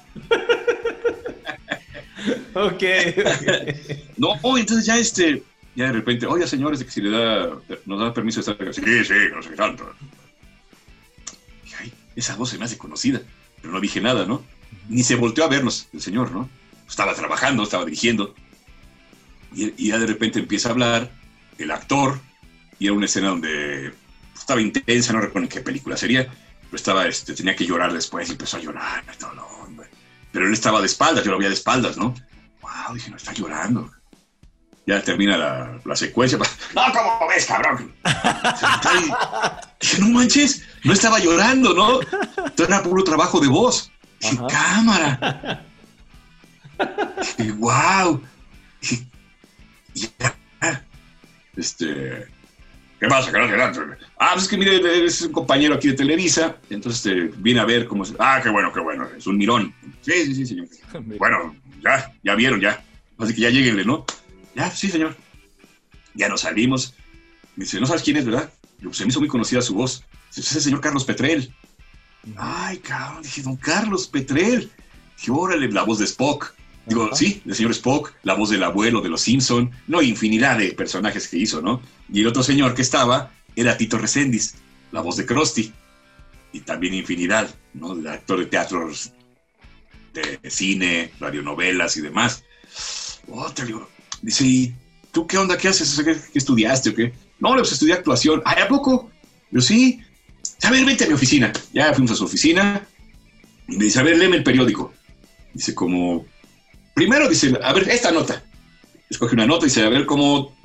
ok. 2.53 2.83
no, 4.15 4.39
entonces 4.57 4.85
ya 4.85 4.97
este, 4.97 5.43
ya 5.75 5.87
de 5.87 5.93
repente, 5.93 6.25
oye 6.25 6.47
señores, 6.47 6.83
que 6.83 6.91
si 6.91 7.01
le 7.01 7.09
da, 7.09 7.49
nos 7.85 7.99
da 7.99 8.13
permiso 8.13 8.41
de 8.41 8.51
estar 8.51 8.73
Sí, 8.73 9.05
sí, 9.05 9.13
no 9.33 9.41
sé 9.41 9.49
qué 9.49 9.55
tanto. 9.55 9.91
Y, 11.65 11.73
ay, 11.79 11.93
esa 12.15 12.35
voz 12.35 12.49
se 12.49 12.57
me 12.57 12.65
hace 12.65 12.77
conocida, 12.77 13.21
pero 13.61 13.73
no 13.73 13.79
dije 13.79 13.99
nada, 13.99 14.25
¿no? 14.25 14.43
Ni 14.89 15.03
se 15.03 15.15
volteó 15.15 15.45
a 15.45 15.49
vernos 15.49 15.87
el 15.93 16.01
señor, 16.01 16.31
¿no? 16.31 16.49
Estaba 16.87 17.13
trabajando, 17.15 17.63
estaba 17.63 17.85
dirigiendo. 17.85 18.35
Y, 19.55 19.87
ya 19.87 19.97
de 19.97 20.07
repente 20.07 20.39
empieza 20.39 20.69
a 20.69 20.71
hablar 20.73 21.11
el 21.57 21.71
actor, 21.71 22.19
y 22.77 22.85
era 22.85 22.93
una 22.93 23.05
escena 23.05 23.29
donde 23.29 23.93
estaba 24.35 24.61
intensa, 24.61 25.13
no 25.13 25.21
recuerdo 25.21 25.45
en 25.45 25.49
qué 25.49 25.61
película 25.61 25.97
sería, 25.97 26.31
estaba, 26.71 27.07
este, 27.07 27.33
tenía 27.33 27.55
que 27.55 27.65
llorar 27.65 27.93
después 27.93 28.29
y 28.29 28.33
empezó 28.33 28.57
a 28.57 28.61
llorar. 28.61 29.03
Pero 30.31 30.47
él 30.47 30.53
estaba 30.53 30.81
de 30.81 30.87
espaldas, 30.87 31.23
yo 31.23 31.31
lo 31.31 31.37
veía 31.37 31.49
de 31.49 31.55
espaldas, 31.55 31.97
¿no? 31.97 32.13
Wow, 32.61 32.95
dije, 32.95 33.09
no 33.11 33.17
está 33.17 33.33
llorando. 33.33 33.91
Ya 34.85 35.01
termina 35.01 35.37
la, 35.37 35.95
secuencia. 35.95 36.37
No, 36.75 36.81
¿cómo 36.91 37.27
ves, 37.29 37.45
cabrón? 37.45 37.93
dije, 39.79 39.99
no 39.99 40.09
manches, 40.09 40.63
no 40.83 40.93
estaba 40.93 41.19
llorando, 41.19 41.73
¿no? 41.73 41.99
Todo 42.55 42.67
era 42.67 42.83
puro 42.83 43.03
trabajo 43.03 43.39
de 43.39 43.47
voz. 43.47 43.91
Dije, 44.19 44.37
cámara. 44.49 45.65
Dije, 47.37 47.51
wow. 47.53 48.21
Dije, 48.81 49.07
ya. 49.93 50.35
Este, 51.55 52.27
¿Qué 53.03 53.09
pasa? 53.09 53.31
Ah, 54.17 54.29
pues 54.33 54.43
es 54.43 54.49
que 54.49 54.57
mire, 54.57 55.05
es 55.05 55.21
un 55.21 55.33
compañero 55.33 55.75
aquí 55.75 55.89
de 55.89 55.93
Televisa, 55.93 56.55
entonces 56.69 57.05
este, 57.05 57.37
viene 57.37 57.59
a 57.59 57.65
ver 57.65 57.85
cómo... 57.85 58.05
Ah, 58.17 58.39
qué 58.41 58.49
bueno, 58.49 58.71
qué 58.71 58.79
bueno, 58.79 59.07
es 59.17 59.27
un 59.27 59.37
mirón. 59.37 59.73
Sí, 60.01 60.25
sí, 60.25 60.35
sí, 60.35 60.45
señor. 60.45 60.67
bueno, 61.19 61.53
ya, 61.83 62.13
ya 62.23 62.35
vieron, 62.35 62.61
ya. 62.61 62.81
Así 63.17 63.35
que 63.35 63.41
ya 63.41 63.49
lleguenle, 63.49 63.83
¿no? 63.83 64.05
Ya, 64.55 64.69
sí, 64.71 64.89
señor. 64.89 65.15
Ya 66.13 66.29
nos 66.29 66.41
salimos. 66.41 66.93
Me 67.55 67.65
dice, 67.65 67.79
¿no 67.79 67.85
sabes 67.85 68.03
quién 68.03 68.17
es, 68.17 68.25
verdad? 68.25 68.51
Pues, 68.81 68.97
se 68.97 69.05
me 69.05 69.09
hizo 69.09 69.19
muy 69.19 69.29
conocida 69.29 69.61
su 69.61 69.73
voz. 69.73 70.03
es 70.35 70.55
el 70.55 70.61
señor 70.61 70.81
Carlos 70.81 71.05
Petrel. 71.05 71.53
Ay, 72.37 72.77
cabrón, 72.77 73.23
dije, 73.23 73.41
don 73.41 73.55
Carlos 73.55 74.07
Petrel. 74.07 74.71
Dije, 75.17 75.31
órale, 75.31 75.69
la 75.71 75.83
voz 75.83 75.99
de 75.99 76.05
Spock. 76.05 76.53
Digo, 76.85 77.09
sí, 77.15 77.41
el 77.45 77.55
señor 77.55 77.71
Spock, 77.71 78.13
la 78.23 78.33
voz 78.33 78.49
del 78.49 78.63
abuelo 78.63 78.99
de 78.99 79.07
los 79.07 79.21
Simpson, 79.21 79.71
no, 79.87 80.01
infinidad 80.01 80.57
de 80.57 80.73
personajes 80.73 81.29
que 81.29 81.37
hizo, 81.37 81.61
¿no? 81.61 81.81
Y 82.11 82.21
el 82.21 82.27
otro 82.27 82.43
señor 82.43 82.75
que 82.75 82.81
estaba 82.81 83.31
era 83.55 83.77
Tito 83.77 83.97
Reséndiz, 83.97 84.55
la 84.91 84.99
voz 84.99 85.15
de 85.15 85.25
Krusty, 85.25 85.71
y 86.51 86.59
también 86.59 86.93
infinidad, 86.93 87.49
¿no? 87.73 87.95
De 87.95 88.09
actor 88.09 88.39
de 88.39 88.47
teatro, 88.47 88.91
de 90.13 90.39
cine, 90.49 91.11
radionovelas 91.21 91.95
y 91.95 92.01
demás. 92.01 92.43
Te 93.55 93.65
digo, 93.65 93.87
dice, 94.23 94.45
¿y 94.45 94.73
tú 95.11 95.27
qué 95.27 95.37
onda? 95.37 95.57
¿Qué 95.57 95.67
haces? 95.67 96.01
¿Qué, 96.03 96.17
estudiaste 96.33 96.89
o 96.89 96.95
qué? 96.95 97.13
No, 97.39 97.53
pues 97.53 97.71
estudié 97.71 97.93
actuación. 97.93 98.41
¿Ay, 98.45 98.63
a 98.63 98.67
poco? 98.67 99.11
Yo 99.51 99.61
sí. 99.61 100.01
A 100.63 100.71
ver, 100.71 100.85
vente 100.85 101.03
a 101.03 101.07
mi 101.07 101.13
oficina. 101.13 101.53
Ya 101.73 101.93
fuimos 101.93 102.11
a 102.11 102.15
su 102.15 102.23
oficina. 102.23 102.87
Y 103.67 103.77
me 103.77 103.85
dice, 103.85 103.99
a 103.99 104.03
ver, 104.03 104.17
léeme 104.17 104.37
el 104.37 104.43
periódico. 104.43 104.93
Dice, 105.53 105.75
como 105.75 106.25
primero 106.93 107.29
dice, 107.29 107.53
a 107.61 107.73
ver, 107.73 107.89
esta 107.89 108.11
nota. 108.11 108.43
Escoge 109.09 109.35
una 109.35 109.45
nota 109.45 109.65
y 109.65 109.69
dice, 109.69 109.83
a 109.83 109.89
ver, 109.89 110.05
como 110.05 110.55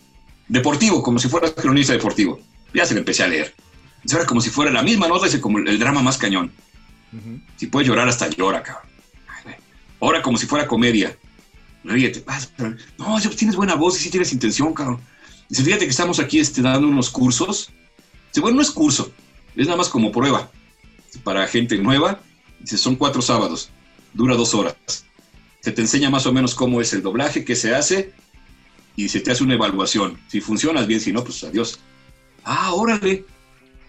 deportivo, 0.48 1.02
como 1.02 1.18
si 1.18 1.28
fuera 1.28 1.52
cronista 1.52 1.92
deportivo. 1.92 2.40
Ya 2.72 2.86
se 2.86 2.94
le 2.94 3.00
empecé 3.00 3.24
a 3.24 3.28
leer. 3.28 3.54
Dice, 4.02 4.16
ahora 4.16 4.26
como 4.26 4.40
si 4.40 4.50
fuera 4.50 4.70
la 4.70 4.82
misma 4.82 5.08
nota, 5.08 5.26
dice, 5.26 5.40
como 5.40 5.58
el, 5.58 5.78
drama 5.78 6.00
más 6.02 6.16
cañón. 6.16 6.52
Si 7.56 7.66
puedes 7.66 7.88
llorar, 7.88 8.08
hasta 8.08 8.28
llora, 8.28 8.62
cabrón. 8.62 8.88
Ahora 10.00 10.22
como 10.22 10.38
si 10.38 10.46
fuera 10.46 10.66
comedia. 10.66 11.16
Ríete. 11.88 12.24
No, 12.98 13.20
tienes 13.36 13.56
buena 13.56 13.74
voz 13.74 13.98
y 13.98 14.04
sí 14.04 14.10
tienes 14.10 14.32
intención, 14.32 14.72
cabrón. 14.74 15.00
Dice, 15.48 15.64
fíjate 15.64 15.84
que 15.84 15.90
estamos 15.90 16.18
aquí 16.20 16.38
este, 16.38 16.62
dando 16.62 16.88
unos 16.88 17.10
cursos. 17.10 17.70
Dice, 18.28 18.40
bueno, 18.40 18.56
no 18.56 18.62
es 18.62 18.70
curso, 18.70 19.12
es 19.56 19.66
nada 19.66 19.78
más 19.78 19.88
como 19.88 20.12
prueba. 20.12 20.50
Para 21.24 21.46
gente 21.46 21.78
nueva, 21.78 22.20
dice, 22.60 22.76
son 22.76 22.96
cuatro 22.96 23.22
sábados, 23.22 23.70
dura 24.12 24.36
dos 24.36 24.54
horas 24.54 24.76
se 25.60 25.72
te 25.72 25.82
enseña 25.82 26.10
más 26.10 26.26
o 26.26 26.32
menos 26.32 26.54
cómo 26.54 26.80
es 26.80 26.92
el 26.92 27.02
doblaje, 27.02 27.44
qué 27.44 27.56
se 27.56 27.74
hace, 27.74 28.12
y 28.96 29.08
se 29.08 29.20
te 29.20 29.30
hace 29.30 29.44
una 29.44 29.54
evaluación. 29.54 30.18
Si 30.28 30.40
funcionas 30.40 30.86
bien, 30.86 31.00
si 31.00 31.12
no, 31.12 31.22
pues 31.24 31.44
adiós. 31.44 31.78
Ah, 32.44 32.72
órale. 32.72 33.24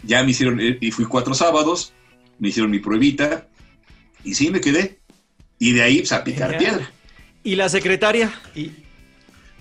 Ya 0.03 0.23
me 0.23 0.31
hicieron, 0.31 0.59
eh, 0.59 0.77
y 0.81 0.91
fui 0.91 1.05
cuatro 1.05 1.33
sábados, 1.33 1.93
me 2.37 2.49
hicieron 2.49 2.71
mi 2.71 2.79
pruebita, 2.79 3.47
y 4.23 4.33
sí, 4.33 4.49
me 4.51 4.61
quedé. 4.61 4.99
Y 5.57 5.71
de 5.73 5.81
ahí, 5.81 5.99
pues, 5.99 6.11
a 6.11 6.23
picar 6.23 6.57
piedra. 6.57 6.91
¿Y 7.43 7.55
la 7.55 7.69
secretaria? 7.69 8.31
¿Y... 8.55 8.71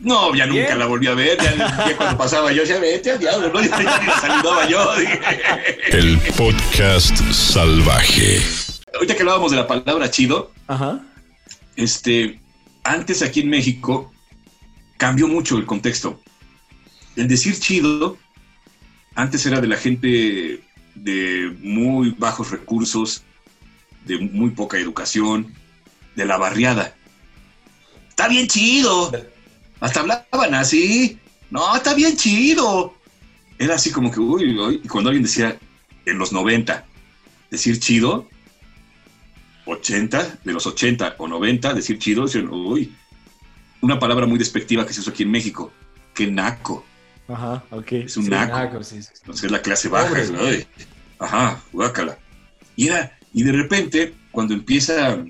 No, 0.01 0.35
ya 0.35 0.47
nunca 0.47 0.77
la 0.77 0.87
volví 0.87 1.09
a 1.09 1.15
ver. 1.15 1.39
Ya, 1.43 1.97
cuando 1.97 2.19
pasaba 2.19 2.53
yo, 2.53 2.63
ya 2.63 2.79
vete 2.79 3.13
al 3.13 3.19
diablo, 3.19 3.53
¿no? 3.53 3.61
Ya, 3.61 3.83
ya 3.83 4.01
ni 4.01 4.13
saludaba 4.21 4.69
yo. 4.69 4.95
El 5.89 6.19
podcast 6.37 7.17
salvaje. 7.33 8.41
Ahorita 8.95 9.17
que 9.17 9.23
hablábamos 9.23 9.51
de 9.51 9.57
la 9.57 9.67
palabra 9.67 10.11
chido, 10.11 10.53
Ajá. 10.69 11.01
Este, 11.79 12.41
antes 12.83 13.23
aquí 13.23 13.41
en 13.41 13.51
México 13.51 14.13
cambió 14.97 15.29
mucho 15.29 15.57
el 15.57 15.65
contexto. 15.65 16.21
El 17.15 17.29
decir 17.29 17.59
chido, 17.59 18.19
antes 19.15 19.47
era 19.47 19.61
de 19.61 19.69
la 19.69 19.77
gente 19.77 20.61
de 20.97 21.57
muy 21.61 22.11
bajos 22.19 22.51
recursos, 22.51 23.23
de 24.07 24.19
muy 24.19 24.51
poca 24.51 24.77
educación, 24.77 25.55
de 26.17 26.25
la 26.25 26.37
barriada. 26.37 26.97
Está 28.19 28.27
bien 28.27 28.49
chido. 28.49 29.13
Hasta 29.79 30.01
hablaban 30.01 30.53
así. 30.57 31.21
No, 31.51 31.77
está 31.77 31.95
bien 31.95 32.17
chido. 32.17 32.93
Era 33.61 33.77
así 33.77 33.93
como 33.93 34.11
que, 34.11 34.19
uy, 34.19 34.59
uy. 34.59 34.81
Y 34.83 34.89
cuando 34.89 35.11
alguien 35.11 35.23
decía 35.23 35.57
en 36.05 36.19
los 36.19 36.33
90, 36.33 36.85
decir 37.49 37.79
chido, 37.79 38.29
80, 39.67 40.41
de 40.43 40.53
los 40.53 40.67
80 40.67 41.15
o 41.19 41.29
90, 41.29 41.75
decir 41.75 42.01
chido, 42.01 42.25
uy, 42.51 42.93
una 43.83 44.01
palabra 44.01 44.27
muy 44.27 44.37
despectiva 44.37 44.85
que 44.85 44.93
se 44.93 44.99
usa 44.99 45.13
aquí 45.13 45.23
en 45.23 45.31
México, 45.31 45.73
que 46.13 46.27
naco. 46.27 46.85
Ajá, 47.29 47.63
ok. 47.71 47.93
Es 47.93 48.17
un 48.17 48.29
naco. 48.29 48.59
Entonces 48.59 49.45
es 49.45 49.51
la 49.53 49.63
clase 49.63 49.89
baja. 49.89 50.13
Ajá, 51.21 51.63
guácala. 51.73 52.19
Y, 52.75 52.89
y 53.33 53.43
de 53.45 53.53
repente, 53.53 54.13
cuando 54.33 54.55
empieza 54.55 55.25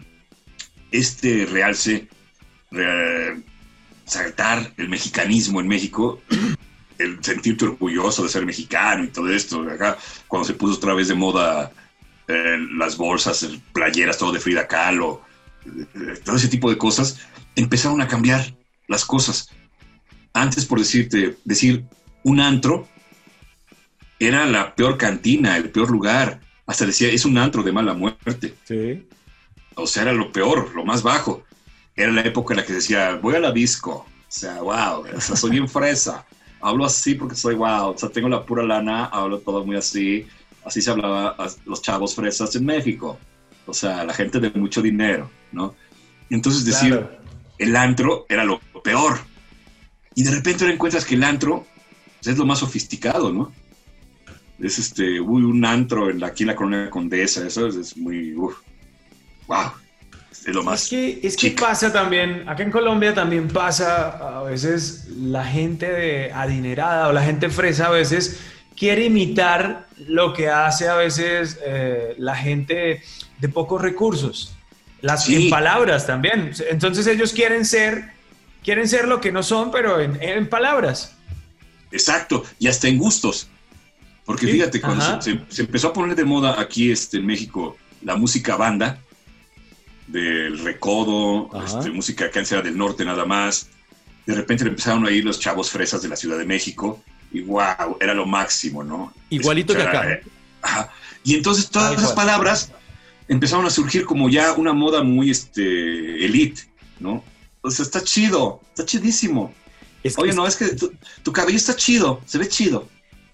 este 0.91 1.45
realce, 1.45 2.09
saltar 4.04 4.72
el 4.76 4.88
mexicanismo 4.88 5.60
en 5.60 5.68
México, 5.68 6.22
el 6.98 7.22
sentirte 7.22 7.64
orgulloso 7.64 8.22
de 8.22 8.28
ser 8.28 8.44
mexicano 8.44 9.04
y 9.04 9.08
todo 9.08 9.30
esto, 9.32 9.62
acá, 9.62 9.96
cuando 10.26 10.46
se 10.46 10.54
puso 10.54 10.74
otra 10.74 10.94
vez 10.94 11.08
de 11.08 11.14
moda 11.14 11.72
las 12.76 12.96
bolsas, 12.96 13.48
playeras, 13.72 14.18
todo 14.18 14.32
de 14.32 14.40
Frida 14.40 14.66
Kahlo, 14.66 15.22
eh, 15.64 16.20
todo 16.24 16.36
ese 16.36 16.48
tipo 16.48 16.70
de 16.70 16.76
cosas, 16.76 17.18
empezaron 17.56 18.00
a 18.00 18.08
cambiar 18.08 18.54
las 18.86 19.04
cosas. 19.04 19.50
Antes, 20.32 20.66
por 20.66 20.78
decirte, 20.78 21.36
decir 21.44 21.84
un 22.22 22.40
antro 22.40 22.88
era 24.18 24.46
la 24.46 24.74
peor 24.74 24.98
cantina, 24.98 25.56
el 25.56 25.70
peor 25.70 25.90
lugar. 25.90 26.40
Hasta 26.66 26.86
decía, 26.86 27.08
es 27.08 27.24
un 27.24 27.38
antro 27.38 27.62
de 27.62 27.72
mala 27.72 27.94
muerte. 27.94 28.54
Sí. 28.64 29.06
O 29.74 29.86
sea, 29.86 30.02
era 30.02 30.12
lo 30.12 30.32
peor, 30.32 30.74
lo 30.74 30.84
más 30.84 31.02
bajo. 31.02 31.44
Era 31.99 32.12
la 32.12 32.22
época 32.22 32.55
en 32.55 32.61
la 32.61 32.64
que 32.64 32.72
decía, 32.72 33.18
voy 33.20 33.34
a 33.34 33.40
la 33.40 33.53
disco. 33.53 34.07
O 34.07 34.30
sea, 34.30 34.62
wow, 34.62 35.05
o 35.14 35.20
sea, 35.20 35.36
soy 35.36 35.51
bien 35.51 35.68
fresa. 35.68 36.24
Hablo 36.61 36.86
así 36.86 37.14
porque 37.14 37.34
soy 37.34 37.55
wow. 37.55 37.90
O 37.90 37.99
sea, 37.99 38.09
tengo 38.09 38.28
la 38.28 38.46
pura 38.46 38.62
lana, 38.62 39.07
hablo 39.07 39.38
todo 39.40 39.64
muy 39.64 39.76
así 39.76 40.26
así 40.68 40.82
se 40.82 40.90
hablaba 40.90 41.30
a 41.30 41.49
los 41.64 41.82
chavos 41.82 42.14
fresas 42.14 42.55
en 42.55 42.66
México, 42.66 43.18
o 43.66 43.74
sea, 43.74 44.05
la 44.05 44.14
gente 44.14 44.38
de 44.38 44.51
mucho 44.51 44.82
dinero, 44.82 45.30
¿no? 45.51 45.74
Entonces 46.30 46.64
decir, 46.64 47.07
el 47.59 47.74
antro 47.74 48.26
era 48.28 48.44
lo 48.44 48.61
peor. 48.82 49.18
Y 50.14 50.22
de 50.22 50.30
repente 50.30 50.66
te 50.66 50.72
encuentras 50.72 51.05
que 51.05 51.14
el 51.14 51.24
antro 51.24 51.66
es 52.22 52.36
lo 52.36 52.44
más 52.44 52.59
sofisticado, 52.59 53.32
¿no? 53.32 53.53
Es 54.59 54.78
este, 54.78 55.20
uy, 55.20 55.42
un 55.42 55.64
antro 55.64 56.11
en 56.11 56.20
la, 56.20 56.28
aquí 56.28 56.42
en 56.42 56.49
la 56.49 56.57
Corona 56.57 56.90
Condesa, 56.90 57.46
eso 57.46 57.68
es, 57.68 57.96
muy, 57.96 58.32
wow, 58.32 58.53
es 60.30 60.54
lo 60.54 60.62
más. 60.62 60.84
Es 60.84 60.88
que, 60.88 61.20
es 61.22 61.36
que 61.36 61.50
pasa 61.52 61.92
también, 61.92 62.48
acá 62.48 62.62
en 62.62 62.70
Colombia 62.70 63.14
también 63.14 63.48
pasa, 63.48 64.38
a 64.38 64.42
veces 64.42 65.08
la 65.16 65.44
gente 65.44 65.90
de 65.90 66.32
adinerada 66.32 67.08
o 67.08 67.12
la 67.12 67.22
gente 67.22 67.50
fresa 67.50 67.86
a 67.86 67.90
veces 67.90 68.40
quiere 68.76 69.04
imitar 69.06 69.88
lo 70.06 70.32
que 70.32 70.48
hace 70.48 70.88
a 70.88 70.94
veces 70.94 71.58
eh, 71.64 72.14
la 72.18 72.36
gente 72.36 73.02
de 73.38 73.48
pocos 73.48 73.82
recursos. 73.82 74.54
Las 75.00 75.28
palabras 75.50 76.06
también. 76.06 76.52
Entonces 76.70 77.06
ellos 77.06 77.32
quieren 77.32 77.64
ser, 77.64 78.12
quieren 78.64 78.88
ser 78.88 79.06
lo 79.06 79.20
que 79.20 79.30
no 79.30 79.42
son, 79.42 79.70
pero 79.70 80.00
en, 80.00 80.48
palabras. 80.48 81.14
Exacto, 81.92 82.44
y 82.58 82.66
hasta 82.66 82.88
en 82.88 82.98
gustos. 82.98 83.48
Porque 84.24 84.46
fíjate, 84.46 84.80
cuando 84.80 85.22
se, 85.22 85.40
empezó 85.62 85.88
a 85.88 85.92
poner 85.92 86.16
de 86.16 86.24
moda 86.24 86.60
aquí 86.60 86.90
este, 86.90 87.18
en 87.18 87.26
México 87.26 87.76
la 88.02 88.16
música 88.16 88.56
banda, 88.56 89.00
del 90.09 90.59
recodo, 90.59 91.50
este, 91.64 91.90
música 91.90 92.30
cáncer 92.30 92.62
del 92.62 92.76
norte 92.76 93.04
nada 93.04 93.24
más, 93.24 93.68
de 94.26 94.34
repente 94.34 94.64
empezaron 94.64 95.06
a 95.06 95.11
ir 95.11 95.24
los 95.24 95.38
chavos 95.38 95.70
fresas 95.70 96.02
de 96.02 96.09
la 96.09 96.16
Ciudad 96.16 96.38
de 96.38 96.44
México 96.44 97.02
y 97.32 97.40
wow, 97.40 97.96
era 98.00 98.14
lo 98.14 98.26
máximo, 98.26 98.82
¿no? 98.82 99.12
Igualito 99.30 99.74
que 99.74 99.82
acá. 99.82 100.11
Eh, 100.11 100.22
y 101.24 101.34
entonces 101.34 101.70
todas 101.70 101.96
esas 101.96 102.12
palabras 102.12 102.72
empezaron 103.28 103.66
a 103.66 103.70
surgir 103.70 104.04
como 104.04 104.28
ya 104.28 104.52
una 104.52 104.72
moda 104.72 105.02
muy 105.02 105.30
este, 105.30 106.24
elite, 106.24 106.62
¿no? 107.00 107.22
O 107.61 107.70
sea, 107.70 107.84
está 107.84 108.02
chido, 108.02 108.62
está 108.70 108.84
chidísimo. 108.84 109.54
Oye, 110.16 110.32
no, 110.32 110.46
es 110.46 110.56
que 110.56 110.68
tu, 111.22 111.32
cabello 111.32 111.56
está 111.56 111.76
chido, 111.76 112.20
se 112.24 112.38
ve 112.38 112.48
chido. 112.48 112.88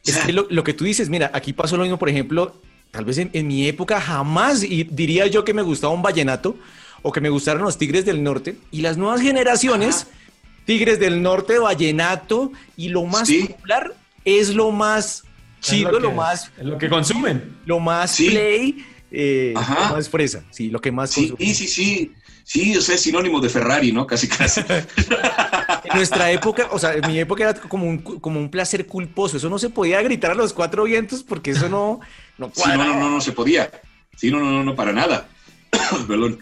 es 0.04 0.18
que 0.18 0.32
lo, 0.32 0.64
que 0.64 0.74
tú 0.74 0.84
dices, 0.84 1.08
mira, 1.08 1.30
aquí 1.34 1.52
pasó 1.52 1.76
lo 1.76 1.82
mismo, 1.82 1.98
por 1.98 2.08
ejemplo, 2.08 2.60
tal 2.94 3.04
vez 3.04 3.18
en, 3.18 3.46
mi 3.48 3.66
época 3.66 4.00
jamás 4.00 4.62
y 4.62 4.84
diría 4.84 5.26
yo 5.26 5.44
que 5.44 5.52
me 5.52 5.62
gustaba 5.62 5.92
un 5.92 6.00
vallenato 6.00 6.56
o 7.02 7.10
que 7.10 7.20
me 7.20 7.28
gustaron 7.28 7.62
los 7.62 7.76
Tigres 7.76 8.04
del 8.04 8.22
Norte 8.22 8.56
y 8.70 8.82
las 8.82 8.96
nuevas 8.96 9.20
generaciones, 9.20 10.06
Tigres 10.64 11.00
del 11.00 11.20
Norte, 11.20 11.58
vallenato 11.58 12.52
y 12.76 12.90
lo 12.90 13.02
más 13.02 13.28
popular 13.28 13.92
es 14.24 14.54
lo 14.54 14.70
más 14.70 15.24
chido, 15.60 15.98
lo, 15.98 16.12
más... 16.12 16.52
lo 16.62 16.78
que 16.78 16.88
consumen. 16.88 17.56
Lo 17.66 17.80
más 17.80 18.16
play, 18.16 18.86
eh, 19.10 19.54
lo 19.54 19.96
más 19.96 20.08
fresa, 20.08 20.44
sí, 20.50 20.70
lo 20.70 20.80
que 20.80 20.92
más 20.92 21.10
Sí, 21.10 21.34
sí, 21.38 21.66
sí. 21.66 22.12
Sí, 22.46 22.76
o 22.76 22.82
sea, 22.82 22.94
es 22.94 23.00
sinónimo 23.00 23.40
de 23.40 23.48
Ferrari, 23.48 23.90
¿no? 23.90 24.06
Casi, 24.06 24.28
casi. 24.28 24.60
en 24.68 25.96
nuestra 25.96 26.30
época, 26.30 26.68
o 26.70 26.78
sea, 26.78 26.92
en 26.92 27.06
mi 27.10 27.18
época 27.18 27.42
era 27.42 27.54
como 27.54 27.86
un, 27.86 27.96
como 27.96 28.38
un 28.38 28.50
placer 28.50 28.86
culposo. 28.86 29.38
Eso 29.38 29.48
no 29.48 29.58
se 29.58 29.70
podía 29.70 30.02
gritar 30.02 30.32
a 30.32 30.34
los 30.34 30.52
cuatro 30.52 30.84
vientos 30.84 31.22
porque 31.22 31.52
eso 31.52 31.70
no, 31.70 32.00
no 32.38 32.50
Sí, 32.54 32.62
no, 32.66 32.76
no, 32.76 33.00
no, 33.00 33.10
no 33.10 33.20
se 33.20 33.32
podía. 33.32 33.70
Sí, 34.16 34.30
no, 34.30 34.38
no, 34.38 34.50
no, 34.50 34.64
no 34.64 34.74
para 34.74 34.92
nada. 34.92 35.28
Perdón. 36.08 36.38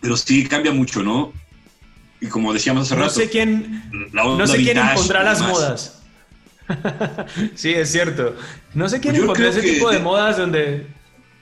Pero 0.00 0.16
sí 0.16 0.46
cambia 0.46 0.72
mucho, 0.72 1.02
¿no? 1.02 1.32
Y 2.20 2.26
como 2.26 2.52
decíamos 2.52 2.86
hace 2.86 2.94
no 2.94 3.02
rato. 3.02 3.14
Sé 3.14 3.28
quién, 3.28 4.10
no 4.12 4.46
sé 4.46 4.56
quién 4.58 4.78
impondrá 4.78 5.22
las 5.22 5.40
modas. 5.40 5.98
sí, 7.54 7.70
es 7.70 7.90
cierto. 7.90 8.36
No 8.74 8.88
sé 8.88 9.00
quién 9.00 9.16
impondrá 9.16 9.48
ese 9.48 9.62
tipo 9.62 9.90
de 9.90 9.98
modas 9.98 10.36
donde. 10.36 10.86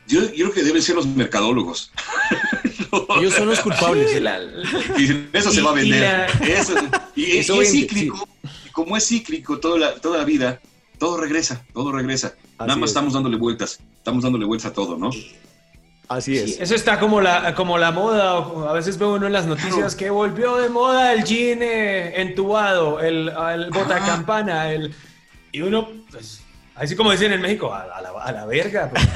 Yo, 0.06 0.22
yo 0.32 0.50
creo 0.50 0.52
que 0.52 0.62
deben 0.64 0.82
ser 0.82 0.96
los 0.96 1.06
mercadólogos. 1.06 1.92
Ellos 3.18 3.34
son 3.34 3.48
los 3.48 3.60
culpables. 3.60 4.10
eso 5.32 5.50
se 5.52 5.62
va 5.62 5.70
a 5.70 5.74
vender. 5.74 6.28
y, 7.14 7.38
es 7.38 7.46
cíclico. 7.70 8.28
Y 8.66 8.70
como 8.70 8.96
es 8.96 9.06
cíclico 9.06 9.58
toda 9.60 9.78
la, 9.78 9.94
toda 9.96 10.18
la 10.18 10.24
vida, 10.24 10.60
todo 10.98 11.16
regresa, 11.18 11.64
todo 11.72 11.92
regresa. 11.92 12.34
Nada 12.60 12.76
más 12.76 12.90
estamos 12.90 13.14
dándole 13.14 13.36
vueltas, 13.36 13.80
estamos 13.96 14.22
dándole 14.22 14.44
vueltas 14.44 14.70
a 14.70 14.74
todo, 14.74 14.96
¿no? 14.96 15.10
Así 16.08 16.36
es. 16.36 16.60
eso 16.60 16.74
está 16.74 16.98
como 16.98 17.20
la, 17.20 17.54
como 17.54 17.78
la 17.78 17.92
moda. 17.92 18.38
A 18.68 18.72
veces 18.72 18.98
veo 18.98 19.14
uno 19.14 19.26
en 19.26 19.32
las 19.32 19.46
noticias 19.46 19.94
que 19.94 20.10
volvió 20.10 20.56
de 20.56 20.68
moda 20.68 21.12
el 21.12 21.24
jean 21.24 21.62
eh, 21.62 22.20
entubado, 22.20 23.00
el, 23.00 23.28
el 23.54 23.70
bota 23.70 24.00
campana, 24.00 24.72
el, 24.72 24.92
y 25.52 25.62
uno, 25.62 25.88
pues, 26.10 26.42
Así 26.80 26.96
como 26.96 27.12
dicen 27.12 27.30
en 27.30 27.42
México, 27.42 27.74
a, 27.74 27.86
la, 27.86 28.08
a 28.08 28.32
la, 28.32 28.46
verga. 28.46 28.88
Pues. 28.88 29.06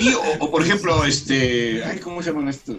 y, 0.00 0.14
o, 0.40 0.50
por 0.50 0.62
ejemplo, 0.62 1.04
este. 1.04 1.84
Ay, 1.84 1.98
¿cómo 1.98 2.22
se 2.22 2.30
llaman 2.30 2.48
esto? 2.48 2.78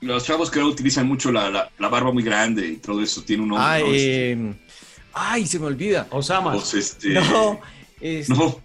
Los 0.00 0.24
chavos 0.24 0.52
que 0.52 0.60
ahora 0.60 0.70
utilizan 0.70 1.08
mucho 1.08 1.32
la, 1.32 1.68
la, 1.76 1.88
barba 1.88 2.12
muy 2.12 2.22
grande 2.22 2.64
y 2.64 2.76
todo 2.76 3.02
eso, 3.02 3.22
tiene 3.22 3.42
un 3.42 3.48
nombre. 3.48 4.54
Ay 5.18 5.46
se 5.46 5.58
me 5.58 5.66
olvida. 5.66 6.06
Osama. 6.10 6.52
Pues, 6.52 6.74
este, 6.74 7.10
no, 7.10 7.60
este, 8.00 8.32
no. 8.32 8.60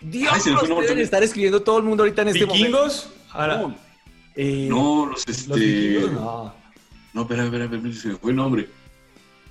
Dios, 0.00 0.32
ay, 0.32 0.54
deben 0.80 0.98
estar 0.98 1.22
escribiendo 1.22 1.62
todo 1.62 1.78
el 1.78 1.84
mundo 1.84 2.02
ahorita 2.02 2.22
en 2.22 2.28
este 2.28 2.44
¿Vikingos? 2.44 3.10
momento. 3.32 3.68
No, 3.68 3.76
eh, 4.34 4.66
no, 4.68 5.06
los 5.06 5.24
este. 5.26 5.48
Los 5.48 5.58
vikingos, 5.58 6.12
no. 6.12 6.54
No, 7.12 7.22
espera, 7.22 7.44
espera, 7.44 7.64
espera, 7.64 7.94
se 7.94 8.08
me 8.08 8.16
fue 8.16 8.30
el 8.30 8.36
nombre. 8.36 8.68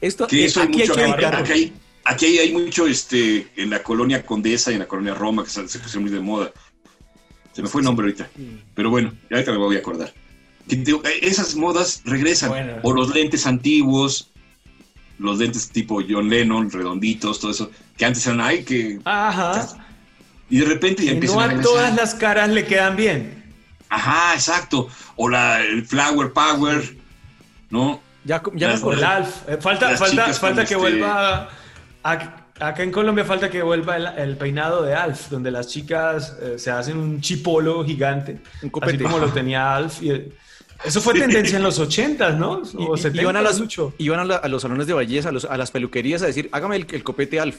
Esto, 0.01 0.27
que 0.27 0.45
eso 0.45 0.61
aquí, 0.61 0.81
hay 0.81 0.87
mucho, 0.87 0.99
hay 0.99 1.11
aquí, 1.11 1.51
hay, 1.51 1.73
Aquí 2.03 2.39
hay, 2.39 2.51
mucho 2.51 2.87
este, 2.87 3.47
en 3.55 3.69
la 3.69 3.83
colonia 3.83 4.25
Condesa 4.25 4.71
y 4.71 4.75
en 4.75 4.79
la 4.79 4.87
colonia 4.87 5.13
Roma, 5.13 5.43
que 5.43 5.49
se, 5.49 5.61
pusieron 5.61 6.03
muy 6.03 6.11
de 6.11 6.19
moda. 6.19 6.51
Se 7.53 7.61
me 7.61 7.67
fue 7.67 7.81
el 7.81 7.85
nombre 7.85 8.05
ahorita. 8.05 8.29
Pero 8.73 8.89
bueno, 8.89 9.13
ahorita 9.29 9.51
me 9.51 9.57
voy 9.57 9.75
a 9.75 9.79
acordar. 9.79 10.13
esas 11.21 11.55
modas 11.55 12.01
regresan. 12.05 12.79
O 12.83 12.93
los 12.93 13.13
lentes 13.13 13.45
antiguos, 13.45 14.31
los 15.21 15.37
lentes 15.37 15.69
tipo 15.69 16.01
John 16.07 16.29
Lennon, 16.29 16.69
redonditos, 16.69 17.39
todo 17.39 17.51
eso, 17.51 17.71
que 17.97 18.05
antes 18.05 18.25
eran, 18.25 18.41
ay, 18.41 18.63
que... 18.63 18.99
Ajá. 19.05 19.67
Y 20.49 20.59
de 20.59 20.65
repente 20.65 21.05
ya 21.05 21.11
empiezan 21.11 21.55
no 21.55 21.59
a, 21.59 21.61
todas 21.61 21.95
las 21.95 22.13
caras 22.15 22.49
le 22.49 22.65
quedan 22.65 22.95
bien. 22.95 23.43
Ajá, 23.89 24.33
exacto. 24.33 24.89
O 25.15 25.29
la, 25.29 25.61
el 25.61 25.85
Flower 25.85 26.33
Power, 26.33 26.97
¿no? 27.69 28.01
Ya, 28.25 28.41
ya 28.55 28.73
el 28.73 29.03
Alf. 29.03 29.47
Eh, 29.47 29.57
falta, 29.59 29.95
falta, 29.95 30.33
falta 30.33 30.65
que 30.65 30.73
este 30.73 30.75
vuelva 30.75 31.49
Acá 32.61 32.83
en 32.83 32.91
Colombia 32.91 33.25
falta 33.25 33.49
que 33.49 33.63
vuelva 33.63 33.97
el, 33.97 34.37
peinado 34.37 34.83
de 34.83 34.93
Alf, 34.93 35.29
donde 35.29 35.49
las 35.49 35.67
chicas 35.67 36.37
eh, 36.39 36.59
se 36.59 36.69
hacen 36.69 36.95
un 36.95 37.19
chipolo 37.19 37.83
gigante, 37.83 38.39
un 38.61 38.71
así 38.83 38.97
como 38.99 39.17
lo 39.17 39.29
tenía 39.33 39.75
Alf. 39.75 40.03
Y, 40.03 40.31
eso 40.83 41.01
fue 41.01 41.13
tendencia 41.13 41.57
en 41.57 41.63
los 41.63 41.79
80, 41.79 42.31
¿no? 42.31 42.61
O 42.75 42.95
y, 42.95 43.19
iban 43.19 43.35
a, 43.35 43.41
las, 43.41 43.61
iban 43.97 44.31
a, 44.31 44.47
los 44.47 44.61
salones 44.61 44.87
de 44.87 44.93
belleza, 44.93 45.29
a, 45.29 45.57
las 45.57 45.71
peluquerías 45.71 46.21
a 46.21 46.27
decir, 46.27 46.49
hágame 46.51 46.75
el, 46.77 47.03
copete 47.03 47.39
Alf. 47.39 47.57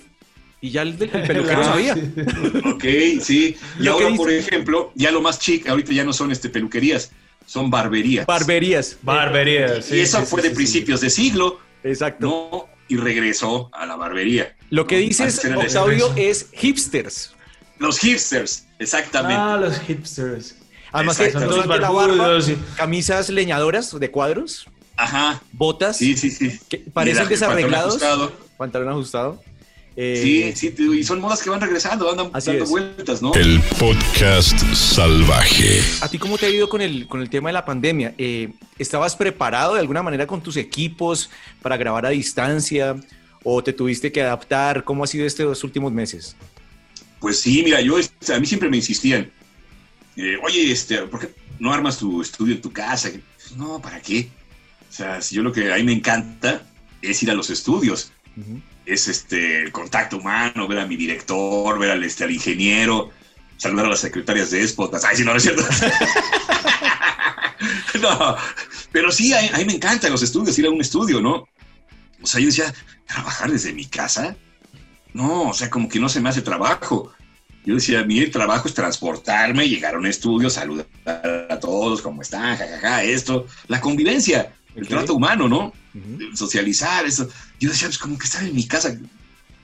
Y 0.60 0.70
ya 0.70 0.82
el, 0.82 0.94
peluquero 0.96 1.64
sabía. 1.64 1.94
ok, 1.94 2.84
sí. 3.20 3.56
Y 3.80 3.88
ahora, 3.88 4.14
por 4.16 4.30
ejemplo, 4.30 4.92
ya 4.94 5.10
lo 5.10 5.20
más 5.20 5.38
chic, 5.38 5.68
ahorita 5.68 5.92
ya 5.92 6.04
no 6.04 6.12
son 6.12 6.30
este, 6.30 6.48
peluquerías, 6.48 7.12
son 7.46 7.70
barberías. 7.70 8.26
Barberías. 8.26 8.98
Barberías. 9.02 9.90
y 9.90 10.00
eso 10.00 10.22
fue 10.24 10.42
de 10.42 10.50
principios 10.50 11.00
de 11.00 11.10
siglo. 11.10 11.60
Exacto. 11.82 12.26
No, 12.26 12.68
y 12.88 12.96
regresó 12.96 13.70
a 13.72 13.86
la 13.86 13.96
barbería. 13.96 14.54
Lo 14.70 14.86
que 14.86 14.98
dices, 14.98 15.44
Octavio, 15.44 16.12
es 16.16 16.48
hipsters. 16.52 17.34
Los 17.78 17.98
hipsters, 17.98 18.66
exactamente. 18.78 19.36
Ah, 19.36 19.56
los 19.60 19.80
hipsters. 19.80 20.61
Además 20.93 21.18
que 21.18 21.28
todos 21.28 21.66
la 21.66 21.90
barba, 21.90 22.38
camisas 22.76 23.30
leñadoras 23.30 23.99
de 23.99 24.11
cuadros. 24.11 24.66
Ajá. 24.97 25.43
Botas. 25.53 25.97
Sí, 25.97 26.16
sí, 26.16 26.30
sí. 26.30 26.59
Que 26.68 26.78
parecen 26.78 27.28
desarreglados. 27.28 28.01
Pantalón 28.57 28.90
ajustado. 28.90 29.43
Eh, 29.95 30.53
sí, 30.57 30.72
sí, 30.74 30.84
y 30.99 31.05
son 31.05 31.20
modas 31.20 31.43
que 31.43 31.51
van 31.51 31.61
regresando, 31.61 32.11
andan 32.11 32.32
dando 32.32 32.64
vueltas, 32.64 33.20
¿no? 33.20 33.34
El 33.34 33.61
podcast 33.78 34.59
salvaje. 34.72 35.82
¿A 36.01 36.09
ti 36.09 36.18
cómo 36.18 36.38
te 36.38 36.47
ha 36.47 36.49
ido 36.49 36.68
con 36.70 36.80
el, 36.80 37.07
con 37.07 37.20
el 37.20 37.28
tema 37.28 37.51
de 37.51 37.53
la 37.53 37.64
pandemia? 37.66 38.14
Eh, 38.16 38.53
¿Estabas 38.78 39.16
preparado 39.16 39.74
de 39.74 39.80
alguna 39.80 40.03
manera 40.03 40.26
con 40.26 40.43
tus 40.43 40.57
equipos 40.57 41.28
para 41.61 41.76
grabar 41.76 42.07
a 42.07 42.09
distancia 42.09 42.97
o 43.45 43.62
te 43.62 43.74
tuviste 43.74 44.11
que 44.11 44.22
adaptar? 44.22 44.82
¿Cómo 44.82 45.05
ha 45.05 45.07
sido 45.07 45.26
estos 45.26 45.62
últimos 45.62 45.93
meses? 45.93 46.36
Pues 47.20 47.40
sí, 47.40 47.62
mira, 47.62 47.82
yo, 47.82 47.97
a 47.97 48.38
mí 48.40 48.47
siempre 48.47 48.70
me 48.70 48.78
insistían, 48.78 49.30
eh, 50.16 50.36
oye, 50.42 50.72
este, 50.72 51.02
¿por 51.02 51.20
qué 51.20 51.34
no 51.58 51.72
armas 51.72 51.98
tu 51.98 52.22
estudio 52.22 52.54
en 52.54 52.62
tu 52.62 52.72
casa? 52.72 53.10
No, 53.56 53.80
¿para 53.80 54.00
qué? 54.00 54.30
O 54.88 54.92
sea, 54.92 55.22
si 55.22 55.36
yo 55.36 55.42
lo 55.42 55.52
que 55.52 55.72
a 55.72 55.76
mí 55.76 55.84
me 55.84 55.92
encanta 55.92 56.62
es 57.00 57.22
ir 57.22 57.30
a 57.30 57.34
los 57.34 57.50
estudios 57.50 58.12
es 58.86 59.08
este, 59.08 59.62
el 59.62 59.72
contacto 59.72 60.18
humano, 60.18 60.66
ver 60.66 60.80
a 60.80 60.86
mi 60.86 60.96
director, 60.96 61.78
ver 61.78 61.92
al, 61.92 62.04
este, 62.04 62.24
al 62.24 62.30
ingeniero, 62.30 63.10
saludar 63.56 63.86
a 63.86 63.90
las 63.90 64.00
secretarias 64.00 64.50
de 64.50 64.62
Espotas. 64.62 65.04
Ay, 65.04 65.16
si 65.16 65.24
no, 65.24 65.32
no 65.32 65.36
es 65.36 65.42
cierto. 65.42 65.62
no, 68.00 68.36
pero 68.90 69.12
sí, 69.12 69.32
a, 69.34 69.58
mí 69.58 69.64
me 69.64 69.74
encantan 69.74 70.10
los 70.10 70.22
estudios, 70.22 70.58
ir 70.58 70.66
a 70.66 70.70
un 70.70 70.80
estudio, 70.80 71.20
¿no? 71.20 71.46
O 72.20 72.26
sea, 72.26 72.40
yo 72.40 72.46
decía, 72.46 72.72
¿trabajar 73.06 73.50
desde 73.50 73.72
mi 73.72 73.86
casa? 73.86 74.36
No, 75.12 75.50
o 75.50 75.54
sea, 75.54 75.70
como 75.70 75.88
que 75.88 76.00
no 76.00 76.08
se 76.08 76.20
me 76.20 76.28
hace 76.28 76.42
trabajo. 76.42 77.12
Yo 77.64 77.74
decía, 77.76 78.02
mi 78.04 78.26
trabajo 78.26 78.66
es 78.66 78.74
transportarme, 78.74 79.68
llegar 79.68 79.94
a 79.94 79.98
un 79.98 80.06
estudio, 80.06 80.50
saludar 80.50 80.86
a 81.48 81.58
todos, 81.60 82.02
¿cómo 82.02 82.22
están? 82.22 82.56
Jajaja, 82.56 83.04
esto, 83.04 83.46
la 83.68 83.80
convivencia, 83.80 84.52
el 84.74 84.88
trato 84.88 85.14
humano, 85.14 85.48
¿no? 85.48 85.72
Socializar, 86.34 87.06
eso. 87.06 87.28
Yo 87.60 87.70
decía, 87.70 87.86
pues 87.86 87.98
como 87.98 88.18
que 88.18 88.24
estar 88.24 88.42
en 88.42 88.54
mi 88.54 88.66
casa, 88.66 88.98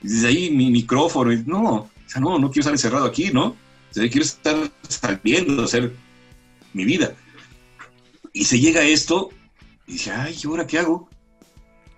desde 0.01 0.27
ahí 0.27 0.49
mi 0.49 0.71
micrófono, 0.71 1.33
y 1.33 1.43
no, 1.45 1.73
o 1.73 1.89
sea, 2.07 2.21
no, 2.21 2.39
no 2.39 2.49
quiero 2.49 2.61
estar 2.61 2.73
encerrado 2.73 3.05
aquí, 3.05 3.31
¿no? 3.33 3.47
O 3.47 3.93
sea, 3.93 4.07
quiero 4.09 4.23
estar 4.23 4.71
saliendo, 4.87 5.63
hacer 5.63 5.93
mi 6.73 6.85
vida. 6.85 7.13
Y 8.31 8.45
se 8.45 8.61
llega 8.61 8.83
esto, 8.83 9.29
y 9.87 9.93
dije, 9.93 10.11
ay, 10.11 10.37
¿y 10.41 10.47
ahora 10.47 10.65
qué 10.65 10.79
hago? 10.79 11.09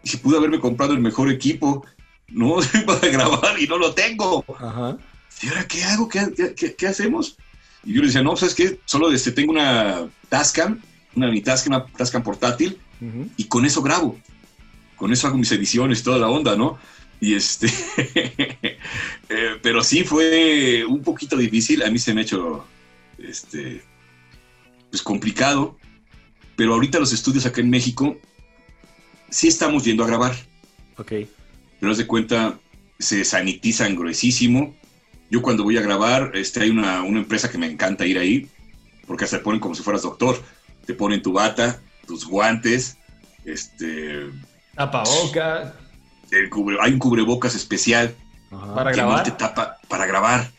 Y 0.03 0.09
si 0.09 0.17
pude 0.17 0.37
haberme 0.37 0.59
comprado 0.59 0.93
el 0.93 0.99
mejor 0.99 1.29
equipo, 1.29 1.85
¿no? 2.29 2.55
Para 2.87 3.07
grabar 3.07 3.59
y 3.59 3.67
no 3.67 3.77
lo 3.77 3.93
tengo. 3.93 4.43
Ajá. 4.57 4.97
¿Y 5.41 5.47
ahora 5.47 5.67
qué 5.67 5.83
hago? 5.83 6.07
¿Qué, 6.07 6.75
qué, 6.77 6.87
hacemos? 6.87 7.37
Y 7.83 7.93
yo 7.93 8.01
le 8.01 8.07
decía, 8.07 8.21
no, 8.21 8.35
¿sabes 8.35 8.55
qué? 8.55 8.79
Solo 8.85 9.11
este, 9.11 9.31
tengo 9.31 9.51
una 9.51 10.07
Tascam, 10.29 10.79
una 11.15 11.31
Tascam, 11.43 11.73
una 11.73 11.85
Tascam 11.85 12.23
portátil, 12.23 12.77
y 13.35 13.45
con 13.45 13.65
eso 13.65 13.81
grabo 13.81 14.17
con 15.01 15.11
eso 15.11 15.25
hago 15.25 15.35
mis 15.39 15.51
ediciones, 15.51 16.03
toda 16.03 16.19
la 16.19 16.29
onda, 16.29 16.55
¿no? 16.55 16.77
Y 17.19 17.33
este, 17.33 17.65
eh, 19.29 19.57
pero 19.63 19.83
sí 19.83 20.03
fue 20.03 20.85
un 20.85 21.01
poquito 21.01 21.35
difícil, 21.37 21.81
a 21.81 21.89
mí 21.89 21.97
se 21.97 22.13
me 22.13 22.21
ha 22.21 22.23
hecho, 22.23 22.67
este, 23.17 23.81
pues 24.91 25.01
complicado, 25.01 25.75
pero 26.55 26.75
ahorita 26.75 26.99
los 26.99 27.13
estudios 27.13 27.47
acá 27.47 27.61
en 27.61 27.71
México 27.71 28.15
sí 29.31 29.47
estamos 29.47 29.85
yendo 29.85 30.03
a 30.03 30.07
grabar. 30.07 30.35
Ok. 30.97 31.13
Pero 31.79 31.91
haz 31.91 31.97
de 31.97 32.05
cuenta, 32.05 32.59
se 32.99 33.25
sanitizan 33.25 33.95
gruesísimo. 33.95 34.75
Yo 35.31 35.41
cuando 35.41 35.63
voy 35.63 35.77
a 35.77 35.81
grabar, 35.81 36.31
este, 36.35 36.61
hay 36.61 36.69
una, 36.69 37.01
una 37.01 37.19
empresa 37.19 37.49
que 37.49 37.57
me 37.57 37.65
encanta 37.65 38.05
ir 38.05 38.19
ahí, 38.19 38.47
porque 39.07 39.23
hasta 39.23 39.37
te 39.37 39.43
ponen 39.43 39.59
como 39.59 39.73
si 39.73 39.81
fueras 39.81 40.03
doctor. 40.03 40.39
Te 40.85 40.93
ponen 40.93 41.21
tu 41.21 41.31
bata, 41.33 41.81
tus 42.05 42.27
guantes, 42.27 42.97
este, 43.45 44.27
Tapabocas. 44.75 45.73
hay 46.81 46.93
un 46.93 46.99
cubrebocas 46.99 47.55
especial 47.55 48.15
¿Para 48.49 48.91
grabar? 48.91 49.23
te 49.23 49.31
tapa 49.31 49.77
para 49.87 50.05
grabar. 50.05 50.51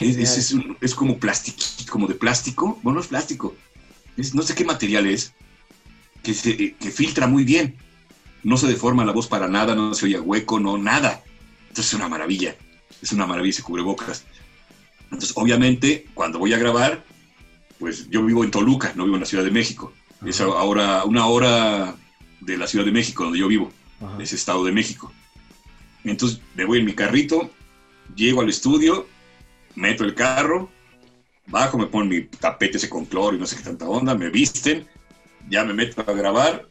Es, 0.00 0.54
es, 0.80 0.94
como 0.94 1.18
plástico, 1.18 1.58
como 1.90 2.06
de 2.06 2.14
plástico. 2.14 2.78
Bueno, 2.82 2.96
no 2.96 3.00
es 3.00 3.08
plástico. 3.08 3.56
no 4.32 4.42
sé 4.42 4.54
qué 4.54 4.64
material 4.64 5.06
es. 5.06 5.32
Que, 6.22 6.34
se, 6.34 6.74
que 6.74 6.90
filtra 6.90 7.26
muy 7.26 7.42
bien. 7.42 7.76
No 8.44 8.56
se 8.56 8.68
deforma 8.68 9.04
la 9.04 9.12
voz 9.12 9.26
para 9.26 9.48
nada, 9.48 9.74
no 9.74 9.94
se 9.94 10.06
oye 10.06 10.20
hueco, 10.20 10.60
no, 10.60 10.78
nada. 10.78 11.22
Entonces 11.62 11.86
es 11.86 11.94
una 11.94 12.08
maravilla. 12.08 12.54
Es 13.02 13.12
una 13.12 13.26
maravilla 13.26 13.50
ese 13.50 13.62
cubrebocas. 13.62 14.24
Entonces, 15.04 15.32
obviamente, 15.36 16.06
cuando 16.14 16.38
voy 16.38 16.52
a 16.52 16.58
grabar, 16.58 17.04
pues 17.78 18.08
yo 18.10 18.24
vivo 18.24 18.44
en 18.44 18.50
Toluca, 18.50 18.92
no 18.94 19.04
vivo 19.04 19.16
en 19.16 19.20
la 19.20 19.26
Ciudad 19.26 19.44
de 19.44 19.50
México. 19.50 19.92
Es 20.24 20.40
ahora 20.40 21.04
una 21.04 21.26
hora 21.26 21.94
de 22.40 22.56
la 22.56 22.66
Ciudad 22.66 22.84
de 22.84 22.92
México, 22.92 23.24
donde 23.24 23.38
yo 23.38 23.48
vivo, 23.48 23.72
ese 24.18 24.36
Estado 24.36 24.64
de 24.64 24.72
México. 24.72 25.12
Entonces 26.04 26.40
me 26.54 26.64
voy 26.64 26.78
en 26.78 26.84
mi 26.84 26.94
carrito, 26.94 27.50
llego 28.14 28.40
al 28.40 28.48
estudio, 28.48 29.06
meto 29.74 30.04
el 30.04 30.14
carro, 30.14 30.70
bajo, 31.46 31.78
me 31.78 31.86
ponen 31.86 32.08
mi 32.08 32.22
tapete 32.22 32.76
ese 32.76 32.88
con 32.88 33.04
cloro 33.04 33.36
y 33.36 33.38
no 33.38 33.46
sé 33.46 33.56
qué 33.56 33.62
tanta 33.62 33.88
onda, 33.88 34.14
me 34.14 34.30
visten, 34.30 34.86
ya 35.48 35.64
me 35.64 35.72
meto 35.72 36.04
a 36.06 36.12
grabar, 36.12 36.68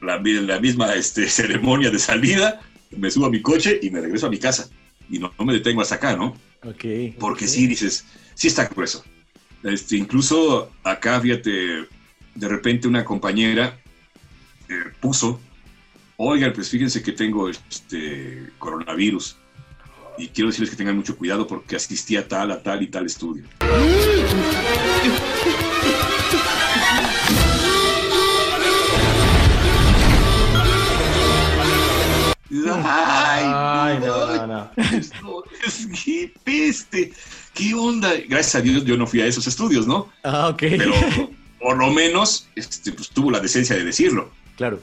la, 0.00 0.18
la 0.18 0.60
misma 0.60 0.94
este, 0.94 1.28
ceremonia 1.28 1.90
de 1.90 1.98
salida, 1.98 2.60
me 2.90 3.10
subo 3.10 3.26
a 3.26 3.30
mi 3.30 3.42
coche 3.42 3.78
y 3.82 3.90
me 3.90 4.00
regreso 4.00 4.26
a 4.26 4.30
mi 4.30 4.38
casa. 4.38 4.68
Y 5.10 5.18
no, 5.18 5.32
me 5.38 5.52
detengo 5.52 5.82
hasta 5.82 5.96
acá, 5.96 6.16
¿no? 6.16 6.36
Ok. 6.64 6.84
Porque 7.18 7.46
sí, 7.46 7.66
dices, 7.66 8.04
sí 8.34 8.48
está 8.48 8.66
grueso. 8.66 9.04
Este, 9.62 9.96
incluso 9.96 10.70
acá, 10.82 11.20
fíjate, 11.20 11.86
de 12.34 12.48
repente 12.48 12.86
una 12.86 13.04
compañera 13.04 13.78
eh, 14.68 14.74
puso, 15.00 15.40
oigan, 16.16 16.52
pues 16.52 16.68
fíjense 16.68 17.02
que 17.02 17.12
tengo 17.12 17.48
este 17.48 18.50
coronavirus 18.58 19.36
y 20.16 20.28
quiero 20.28 20.48
decirles 20.48 20.70
que 20.70 20.76
tengan 20.76 20.96
mucho 20.96 21.16
cuidado 21.16 21.46
porque 21.46 21.76
asistí 21.76 22.16
a 22.16 22.26
tal, 22.26 22.50
a 22.50 22.62
tal 22.62 22.82
y 22.82 22.88
tal 22.88 23.06
estudio. 23.06 23.44
Ay, 32.84 33.98
no, 34.00 34.46
no, 34.46 34.46
no. 34.46 34.70
qué 36.04 36.32
peste, 36.44 37.12
qué 37.54 37.74
onda. 37.74 38.12
Gracias 38.28 38.54
a 38.56 38.60
Dios 38.60 38.84
yo 38.84 38.96
no 38.96 39.06
fui 39.06 39.20
a 39.20 39.26
esos 39.26 39.46
estudios, 39.46 39.86
¿no? 39.86 40.10
Ah, 40.22 40.48
ok. 40.48 40.58
Pero 40.58 40.92
por 41.60 41.76
lo 41.76 41.90
menos 41.90 42.48
este, 42.54 42.92
pues, 42.92 43.10
tuvo 43.10 43.30
la 43.30 43.40
decencia 43.40 43.76
de 43.76 43.84
decirlo. 43.84 44.30
Claro. 44.56 44.80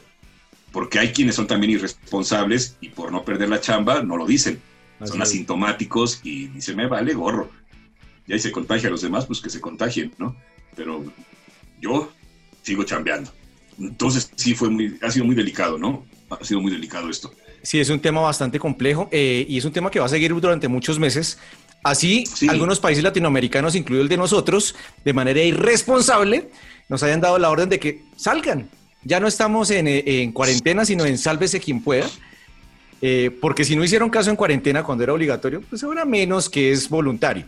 Porque 0.71 0.99
hay 0.99 1.13
quienes 1.13 1.35
son 1.35 1.47
también 1.47 1.71
irresponsables 1.71 2.77
y 2.81 2.89
por 2.89 3.11
no 3.11 3.23
perder 3.23 3.49
la 3.49 3.61
chamba 3.61 4.03
no 4.03 4.17
lo 4.17 4.25
dicen. 4.25 4.61
son 5.03 5.21
asintomáticos 5.21 6.19
y 6.23 6.47
dicen, 6.47 6.75
me 6.75 6.87
vale 6.87 7.13
gorro. 7.13 7.49
Y 8.27 8.33
ahí 8.33 8.39
se 8.39 8.51
contagia 8.51 8.89
a 8.89 8.91
los 8.91 9.01
demás, 9.01 9.25
pues 9.25 9.39
que 9.39 9.49
se 9.49 9.61
contagien, 9.61 10.13
¿no? 10.17 10.35
Pero 10.75 11.05
yo 11.79 12.11
sigo 12.61 12.83
chambeando. 12.83 13.31
Entonces 13.79 14.31
sí 14.35 14.55
fue 14.55 14.69
muy, 14.69 14.97
ha 15.01 15.11
sido 15.11 15.25
muy 15.25 15.35
delicado, 15.35 15.77
¿no? 15.77 16.05
Ha 16.29 16.43
sido 16.43 16.59
muy 16.61 16.71
delicado 16.71 17.09
esto. 17.09 17.31
Sí, 17.65 17.79
es 17.79 17.89
un 17.89 17.99
tema 17.99 18.21
bastante 18.21 18.59
complejo 18.59 19.09
eh, 19.11 19.43
y 19.49 19.57
es 19.57 19.65
un 19.65 19.71
tema 19.71 19.89
que 19.89 19.99
va 19.99 20.05
a 20.05 20.09
seguir 20.09 20.31
durante 20.39 20.67
muchos 20.67 20.99
meses. 20.99 21.39
Así, 21.83 22.23
algunos 22.47 22.79
países 22.79 23.03
latinoamericanos, 23.03 23.75
incluido 23.75 24.03
el 24.03 24.09
de 24.09 24.17
nosotros, 24.17 24.75
de 25.03 25.13
manera 25.13 25.41
irresponsable, 25.41 26.49
nos 26.89 27.01
hayan 27.01 27.21
dado 27.21 27.39
la 27.39 27.49
orden 27.49 27.67
de 27.67 27.79
que 27.79 28.03
salgan. 28.15 28.69
Ya 29.03 29.19
no 29.19 29.27
estamos 29.27 29.71
en, 29.71 29.87
eh, 29.87 30.29
cuarentena, 30.31 30.85
sino 30.85 31.05
en 31.05 31.17
sálvese 31.17 31.59
quien 31.59 31.81
pueda. 31.81 32.07
Eh, 33.01 33.31
porque 33.41 33.63
si 33.63 33.75
no 33.75 33.83
hicieron 33.83 34.09
caso 34.11 34.29
en 34.29 34.35
cuarentena 34.35 34.83
cuando 34.83 35.03
era 35.03 35.13
obligatorio, 35.13 35.61
pues 35.61 35.83
ahora 35.83 36.05
menos 36.05 36.49
que 36.49 36.71
es 36.71 36.87
voluntario. 36.87 37.45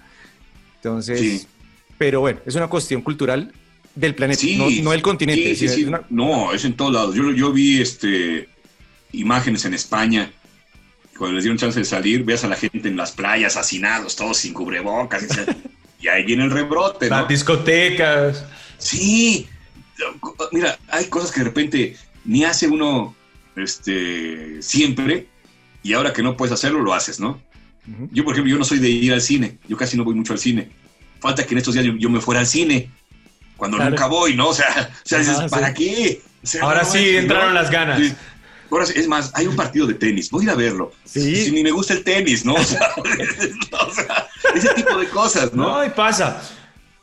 Entonces, 0.78 1.48
pero 1.98 2.22
bueno, 2.22 2.40
es 2.46 2.56
una 2.56 2.68
cuestión 2.68 3.02
cultural 3.02 3.52
del 3.94 4.16
planeta, 4.16 4.42
no, 4.82 4.92
del 4.92 5.02
continente. 5.02 5.56
No, 6.10 6.54
es 6.54 6.66
en 6.66 6.74
todos 6.74 6.94
lados. 6.94 7.16
Yo, 7.16 7.32
yo 7.32 7.52
vi 7.52 7.82
este, 7.82 8.48
imágenes 9.12 9.66
en 9.66 9.74
España 9.74 10.32
cuando 11.18 11.36
les 11.36 11.44
dieron 11.44 11.58
chance 11.58 11.80
de 11.80 11.86
salir, 11.86 12.24
veas 12.24 12.44
a 12.44 12.48
la 12.48 12.56
gente 12.56 12.88
en 12.88 12.96
las 12.96 13.12
playas 13.12 13.58
hacinados, 13.58 14.16
todos 14.16 14.38
sin 14.38 14.54
cubrebocas. 14.54 15.26
Y, 16.00 16.08
ahí 16.08 16.24
viene 16.24 16.44
el 16.44 16.52
rebrote. 16.52 17.10
Las 17.10 17.28
discotecas. 17.28 18.46
Sí. 18.78 19.48
Mira, 20.52 20.78
hay 20.90 21.06
cosas 21.06 21.32
que 21.32 21.40
de 21.40 21.46
repente 21.46 21.98
ni 22.24 22.44
hace 22.44 22.68
uno 22.68 23.16
este, 23.56 24.62
siempre 24.62 25.28
y 25.82 25.94
ahora 25.94 26.14
que 26.14 26.22
no 26.22 26.38
puedes 26.38 26.54
hacerlo, 26.54 26.82
lo 26.82 26.94
haces, 26.94 27.20
¿no? 27.20 27.42
Yo, 28.12 28.26
por 28.26 28.34
ejemplo, 28.34 28.52
yo 28.52 28.60
no 28.60 28.66
soy 28.66 28.80
de 28.80 28.90
ir 28.90 29.14
al 29.14 29.22
cine. 29.22 29.58
Yo 29.68 29.78
casi 29.78 29.96
no 29.96 30.04
voy 30.04 30.14
mucho 30.14 30.34
al 30.34 30.40
cine. 30.40 30.70
Falta 31.22 31.46
que 31.46 31.54
en 31.54 31.60
estos 31.60 31.74
días 31.74 31.86
yo, 31.98 32.10
me 32.10 32.20
fuera 32.20 32.42
al 32.42 32.48
cine. 32.48 32.92
Cuando 33.56 33.78
nunca 33.80 34.08
voy, 34.08 34.36
¿no? 34.36 34.50
O 34.50 34.54
sea, 34.54 34.92
¿para 35.50 35.74
qué? 35.74 36.22
ahora 36.62 36.84
sí 36.84 37.16
entraron 37.16 37.54
las 37.54 37.72
ganas. 37.72 38.14
Ahora, 38.70 38.86
es 38.86 39.08
más, 39.08 39.32
hay 39.34 39.48
un 39.48 39.56
partido 39.56 39.88
de 39.88 39.94
tenis, 39.94 40.30
voy 40.30 40.42
a 40.42 40.44
ir 40.46 40.50
a 40.52 40.56
verlo. 40.56 40.92
Sí. 41.06 41.36
Si 41.36 41.52
ni 41.52 41.64
me 41.64 41.72
gusta 41.72 41.94
el 41.94 42.04
tenis, 42.04 42.46
¿no? 42.46 42.56
O 42.56 42.64
sea, 42.64 44.28
ese 44.54 44.74
tipo 44.74 44.98
de 44.98 45.08
cosas, 45.08 45.54
¿no? 45.54 45.78
No, 45.78 45.86
y 45.86 45.90
pasa. 45.90 46.42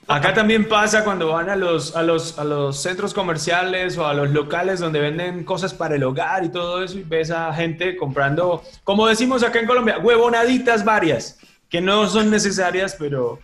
Acá 0.06 0.34
también 0.34 0.68
pasa 0.68 1.02
cuando 1.02 1.28
van 1.28 1.48
a 1.48 1.56
los, 1.56 1.96
a, 1.96 2.02
los, 2.02 2.38
a 2.38 2.44
los 2.44 2.82
centros 2.82 3.14
comerciales 3.14 3.96
o 3.96 4.06
a 4.06 4.12
los 4.12 4.30
locales 4.30 4.80
donde 4.80 5.00
venden 5.00 5.44
cosas 5.44 5.72
para 5.72 5.94
el 5.94 6.02
hogar 6.02 6.44
y 6.44 6.50
todo 6.50 6.82
eso 6.82 6.98
y 6.98 7.04
ves 7.04 7.30
a 7.30 7.52
gente 7.54 7.96
comprando, 7.96 8.62
como 8.82 9.06
decimos 9.06 9.42
acá 9.42 9.60
en 9.60 9.66
Colombia, 9.66 9.98
huevonaditas 9.98 10.84
varias, 10.84 11.38
que 11.70 11.80
no 11.80 12.06
son 12.06 12.30
necesarias, 12.30 12.96
pero 12.98 13.40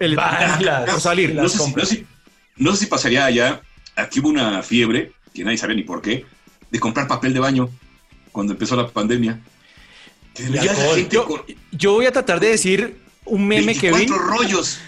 el, 0.00 0.16
las, 0.60 1.02
salir. 1.02 1.34
no, 1.34 1.46
sé 1.48 1.58
si, 1.84 2.06
no, 2.56 2.72
sé 2.72 2.84
si, 2.84 2.86
pasaría 2.86 3.26
allá, 3.26 3.60
aquí 3.94 4.20
hubo 4.20 4.30
una 4.30 4.62
fiebre, 4.62 5.12
que 5.34 5.44
nadie 5.44 5.58
sabe 5.58 5.74
ni 5.74 5.82
por 5.82 6.00
qué, 6.00 6.24
de 6.70 6.80
comprar 6.80 7.06
papel 7.06 7.32
de 7.32 7.40
baño 7.40 7.70
cuando 8.32 8.52
empezó 8.52 8.76
la 8.76 8.88
pandemia. 8.88 9.38
Yo, 11.72 11.92
voy 11.92 12.06
a 12.06 12.12
tratar 12.12 12.40
de 12.40 12.48
decir 12.48 13.00
un 13.24 13.46
meme 13.46 13.74
que 13.74 13.92
vi. 13.92 14.06
rollos. 14.06 14.78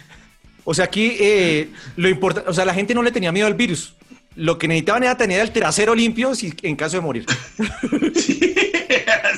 O 0.65 0.75
sea, 0.75 0.85
aquí 0.85 1.17
eh, 1.19 1.71
lo 1.97 2.09
importante, 2.09 2.49
o 2.49 2.55
sea, 2.55 2.65
la 2.65 2.75
gente 2.75 2.95
no 2.95 3.03
le 3.03 3.11
tenía 3.11 3.33
miedo 3.33 3.47
al 3.47 3.55
virus. 3.55 3.95
Lo 4.37 4.59
que 4.59 4.69
necesitaban 4.69 5.03
era 5.03 5.17
tener 5.17 5.41
el 5.41 5.51
trasero 5.51 5.95
limpio 5.95 6.35
si, 6.35 6.55
en 6.63 6.77
caso 6.77 6.97
de 6.97 7.03
morir. 7.03 7.27
sí, 8.15 8.55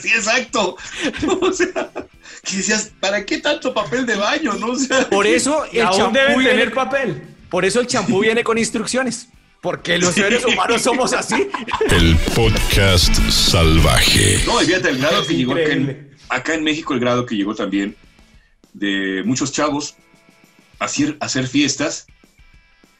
sí, 0.01 0.09
exacto. 0.09 0.76
O 1.40 1.53
sea, 1.53 1.90
que 2.45 2.57
decías, 2.57 2.93
¿para 3.01 3.24
qué 3.24 3.38
tanto 3.38 3.72
papel 3.72 4.05
de 4.05 4.16
baño? 4.16 4.53
No? 4.55 4.74
por 5.11 5.26
eso 5.26 5.64
el 5.72 5.88
champú 5.88 6.12
debe 6.12 6.45
tener 6.45 6.74
papel. 6.74 7.22
Por 7.49 7.64
eso 7.64 7.80
el 7.80 7.86
champú 7.86 8.20
viene 8.20 8.45
con 8.45 8.59
instrucciones. 8.59 9.28
Porque 9.63 9.97
los 9.97 10.13
seres 10.13 10.45
humanos 10.45 10.83
somos 10.83 11.13
así. 11.13 11.49
El 11.89 12.17
podcast 12.35 13.15
salvaje. 13.31 14.43
No, 14.45 14.59
fíjate 14.59 14.89
el 14.89 14.99
grado 14.99 15.25
que 15.25 15.37
llegó 15.37 15.55
acá 16.29 16.55
en, 16.55 16.65
México, 16.65 16.95
el 16.95 16.99
grado 16.99 17.25
que 17.25 17.37
llegó 17.37 17.55
también 17.55 17.97
de 18.73 19.23
muchos 19.25 19.53
chavos 19.53 19.95
a 20.81 20.87
hacer, 20.87 21.17
hacer 21.21 21.47
fiestas 21.47 22.09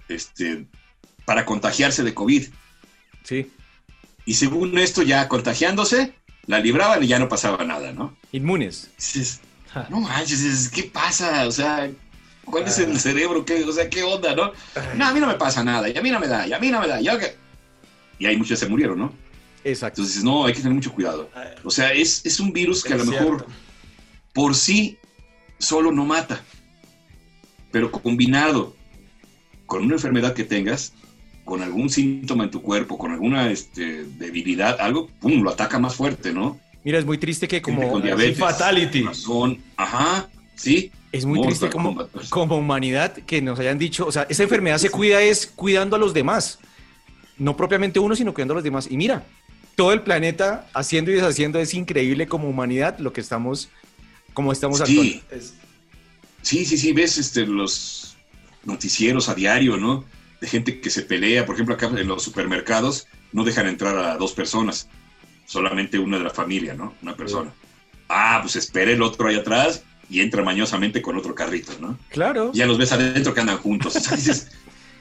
este, 0.09 0.67
para 1.25 1.45
contagiarse 1.45 2.05
de 2.05 2.15
COVID. 2.15 2.47
Sí. 3.25 3.51
Y 4.25 4.35
según 4.35 4.79
esto, 4.79 5.03
ya 5.03 5.27
contagiándose, 5.27 6.15
la 6.47 6.61
libraban 6.61 7.03
y 7.03 7.09
ya 7.09 7.19
no 7.19 7.29
pasaba 7.29 7.65
nada, 7.65 7.91
¿no? 7.91 8.17
Inmunes. 8.31 8.89
no 9.89 9.99
manches, 9.99 10.69
¿qué 10.69 10.85
pasa? 10.85 11.45
O 11.49 11.51
sea, 11.51 11.91
¿Cuál 12.53 12.65
es 12.65 12.79
el 12.81 13.01
cerebro? 13.01 13.47
¿Qué, 13.47 13.65
o 13.65 13.73
sea, 13.73 13.89
¿qué 13.89 14.03
onda, 14.03 14.37
no? 14.37 14.53
No, 14.95 15.07
a 15.07 15.15
mí 15.15 15.21
no 15.21 15.27
me 15.27 15.37
pasa 15.37 15.65
nada, 15.65 15.89
y 15.89 15.97
a 15.97 16.03
mí 16.03 16.11
no 16.11 16.21
me 16.21 16.29
da, 16.29 16.47
y 16.47 16.53
a 16.53 16.59
mí 16.59 16.71
no 16.71 16.83
me 16.83 16.87
da, 16.87 17.01
y, 17.01 17.07
y 18.19 18.27
hay 18.27 18.37
muchos 18.37 18.61
que 18.61 18.67
se 18.67 18.71
murieron, 18.71 18.99
¿no? 18.99 19.13
Exacto. 19.65 20.03
Entonces, 20.03 20.23
no, 20.23 20.45
hay 20.45 20.53
que 20.53 20.59
tener 20.59 20.75
mucho 20.75 20.93
cuidado. 20.93 21.31
O 21.65 21.71
sea, 21.71 21.95
es, 21.95 22.27
es 22.27 22.39
un 22.41 22.53
virus 22.53 22.85
que 22.85 22.93
a 22.93 22.99
lo 22.99 23.07
mejor 23.07 23.47
por 24.35 24.55
sí 24.55 24.99
solo 25.59 25.93
no 25.93 26.05
mata, 26.05 26.43
pero 27.71 27.91
combinado 27.91 28.77
con 29.65 29.85
una 29.87 29.95
enfermedad 29.95 30.35
que 30.35 30.45
tengas, 30.45 30.93
con 31.47 31.63
algún 31.63 31.89
síntoma 31.89 32.45
en 32.45 32.51
tu 32.51 32.61
cuerpo, 32.61 32.99
con 32.99 33.13
alguna 33.13 33.51
este, 33.51 34.05
debilidad, 34.05 34.79
algo, 34.79 35.09
pum, 35.23 35.43
lo 35.43 35.49
ataca 35.49 35.79
más 35.79 35.95
fuerte, 35.95 36.35
¿no? 36.35 36.61
Mira, 36.85 36.99
es 36.99 37.07
muy 37.07 37.17
triste 37.17 37.49
que 37.49 37.63
como 37.63 37.91
con 37.91 38.03
diabetes, 38.03 38.37
fatality. 38.37 39.07
ajá, 39.79 40.29
sí, 40.55 40.93
es 41.13 41.27
muy 41.27 41.43
triste 41.43 41.69
como, 41.71 42.09
como 42.31 42.57
humanidad 42.57 43.13
que 43.13 43.43
nos 43.43 43.59
hayan 43.59 43.79
dicho, 43.79 44.07
o 44.07 44.13
sea, 44.13 44.27
esa 44.29 44.43
enfermedad 44.43 44.79
se 44.79 44.91
cuida 44.91 45.23
es 45.23 45.47
cuidando 45.47 45.97
a 45.97 45.99
los 45.99 46.15
demás, 46.15 46.59
no 47.37 47.57
propiamente 47.57 48.01
uno, 48.01 48.17
sino 48.17 48.33
cuidando 48.33 48.55
a 48.55 48.57
los 48.57 48.65
demás. 48.65 48.89
Y 48.91 48.97
mira, 48.97 49.25
todo 49.77 49.93
el 49.93 50.01
planeta 50.01 50.69
haciendo 50.75 51.11
y 51.11 51.15
deshaciendo 51.15 51.59
es 51.59 51.75
increíble 51.75 52.27
como 52.27 52.49
humanidad 52.49 52.99
lo 52.99 53.13
que 53.13 53.21
estamos, 53.21 53.69
como 54.33 54.53
estamos 54.53 54.81
sí. 54.81 55.23
Sí, 56.41 56.65
sí, 56.65 56.77
sí, 56.77 56.93
ves 56.93 57.19
este, 57.19 57.47
los 57.47 58.17
noticieros 58.65 59.29
a 59.29 59.35
diario, 59.35 59.77
¿no? 59.77 60.05
De 60.41 60.49
gente 60.49 60.81
que 60.81 60.91
se 60.91 61.03
pelea, 61.03 61.47
por 61.47 61.55
ejemplo, 61.55 61.75
acá 61.77 61.87
en 61.87 62.09
los 62.09 62.23
supermercados 62.25 63.07
no 63.33 63.45
dejan 63.45 63.69
entrar 63.69 63.97
a 63.97 64.17
dos 64.17 64.33
personas, 64.33 64.89
solamente 65.47 66.01
una 66.01 66.19
de 66.19 66.25
la 66.25 66.31
familia, 66.31 66.75
¿no? 66.75 66.95
Una 67.01 67.15
persona 67.17 67.53
Ah, 68.15 68.41
pues 68.43 68.57
espera 68.57 68.91
el 68.91 69.01
otro 69.01 69.29
ahí 69.29 69.37
atrás 69.37 69.83
y 70.13 70.21
entra 70.21 70.43
mañosamente 70.43 71.01
con 71.01 71.17
otro 71.17 71.35
carrito, 71.35 71.73
¿no? 71.81 71.97
Claro. 72.11 72.51
Y 72.53 72.59
ya 72.59 72.67
los 72.67 72.77
ves 72.77 72.93
adentro 72.93 73.33
que 73.33 73.41
andan 73.41 73.57
juntos. 73.57 73.97
O 73.97 74.01
sea, 74.01 74.15
dices, 74.15 74.49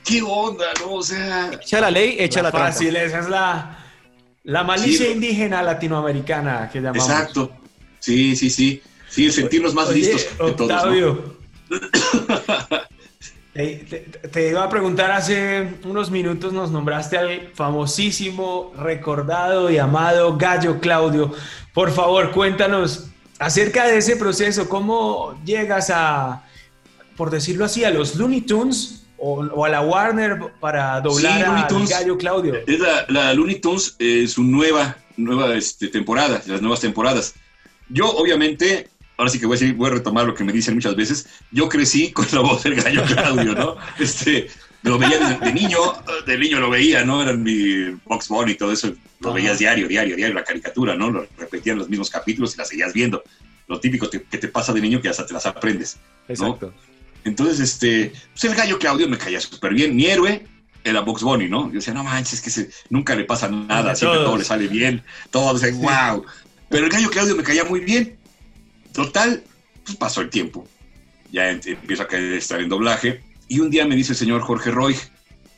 ¿qué 0.05 0.22
onda, 0.22 0.68
no? 0.80 0.93
O 0.93 1.03
sea. 1.03 1.51
Echa 1.51 1.82
la 1.82 1.91
ley, 1.91 2.16
echa 2.18 2.41
la, 2.41 2.49
la 2.49 2.57
Fácil, 2.57 2.95
esa 2.95 3.20
es 3.20 3.28
la, 3.28 3.78
la 4.43 4.64
malicia 4.64 5.12
indígena 5.12 5.62
latinoamericana 5.62 6.70
que 6.72 6.80
llamamos. 6.80 7.09
Exacto. 7.09 7.51
Sí, 7.99 8.38
sí, 8.38 8.49
sí. 8.49 8.82
Sí, 9.09 9.30
sentirnos 9.30 9.74
más 9.74 9.93
listos 9.93 10.24
que 10.24 10.51
todos. 10.53 11.20
Te, 13.53 14.49
iba 14.49 14.64
a 14.64 14.70
preguntar 14.70 15.12
hace 15.12 15.74
unos 15.84 16.09
minutos, 16.09 16.53
nos 16.53 16.72
nombraste 16.72 17.18
al 17.18 17.49
famosísimo, 17.53 18.72
recordado 18.78 19.70
y 19.70 19.78
amado 19.78 20.38
Gallo 20.38 20.80
Claudio. 20.80 21.34
Por 21.74 21.91
favor, 21.91 22.32
cuéntanos 22.32 23.11
acerca 23.41 23.87
de 23.87 23.97
ese 23.97 24.15
proceso, 24.15 24.69
cómo 24.69 25.35
llegas 25.43 25.89
a, 25.89 26.43
por 27.17 27.31
decirlo 27.31 27.65
así, 27.65 27.83
a 27.83 27.89
los 27.89 28.15
Looney 28.15 28.41
Tunes 28.41 29.03
o, 29.17 29.65
a 29.65 29.69
la 29.69 29.81
Warner 29.81 30.53
para 30.59 31.01
doblar 31.01 31.43
a 31.43 31.67
Gallo 31.67 32.17
Claudio. 32.17 32.55
Es 32.67 32.79
la, 33.09 33.33
Looney 33.33 33.59
Tunes, 33.59 33.95
eh, 33.97 34.27
su 34.27 34.43
nueva, 34.43 34.95
nueva 35.17 35.55
este, 35.55 35.87
temporada, 35.87 36.41
las 36.45 36.61
nuevas 36.61 36.81
temporadas. 36.81 37.33
Yo, 37.89 38.09
obviamente, 38.11 38.89
ahora 39.17 39.31
sí 39.31 39.39
que 39.39 39.47
voy 39.47 39.57
a, 39.57 39.73
voy 39.73 39.87
a 39.87 39.93
retomar 39.93 40.27
lo 40.27 40.35
que 40.35 40.43
me 40.43 40.53
dicen 40.53 40.75
muchas 40.75 40.95
veces, 40.95 41.27
yo 41.51 41.67
crecí 41.67 42.11
con 42.11 42.27
la 42.31 42.41
voz 42.41 42.61
del 42.61 42.75
gallo 42.75 43.03
Claudio, 43.05 43.55
¿no? 43.55 43.75
Este, 43.99 44.49
lo 44.84 44.97
veía 44.97 45.38
de, 45.39 45.53
niño, 45.53 45.79
de 46.25 46.38
niño 46.38 46.59
lo 46.59 46.69
veía, 46.69 47.03
¿no? 47.03 47.21
Era 47.21 47.34
mi 47.34 47.91
Box 48.05 48.27
Bunny 48.29 48.53
y 48.53 48.55
todo 48.55 48.71
eso, 48.71 48.93
lo 49.19 49.34
veías 49.34 49.59
diario, 49.59 49.88
diario, 49.88 50.15
diario, 50.15 50.34
la 50.34 50.43
caricatura, 50.43 50.95
¿no? 50.95 51.11
Lo 51.11 51.27
repetían 51.38 51.77
los 51.77 51.89
mismos 51.89 52.09
capítulos 52.09 52.55
y 52.55 52.57
la 52.57 52.65
seguías 52.65 52.93
viendo. 52.93 53.23
Lo 53.67 53.79
típico 53.79 54.09
que, 54.09 54.19
te 54.19 54.47
pasa 54.47 54.73
de 54.73 54.82
niño 54.82 55.01
que 55.01 55.09
hasta 55.09 55.25
te 55.25 55.34
las 55.34 55.45
aprendes. 55.45 55.97
Exacto. 56.27 56.73
Entonces, 57.23 57.59
este, 57.59 58.11
pues 58.32 58.43
el 58.45 58.55
gallo 58.55 58.79
Claudio 58.79 59.07
me 59.07 59.17
caía 59.17 59.39
súper 59.39 59.73
bien. 59.73 59.95
Mi 59.95 60.07
héroe 60.07 60.43
era 60.84 61.01
Box 61.01 61.21
Bunny, 61.21 61.47
¿no? 61.47 61.67
Yo 61.67 61.75
decía, 61.75 61.93
no 61.93 62.03
manches, 62.03 62.41
que 62.41 62.69
nunca 62.89 63.15
le 63.15 63.25
pasa 63.25 63.47
nada, 63.47 63.95
siempre 63.95 64.19
todo 64.19 64.38
le 64.38 64.43
sale 64.43 64.67
bien, 64.67 65.03
todo, 65.29 65.57
sea, 65.59 65.71
wow. 65.73 66.25
Pero 66.69 66.86
el 66.86 66.91
gallo 66.91 67.09
Claudio 67.11 67.36
me 67.36 67.43
caía 67.43 67.63
muy 67.65 67.82
bien. 67.82 68.17
Total, 68.93 69.43
pues 69.86 69.95
pasó 69.97 70.21
el 70.21 70.29
tiempo. 70.29 70.67
Ya 71.32 71.49
empiezo 71.51 72.07
a 72.09 72.17
estar 72.17 72.59
en 72.59 72.69
doblaje. 72.69 73.21
Y 73.52 73.60
un 73.60 73.70
día 73.70 73.86
me 73.86 73.97
dice 73.97 74.14
el 74.14 74.18
señor 74.18 74.39
Jorge 74.43 74.72
Roy, 74.72 74.95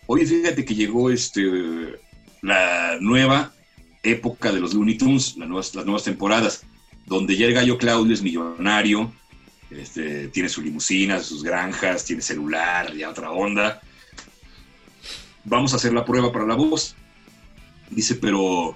oye, 0.08 0.26
fíjate 0.26 0.66
que 0.66 0.74
llegó 0.74 1.12
este, 1.12 2.00
la 2.41 2.98
nueva 3.00 3.54
época 4.02 4.52
de 4.52 4.60
los 4.60 4.74
Looney 4.74 4.98
Tunes, 4.98 5.38
las 5.38 5.48
nuevas, 5.48 5.76
las 5.76 5.86
nuevas 5.86 6.04
temporadas, 6.04 6.64
donde 7.06 7.38
ya 7.38 7.46
el 7.46 7.54
gallo 7.54 7.78
Claudio 7.78 8.12
es 8.12 8.24
millonario, 8.24 9.14
este, 9.70 10.28
tiene 10.30 10.50
su 10.50 10.64
limusina, 10.64 11.20
sus 11.20 11.44
granjas, 11.44 12.04
tiene 12.04 12.24
celular, 12.24 12.96
ya 12.96 13.12
otra 13.12 13.30
onda. 13.30 13.80
Vamos 15.44 15.74
a 15.74 15.76
hacer 15.76 15.94
la 15.94 16.04
prueba 16.04 16.32
para 16.32 16.48
la 16.48 16.56
voz. 16.56 16.96
Dice, 17.91 18.16
pero 18.16 18.76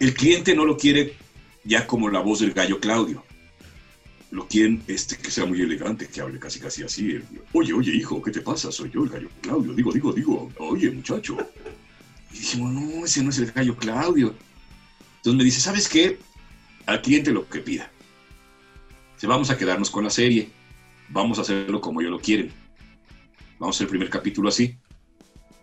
el 0.00 0.14
cliente 0.14 0.56
no 0.56 0.64
lo 0.64 0.76
quiere 0.76 1.14
ya 1.62 1.86
como 1.86 2.10
la 2.10 2.18
voz 2.18 2.40
del 2.40 2.54
gallo 2.54 2.80
Claudio 2.80 3.24
lo 4.36 4.46
quieren 4.46 4.82
este, 4.86 5.16
que 5.16 5.30
sea 5.30 5.46
muy 5.46 5.62
elegante, 5.62 6.06
que 6.08 6.20
hable 6.20 6.38
casi 6.38 6.60
casi 6.60 6.82
así. 6.82 7.18
Oye, 7.54 7.72
oye, 7.72 7.90
hijo, 7.94 8.20
¿qué 8.20 8.30
te 8.30 8.42
pasa? 8.42 8.70
Soy 8.70 8.90
yo 8.90 9.04
el 9.04 9.08
gallo 9.08 9.30
Claudio. 9.40 9.72
Digo, 9.72 9.90
digo, 9.90 10.12
digo, 10.12 10.52
oye, 10.58 10.90
muchacho. 10.90 11.38
Y 12.34 12.38
dijimos, 12.38 12.70
no, 12.70 13.06
ese 13.06 13.22
no 13.22 13.30
es 13.30 13.38
el 13.38 13.50
gallo 13.50 13.74
Claudio. 13.76 14.34
Entonces 15.16 15.38
me 15.38 15.42
dice, 15.42 15.60
¿sabes 15.62 15.88
qué? 15.88 16.18
Al 16.84 17.00
cliente 17.00 17.32
lo 17.32 17.48
que 17.48 17.60
pida. 17.60 17.90
Si 19.16 19.26
vamos 19.26 19.48
a 19.48 19.56
quedarnos 19.56 19.90
con 19.90 20.04
la 20.04 20.10
serie, 20.10 20.50
vamos 21.08 21.38
a 21.38 21.40
hacerlo 21.40 21.80
como 21.80 22.02
yo 22.02 22.10
lo 22.10 22.20
quieren. 22.20 22.52
Vamos 23.58 23.76
a 23.76 23.78
hacer 23.78 23.86
el 23.86 23.90
primer 23.90 24.10
capítulo 24.10 24.50
así. 24.50 24.76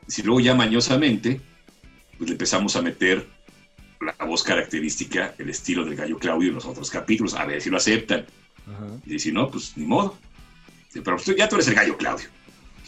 Si 0.08 0.24
luego 0.24 0.40
ya 0.40 0.56
mañosamente, 0.56 1.40
pues 2.18 2.28
le 2.28 2.34
empezamos 2.34 2.76
a 2.76 2.82
meter 2.82 3.30
la 4.02 4.26
voz 4.26 4.42
característica, 4.42 5.36
el 5.38 5.52
estilo 5.52 5.86
del 5.86 5.96
gallo 5.96 6.18
Claudio 6.18 6.50
en 6.50 6.56
los 6.56 6.66
otros 6.66 6.90
capítulos, 6.90 7.36
a 7.36 7.46
ver 7.46 7.62
si 7.62 7.70
lo 7.70 7.78
aceptan. 7.78 8.26
Y 9.06 9.20
si 9.20 9.32
no, 9.32 9.50
pues 9.50 9.74
ni 9.76 9.86
modo. 9.86 10.18
Pero 10.94 11.18
ya 11.38 11.50
tú 11.50 11.56
eres 11.56 11.68
el 11.68 11.76
gallo, 11.76 11.98
Claudio. 11.98 12.28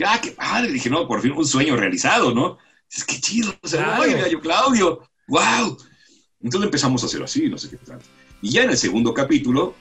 Ah, 0.05 0.19
qué 0.21 0.31
padre. 0.31 0.71
Dije, 0.71 0.89
no, 0.89 1.07
por 1.07 1.21
fin 1.21 1.31
un 1.31 1.45
sueño 1.45 1.75
realizado, 1.75 2.33
¿no? 2.33 2.57
Es 2.91 3.03
que 3.03 3.19
chido, 3.19 3.53
o 3.61 3.67
sea, 3.67 3.97
el 4.03 4.17
gallo 4.17 4.39
Claudio. 4.39 5.01
¡Wow! 5.27 5.77
Entonces 6.41 6.65
empezamos 6.65 7.01
a 7.03 7.07
hacer 7.07 7.23
así, 7.23 7.49
no 7.49 7.57
sé 7.57 7.69
qué 7.69 7.77
tal. 7.77 7.99
Y 8.41 8.51
ya 8.51 8.63
en 8.63 8.69
el 8.69 8.77
segundo 8.77 9.13
capítulo, 9.13 9.73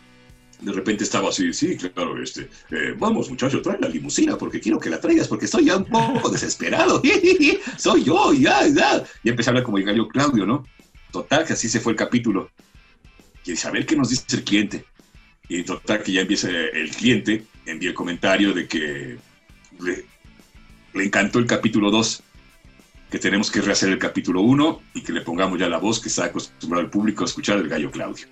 de 0.60 0.72
repente 0.72 1.04
estaba 1.04 1.28
así, 1.28 1.52
sí, 1.52 1.76
claro, 1.76 2.20
este, 2.22 2.48
eh, 2.70 2.94
vamos 2.96 3.28
muchacho, 3.28 3.60
trae 3.60 3.78
la 3.78 3.88
limusina 3.88 4.38
porque 4.38 4.60
quiero 4.60 4.78
que 4.78 4.88
la 4.88 5.00
traigas 5.00 5.28
porque 5.28 5.44
estoy 5.44 5.66
ya 5.66 5.76
un 5.76 5.84
poco 5.84 6.30
desesperado. 6.30 7.02
Soy 7.76 8.04
yo, 8.04 8.32
ya, 8.32 8.66
ya. 8.68 9.04
Y 9.22 9.28
empecé 9.28 9.50
a 9.50 9.52
hablar 9.52 9.64
como 9.64 9.78
el 9.78 9.84
gallo 9.84 10.08
Claudio, 10.08 10.46
¿no? 10.46 10.66
Total, 11.12 11.44
que 11.44 11.52
así 11.52 11.68
se 11.68 11.80
fue 11.80 11.92
el 11.92 11.98
capítulo. 11.98 12.50
Y 13.44 13.56
saber 13.56 13.84
qué 13.84 13.96
nos 13.96 14.08
dice 14.08 14.24
el 14.30 14.44
cliente. 14.44 14.86
Y 15.48 15.62
total 15.62 16.02
que 16.02 16.12
ya 16.12 16.22
empieza 16.22 16.48
el 16.48 16.90
cliente, 16.90 17.44
envía 17.66 17.90
el 17.90 17.94
comentario 17.94 18.52
de 18.52 18.66
que 18.66 19.18
le, 19.80 20.04
encantó 21.04 21.38
el 21.38 21.46
capítulo 21.46 21.90
2, 21.90 22.22
que 23.10 23.18
tenemos 23.18 23.50
que 23.50 23.60
rehacer 23.60 23.90
el 23.90 23.98
capítulo 23.98 24.40
1 24.40 24.82
y 24.94 25.02
que 25.02 25.12
le 25.12 25.20
pongamos 25.20 25.58
ya 25.58 25.68
la 25.68 25.78
voz 25.78 26.00
que 26.00 26.08
está 26.08 26.26
acostumbrado 26.26 26.84
el 26.84 26.90
público 26.90 27.24
a 27.24 27.26
escuchar 27.26 27.58
el 27.58 27.68
gallo 27.68 27.90
Claudio. 27.90 28.26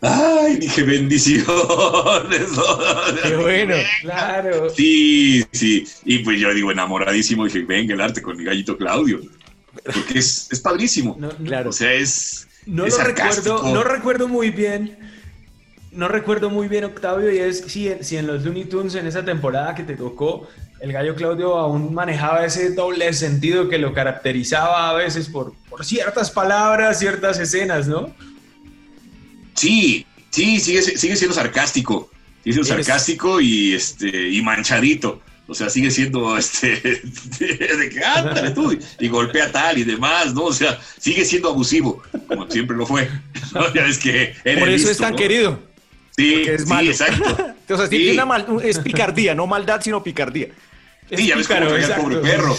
¡Ay! 0.00 0.56
Dije, 0.56 0.82
bendiciones. 0.82 1.46
Qué 3.22 3.36
bueno, 3.36 3.76
claro. 4.00 4.68
Sí, 4.70 5.44
sí. 5.52 5.86
Y 6.04 6.18
pues 6.20 6.40
yo 6.40 6.52
digo, 6.52 6.72
enamoradísimo, 6.72 7.44
dije, 7.44 7.60
venga 7.62 7.94
el 7.94 8.00
arte 8.00 8.20
con 8.20 8.36
mi 8.36 8.42
gallito 8.42 8.76
Claudio. 8.76 9.20
Porque 9.84 10.18
es, 10.18 10.48
es 10.50 10.60
padrísimo. 10.60 11.16
claro. 11.44 11.70
O 11.70 11.72
sea, 11.72 11.92
es. 11.92 12.48
No 12.66 12.86
lo 12.86 12.96
recuerdo, 12.96 13.72
no 13.72 13.82
recuerdo 13.82 14.28
muy 14.28 14.50
bien 14.50 14.96
no 15.92 16.08
recuerdo 16.08 16.50
muy 16.50 16.68
bien, 16.68 16.84
Octavio, 16.84 17.32
y 17.32 17.38
es 17.38 17.64
si, 17.66 17.92
si 18.00 18.16
en 18.16 18.26
los 18.26 18.44
Looney 18.44 18.64
Tunes, 18.64 18.94
en 18.94 19.06
esa 19.06 19.24
temporada 19.24 19.74
que 19.74 19.82
te 19.82 19.94
tocó, 19.94 20.48
el 20.80 20.92
gallo 20.92 21.14
Claudio 21.14 21.56
aún 21.56 21.94
manejaba 21.94 22.44
ese 22.44 22.74
doble 22.74 23.12
sentido 23.12 23.68
que 23.68 23.78
lo 23.78 23.92
caracterizaba 23.92 24.90
a 24.90 24.94
veces 24.94 25.28
por, 25.28 25.54
por 25.68 25.84
ciertas 25.84 26.30
palabras, 26.30 26.98
ciertas 26.98 27.38
escenas, 27.38 27.86
¿no? 27.86 28.12
Sí, 29.54 30.06
sí, 30.30 30.58
sigue, 30.58 30.82
sigue 30.82 31.16
siendo 31.16 31.34
sarcástico. 31.34 32.10
Sigue 32.42 32.54
siendo 32.54 32.68
sarcástico 32.68 33.40
y, 33.40 33.74
este, 33.74 34.30
y 34.30 34.42
manchadito. 34.42 35.20
O 35.46 35.54
sea, 35.54 35.68
sigue 35.68 35.90
siendo 35.90 36.36
este 36.38 36.80
de 36.80 37.90
que 37.92 38.04
ándale 38.04 38.50
tú 38.50 38.76
y 38.98 39.08
golpea 39.08 39.52
tal 39.52 39.78
y 39.78 39.84
demás, 39.84 40.34
¿no? 40.34 40.44
O 40.44 40.52
sea, 40.52 40.80
sigue 40.98 41.24
siendo 41.24 41.50
abusivo, 41.50 42.02
como 42.26 42.50
siempre 42.50 42.76
lo 42.76 42.86
fue. 42.86 43.08
Ya 43.74 43.82
ves 43.84 43.98
que 43.98 44.34
Por 44.58 44.68
eso 44.70 44.90
es 44.90 44.98
tan 44.98 45.14
querido. 45.14 45.71
Sí, 46.16 46.44
es 46.46 46.66
malo. 46.66 46.90
exacto. 46.90 47.54
o 47.68 47.76
sea, 47.76 47.86
sí. 47.86 48.10
una 48.10 48.26
mal, 48.26 48.46
es 48.62 48.78
picardía, 48.78 49.34
no 49.34 49.46
maldad, 49.46 49.80
sino 49.82 50.02
picardía. 50.02 50.48
Sí, 51.14 51.26
ya 51.26 51.36
ves 51.36 51.48
cómo 51.48 51.60
traía 51.68 51.86
el 51.86 51.94
pobre 51.94 52.16
perro. 52.16 52.56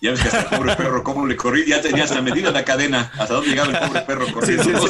Ya 0.00 0.10
ves 0.10 0.20
que 0.20 0.28
hasta 0.28 0.40
el 0.40 0.46
pobre 0.46 0.76
perro, 0.76 1.02
cómo 1.02 1.26
le 1.26 1.36
corrí, 1.36 1.64
ya 1.66 1.80
tenía 1.80 2.04
hasta 2.04 2.20
medida 2.20 2.50
la 2.50 2.64
cadena, 2.64 3.10
hasta 3.18 3.34
dónde 3.34 3.50
llegaba 3.50 3.72
el 3.72 3.88
pobre 3.88 4.00
perro 4.02 4.32
corriendo. 4.32 4.88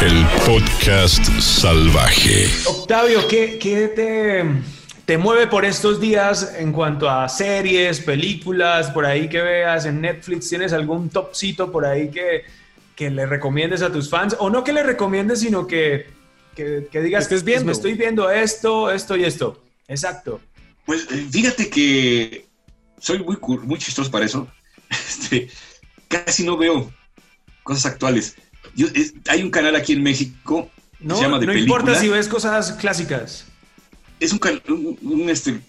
El 0.00 0.26
podcast 0.44 1.24
salvaje. 1.38 2.48
Octavio, 2.66 3.26
¿qué, 3.28 3.58
qué 3.60 3.88
te 3.88 4.44
te 5.04 5.18
mueve 5.18 5.46
por 5.46 5.64
estos 5.64 6.00
días 6.00 6.54
en 6.56 6.72
cuanto 6.72 7.10
a 7.10 7.28
series, 7.28 8.00
películas, 8.00 8.90
por 8.90 9.04
ahí 9.04 9.28
que 9.28 9.42
veas 9.42 9.84
en 9.84 10.00
Netflix? 10.00 10.48
¿Tienes 10.48 10.72
algún 10.72 11.10
topcito 11.10 11.72
por 11.72 11.84
ahí 11.84 12.10
que, 12.10 12.44
que 12.94 13.10
le 13.10 13.26
recomiendes 13.26 13.82
a 13.82 13.90
tus 13.90 14.08
fans? 14.08 14.36
O 14.38 14.48
no 14.48 14.62
que 14.62 14.72
le 14.72 14.82
recomiendes, 14.82 15.40
sino 15.40 15.66
que, 15.66 16.06
que, 16.54 16.88
digas, 16.92 17.26
que 17.26 17.36
viendo. 17.38 17.66
me 17.66 17.72
estoy 17.72 17.94
viendo 17.94 18.30
esto, 18.30 18.90
esto 18.90 19.16
y 19.16 19.24
esto. 19.24 19.62
Exacto. 19.88 20.40
Pues 20.86 21.06
eh, 21.10 21.26
fíjate 21.30 21.68
que 21.68 22.46
soy 22.98 23.18
muy, 23.18 23.36
muy 23.62 23.78
chistoso 23.78 24.10
para 24.10 24.24
eso. 24.24 24.48
Este, 24.92 25.48
casi 26.06 26.44
no 26.44 26.58
veo 26.58 26.92
cosas 27.62 27.86
actuales. 27.86 28.36
hay 29.26 29.42
un 29.42 29.50
canal 29.50 29.74
aquí 29.74 29.94
en 29.94 30.02
México 30.02 30.70
no, 31.00 31.16
se 31.16 31.22
llama 31.22 31.38
de 31.38 31.46
No 31.46 31.54
importa 31.54 31.94
si 31.94 32.10
ves 32.10 32.28
cosas 32.28 32.72
clásicas 32.72 33.46
es 34.24 34.32
un, 34.32 35.28
este, 35.28 35.60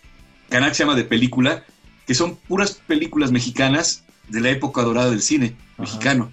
canal 0.49 0.69
que 0.69 0.75
se 0.75 0.83
llama 0.83 0.95
de 0.95 1.03
película, 1.03 1.63
que 2.05 2.13
son 2.13 2.35
puras 2.35 2.79
películas 2.85 3.31
mexicanas 3.31 4.03
de 4.29 4.41
la 4.41 4.49
época 4.49 4.83
dorada 4.83 5.09
del 5.09 5.21
cine 5.21 5.55
mexicano. 5.77 6.31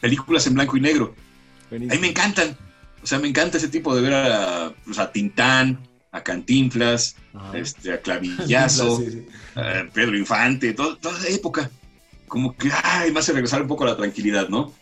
Películas 0.00 0.46
en 0.46 0.54
blanco 0.54 0.76
y 0.76 0.80
negro. 0.80 1.14
A 1.70 1.74
mí 1.74 1.98
me 1.98 2.08
encantan. 2.08 2.56
O 3.02 3.06
sea, 3.06 3.18
me 3.18 3.28
encanta 3.28 3.56
ese 3.56 3.68
tipo 3.68 3.94
de 3.94 4.02
ver 4.02 4.14
a, 4.14 4.72
pues, 4.84 4.98
a 4.98 5.10
Tintán, 5.10 5.78
a 6.12 6.22
Cantinflas, 6.22 7.16
este, 7.54 7.92
a 7.92 8.00
Clavillazo, 8.00 9.02
a 9.56 9.84
Pedro 9.92 10.16
Infante, 10.16 10.74
toda 10.74 10.98
esa 11.18 11.28
época. 11.28 11.70
Como 12.28 12.56
que, 12.56 12.70
ay, 12.82 13.10
me 13.12 13.20
hace 13.20 13.32
regresar 13.32 13.62
un 13.62 13.68
poco 13.68 13.84
a 13.84 13.88
la 13.88 13.96
tranquilidad, 13.96 14.48
¿no? 14.48 14.72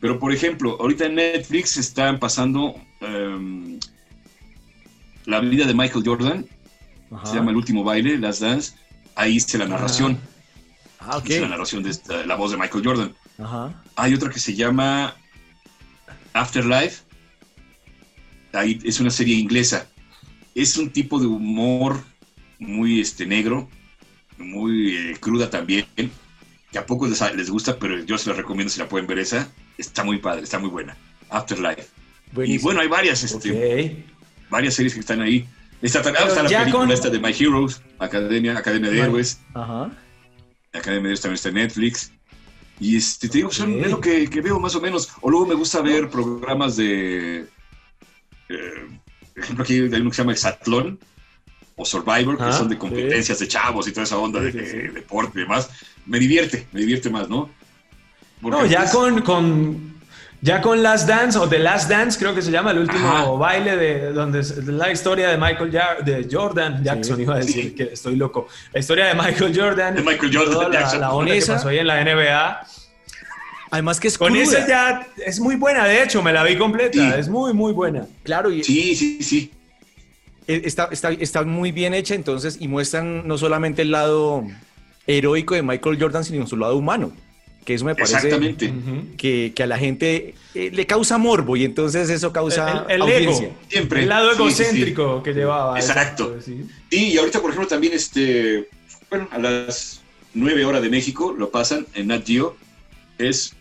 Pero, 0.00 0.18
por 0.18 0.32
ejemplo, 0.32 0.76
ahorita 0.80 1.06
en 1.06 1.16
Netflix 1.16 1.76
están 1.76 2.18
pasando 2.18 2.74
em, 3.00 3.78
la 5.30 5.40
vida 5.40 5.66
de 5.66 5.74
Michael 5.74 6.04
Jordan, 6.04 6.46
se 7.24 7.34
llama 7.34 7.50
El 7.50 7.56
último 7.56 7.82
baile, 7.84 8.18
Las 8.18 8.40
Dance, 8.40 8.74
ahí 9.14 9.36
hice 9.36 9.58
la 9.58 9.66
narración. 9.66 10.18
Ah, 11.00 11.16
ok. 11.18 11.24
Hice 11.26 11.40
la 11.40 11.48
narración 11.48 11.82
de 11.82 11.90
esta- 11.90 12.26
la 12.26 12.34
voz 12.36 12.50
de 12.50 12.56
Michael 12.58 12.84
Jordan. 12.84 13.14
Hay 13.96 14.14
otra 14.14 14.28
que 14.30 14.38
se 14.38 14.54
llama 14.54 15.14
Afterlife. 16.32 17.02
Ahí 18.52 18.78
es 18.84 19.00
una 19.00 19.10
serie 19.10 19.36
inglesa. 19.36 19.88
Es 20.54 20.76
un 20.76 20.90
tipo 20.90 21.18
de 21.20 21.26
humor 21.26 22.02
muy 22.58 23.00
este, 23.00 23.24
negro, 23.26 23.68
muy 24.38 24.96
eh, 24.96 25.16
cruda 25.20 25.48
también, 25.48 25.86
que 26.70 26.78
a 26.78 26.84
pocos 26.86 27.08
les, 27.08 27.34
les 27.36 27.50
gusta, 27.50 27.78
pero 27.78 28.02
yo 28.04 28.18
se 28.18 28.30
la 28.30 28.36
recomiendo 28.36 28.70
si 28.70 28.78
la 28.80 28.88
pueden 28.88 29.06
ver 29.06 29.18
esa. 29.20 29.48
Está 29.78 30.04
muy 30.04 30.18
padre, 30.18 30.42
está 30.42 30.58
muy 30.58 30.68
buena. 30.70 30.96
Afterlife. 31.30 31.86
Y 32.48 32.58
bueno, 32.58 32.80
hay 32.80 32.88
varias, 32.88 33.22
este. 33.22 33.48
Varias 34.50 34.74
series 34.74 34.94
que 34.94 35.00
están 35.00 35.20
ahí. 35.20 35.46
Está, 35.82 36.00
está 36.00 36.10
la 36.42 36.48
película 36.48 36.70
con- 36.72 36.90
esta 36.92 37.08
de 37.08 37.18
My 37.18 37.32
Heroes, 37.38 37.80
Academia, 37.98 38.58
Academia 38.58 38.90
de 38.90 39.00
Héroes. 39.00 39.40
Ajá. 39.54 39.90
Academia 40.72 41.02
de 41.02 41.08
Héroes 41.08 41.20
también 41.22 41.34
está 41.36 41.48
en 41.48 41.54
Netflix. 41.54 42.12
Y 42.78 42.96
este, 42.96 43.28
te 43.28 43.38
digo, 43.38 43.50
son- 43.50 43.80
es 43.84 43.90
lo 43.90 44.00
que, 44.00 44.28
que 44.28 44.40
veo 44.40 44.58
más 44.60 44.74
o 44.74 44.80
menos. 44.80 45.08
O 45.20 45.30
luego 45.30 45.46
me 45.46 45.54
gusta 45.54 45.80
ver 45.80 46.08
programas 46.10 46.76
de. 46.76 47.46
eh, 48.48 48.88
por 49.34 49.42
ejemplo, 49.44 49.64
aquí 49.64 49.74
hay 49.74 50.00
uno 50.00 50.10
que 50.10 50.16
se 50.16 50.22
llama 50.22 50.32
Exatlón 50.32 50.98
o 51.76 51.84
Survivor, 51.86 52.36
que 52.36 52.42
Ah, 52.44 52.52
son 52.52 52.68
de 52.68 52.76
competencias 52.76 53.38
de 53.38 53.48
chavos 53.48 53.88
y 53.88 53.92
toda 53.92 54.04
esa 54.04 54.18
onda 54.18 54.40
de, 54.40 54.52
Sí, 54.52 54.58
sí, 54.70 54.76
deporte 54.94 55.38
y 55.38 55.42
demás. 55.42 55.70
Me 56.04 56.18
divierte, 56.18 56.66
me 56.72 56.80
divierte 56.80 57.08
más, 57.08 57.28
¿no? 57.28 57.50
Porque 58.42 58.58
No, 58.58 58.66
ya 58.66 58.80
antes- 58.80 58.94
con, 58.94 59.20
con, 59.22 59.99
ya 60.42 60.60
con 60.62 60.82
Last 60.82 61.06
Dance, 61.08 61.38
o 61.38 61.48
The 61.48 61.58
Last 61.58 61.88
Dance, 61.90 62.18
creo 62.18 62.34
que 62.34 62.40
se 62.42 62.50
llama, 62.50 62.70
el 62.70 62.78
último 62.78 63.06
Ajá. 63.08 63.24
baile 63.32 63.76
de 63.76 64.12
donde 64.12 64.40
es 64.40 64.56
la 64.66 64.90
historia 64.90 65.28
de 65.28 65.36
Michael 65.36 65.70
Ja- 65.70 65.96
de 66.02 66.26
Jordan 66.30 66.82
Jackson, 66.82 67.16
Sí, 67.16 67.22
iba 67.22 67.34
a 67.34 67.38
decir 67.38 67.64
sí. 67.64 67.70
que 67.72 67.82
estoy 67.92 68.16
loco. 68.16 68.48
La 68.72 68.80
historia 68.80 69.06
de 69.06 69.14
Michael 69.14 69.52
Jordan. 69.58 69.94
De 69.96 70.02
Michael 70.02 70.34
Jordan 70.34 70.54
toda 70.54 70.68
la, 70.68 70.80
Jackson. 70.80 71.00
la 71.00 71.34
que 71.34 71.42
pasó 71.46 71.68
ahí 71.68 71.78
en 71.78 71.86
la 71.86 72.00
NBA. 72.04 72.60
Además 73.72 74.00
que 74.00 74.08
es 74.08 74.18
Con 74.18 74.32
cruda. 74.32 74.42
esa 74.42 74.66
ya 74.66 75.06
es 75.24 75.38
muy 75.38 75.54
buena, 75.56 75.84
de 75.84 76.02
hecho, 76.02 76.22
me 76.22 76.32
la 76.32 76.42
vi 76.42 76.56
completa. 76.56 76.92
Sí. 76.92 77.12
Es 77.20 77.28
muy, 77.28 77.52
muy 77.52 77.72
buena. 77.72 78.06
Claro, 78.24 78.50
y 78.50 78.64
Sí, 78.64 78.96
sí, 78.96 79.22
sí. 79.22 79.52
eh, 80.48 80.62
está, 80.64 80.88
está, 80.90 81.12
está 81.12 81.42
muy 81.44 81.70
bien 81.70 81.94
hecha 81.94 82.14
entonces 82.16 82.56
y 82.60 82.66
muestran 82.66 83.28
no 83.28 83.38
solamente 83.38 83.82
el 83.82 83.92
lado 83.92 84.42
heroico 85.06 85.54
de 85.54 85.62
Michael 85.62 85.98
Jordan, 86.00 86.24
sino 86.24 86.46
su 86.48 86.56
lado 86.56 86.76
humano, 86.76 87.12
que 87.64 87.74
eso 87.74 87.84
me 87.84 87.94
parece 87.94 88.14
Exactamente. 88.16 88.72
que, 89.16 89.52
que 89.54 89.62
a 89.62 89.66
la 89.66 89.78
gente 89.78 90.34
eh, 90.54 90.70
le 90.72 90.86
causa 90.86 91.18
morbo 91.18 91.56
y 91.56 91.64
entonces 91.64 92.08
eso 92.10 92.32
causa 92.32 92.86
El, 92.88 92.96
el 92.96 93.02
audiencia. 93.02 93.46
ego, 93.48 93.56
Siempre. 93.68 94.02
el 94.02 94.08
lado 94.08 94.30
Sí, 94.30 94.36
sí, 94.36 94.36
sí. 94.54 94.62
egocéntrico 94.62 95.22
que 95.22 95.32
llevaba. 95.34 95.78
Exacto. 95.78 96.36
sí. 96.44 96.64
Sí, 96.90 97.12
y 97.12 97.18
ahorita, 97.18 97.40
por 97.40 97.50
ejemplo, 97.50 97.68
también, 97.68 97.92
este, 97.92 98.68
bueno, 99.10 99.28
a 99.30 99.38
las 99.38 100.00
9 100.34 100.64
horas 100.64 100.82
de 100.82 100.88
México 100.88 101.34
lo 101.36 101.50
pasan 101.50 101.86
en 101.94 102.08
Nat 102.08 102.26
Geo. 102.26 102.56
Es 103.18 103.52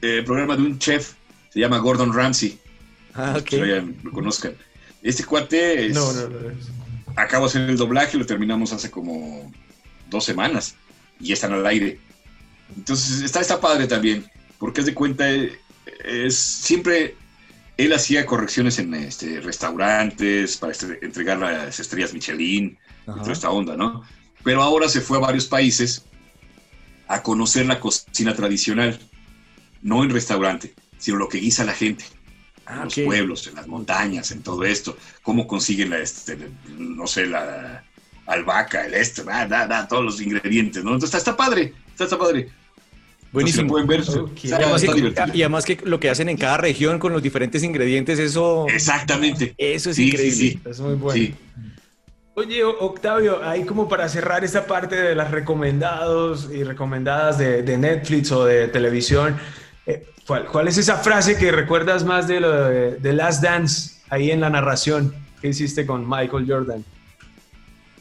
el 0.00 0.24
programa 0.24 0.56
de 0.56 0.62
un 0.62 0.78
chef, 0.78 1.12
se 1.50 1.60
llama 1.60 1.78
Gordon 1.78 2.12
Ramsay. 2.12 2.58
Ah, 3.14 3.34
ok. 3.38 3.44
que 3.44 3.82
lo, 4.02 4.10
conozcan. 4.12 4.54
Este 5.02 5.24
cuate 5.24 5.86
es- 5.86 5.94
No, 5.94 6.12
no, 6.12 6.28
no. 6.28 6.38
acabo 7.16 7.44
de 7.46 7.50
hacer 7.50 7.68
el 7.70 7.76
doblaje, 7.76 8.16
lo 8.16 8.24
terminamos 8.26 8.72
hace 8.72 8.90
como 8.90 9.52
dos 10.08 10.24
semanas 10.24 10.74
y 11.20 11.32
están 11.32 11.52
al 11.52 11.66
aire. 11.66 11.98
Entonces 12.76 13.22
está, 13.22 13.40
está 13.40 13.60
padre 13.60 13.86
también, 13.86 14.24
porque 14.58 14.80
es 14.80 14.86
de 14.86 14.94
cuenta, 14.94 15.30
eh, 15.30 15.58
es, 16.04 16.36
siempre 16.36 17.16
él 17.76 17.92
hacía 17.92 18.26
correcciones 18.26 18.78
en 18.78 18.92
este, 18.94 19.40
restaurantes 19.40 20.56
para 20.56 20.72
este- 20.72 20.98
entregar 21.04 21.38
las 21.38 21.78
estrellas 21.78 22.12
Michelin 22.12 22.76
y 23.06 23.20
toda 23.20 23.32
esta 23.32 23.50
onda, 23.50 23.76
¿no? 23.76 24.02
Pero 24.44 24.62
ahora 24.62 24.88
se 24.88 25.00
fue 25.00 25.18
a 25.18 25.20
varios 25.20 25.46
países 25.46 26.04
a 27.06 27.22
conocer 27.22 27.66
la 27.66 27.80
cocina 27.80 28.34
tradicional, 28.34 28.98
no 29.82 30.04
en 30.04 30.10
restaurante, 30.10 30.74
sino 30.98 31.16
lo 31.16 31.28
que 31.28 31.38
guisa 31.38 31.64
la 31.64 31.72
gente. 31.72 32.04
En 32.68 32.74
Ah, 32.80 32.84
los 32.84 32.94
pueblos, 32.96 33.46
en 33.46 33.54
las 33.54 33.66
montañas, 33.66 34.30
en 34.30 34.42
todo 34.42 34.62
esto, 34.64 34.98
cómo 35.22 35.46
consiguen 35.46 35.88
la, 35.88 36.00
este, 36.00 36.36
no 36.76 37.06
sé, 37.06 37.24
la 37.26 37.82
albahaca, 38.26 38.84
el 38.84 38.92
este, 38.92 39.24
da, 39.24 39.46
da, 39.46 39.66
da, 39.66 39.88
todos 39.88 40.04
los 40.04 40.20
ingredientes, 40.20 40.84
¿no? 40.84 40.90
Entonces 40.92 41.16
está, 41.16 41.30
está 41.30 41.36
padre, 41.36 41.72
está, 41.98 42.04
está 42.04 42.18
padre. 42.18 42.48
Buenísimo. 43.32 43.68
pueden 43.68 43.86
ver, 43.86 44.00
Ok. 44.08 44.30
Y 44.44 44.46
está, 44.46 44.56
además, 44.56 44.82
que, 44.82 45.36
y 45.36 45.42
además 45.42 45.64
que 45.66 45.78
lo 45.84 46.00
que 46.00 46.08
hacen 46.08 46.28
en 46.30 46.36
cada 46.38 46.56
región 46.56 46.98
con 46.98 47.12
los 47.12 47.22
diferentes 47.22 47.62
ingredientes, 47.62 48.18
eso, 48.18 48.66
Exactamente. 48.68 49.54
eso 49.58 49.90
es 49.90 49.96
Sí, 49.96 50.04
sí, 50.04 50.08
increíble. 50.08 50.34
sí. 50.36 50.60
Es 50.64 50.80
muy 50.80 50.94
bueno. 50.94 51.22
Sí. 51.22 51.34
Oye, 52.34 52.62
Octavio, 52.64 53.42
ahí 53.44 53.64
como 53.64 53.88
para 53.88 54.08
cerrar 54.08 54.44
esta 54.44 54.64
parte 54.66 54.94
de 54.94 55.14
las 55.16 55.30
recomendados 55.32 56.48
y 56.52 56.62
recomendadas 56.62 57.36
de, 57.36 57.62
de 57.62 57.76
Netflix 57.76 58.30
o 58.30 58.44
de 58.44 58.68
televisión, 58.68 59.36
eh, 59.86 60.06
¿cuál, 60.26 60.46
cuál 60.46 60.68
es 60.68 60.78
esa 60.78 60.96
frase 60.98 61.36
que 61.36 61.50
recuerdas 61.50 62.04
más 62.04 62.28
de, 62.28 62.38
lo 62.40 62.52
de, 62.68 62.96
de 62.96 63.12
Last 63.12 63.42
Dance 63.42 63.96
ahí 64.08 64.30
en 64.30 64.40
la 64.40 64.50
narración 64.50 65.12
que 65.42 65.48
hiciste 65.48 65.84
con 65.84 66.08
Michael 66.08 66.46
Jordan? 66.48 66.84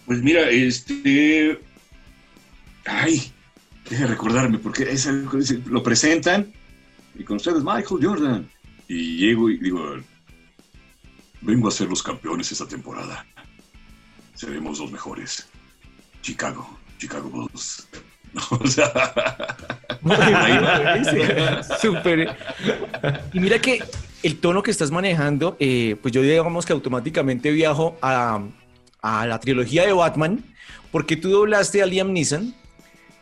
Pues 0.06 0.22
mira, 0.22 0.50
este. 0.52 1.60
Ay, 2.86 3.32
recordarme, 3.89 4.59
porque 4.59 4.83
es 4.83 5.07
lo 5.65 5.81
presentan 5.81 6.53
y 7.17 7.23
con 7.23 7.38
ustedes, 7.38 7.63
Michael 7.63 7.99
Jordan. 8.01 8.49
Y 8.88 9.17
llego 9.17 9.49
y 9.49 9.57
digo: 9.57 9.83
Vengo 11.41 11.67
a 11.67 11.71
ser 11.71 11.89
los 11.89 12.03
campeones 12.03 12.51
esta 12.51 12.67
temporada. 12.67 13.25
Seremos 14.35 14.77
los 14.79 14.91
mejores. 14.91 15.47
Chicago, 16.21 16.77
Chicago 16.97 17.29
Bulls. 17.29 17.88
O 18.51 18.67
sea. 18.67 18.91
Y 23.33 23.39
mira 23.39 23.59
que 23.59 23.83
el 24.21 24.38
tono 24.38 24.61
que 24.61 24.69
estás 24.69 24.91
manejando, 24.91 25.57
eh, 25.59 25.95
pues 26.01 26.13
yo 26.13 26.21
digamos 26.21 26.65
que 26.65 26.73
automáticamente 26.73 27.49
viajo 27.51 27.97
a, 28.01 28.43
a 29.01 29.25
la 29.25 29.39
trilogía 29.39 29.88
de 29.88 29.93
Batman, 29.93 30.43
porque 30.91 31.17
tú 31.17 31.29
doblaste 31.29 31.81
a 31.81 31.88
Liam 31.88 32.13
Neeson 32.13 32.53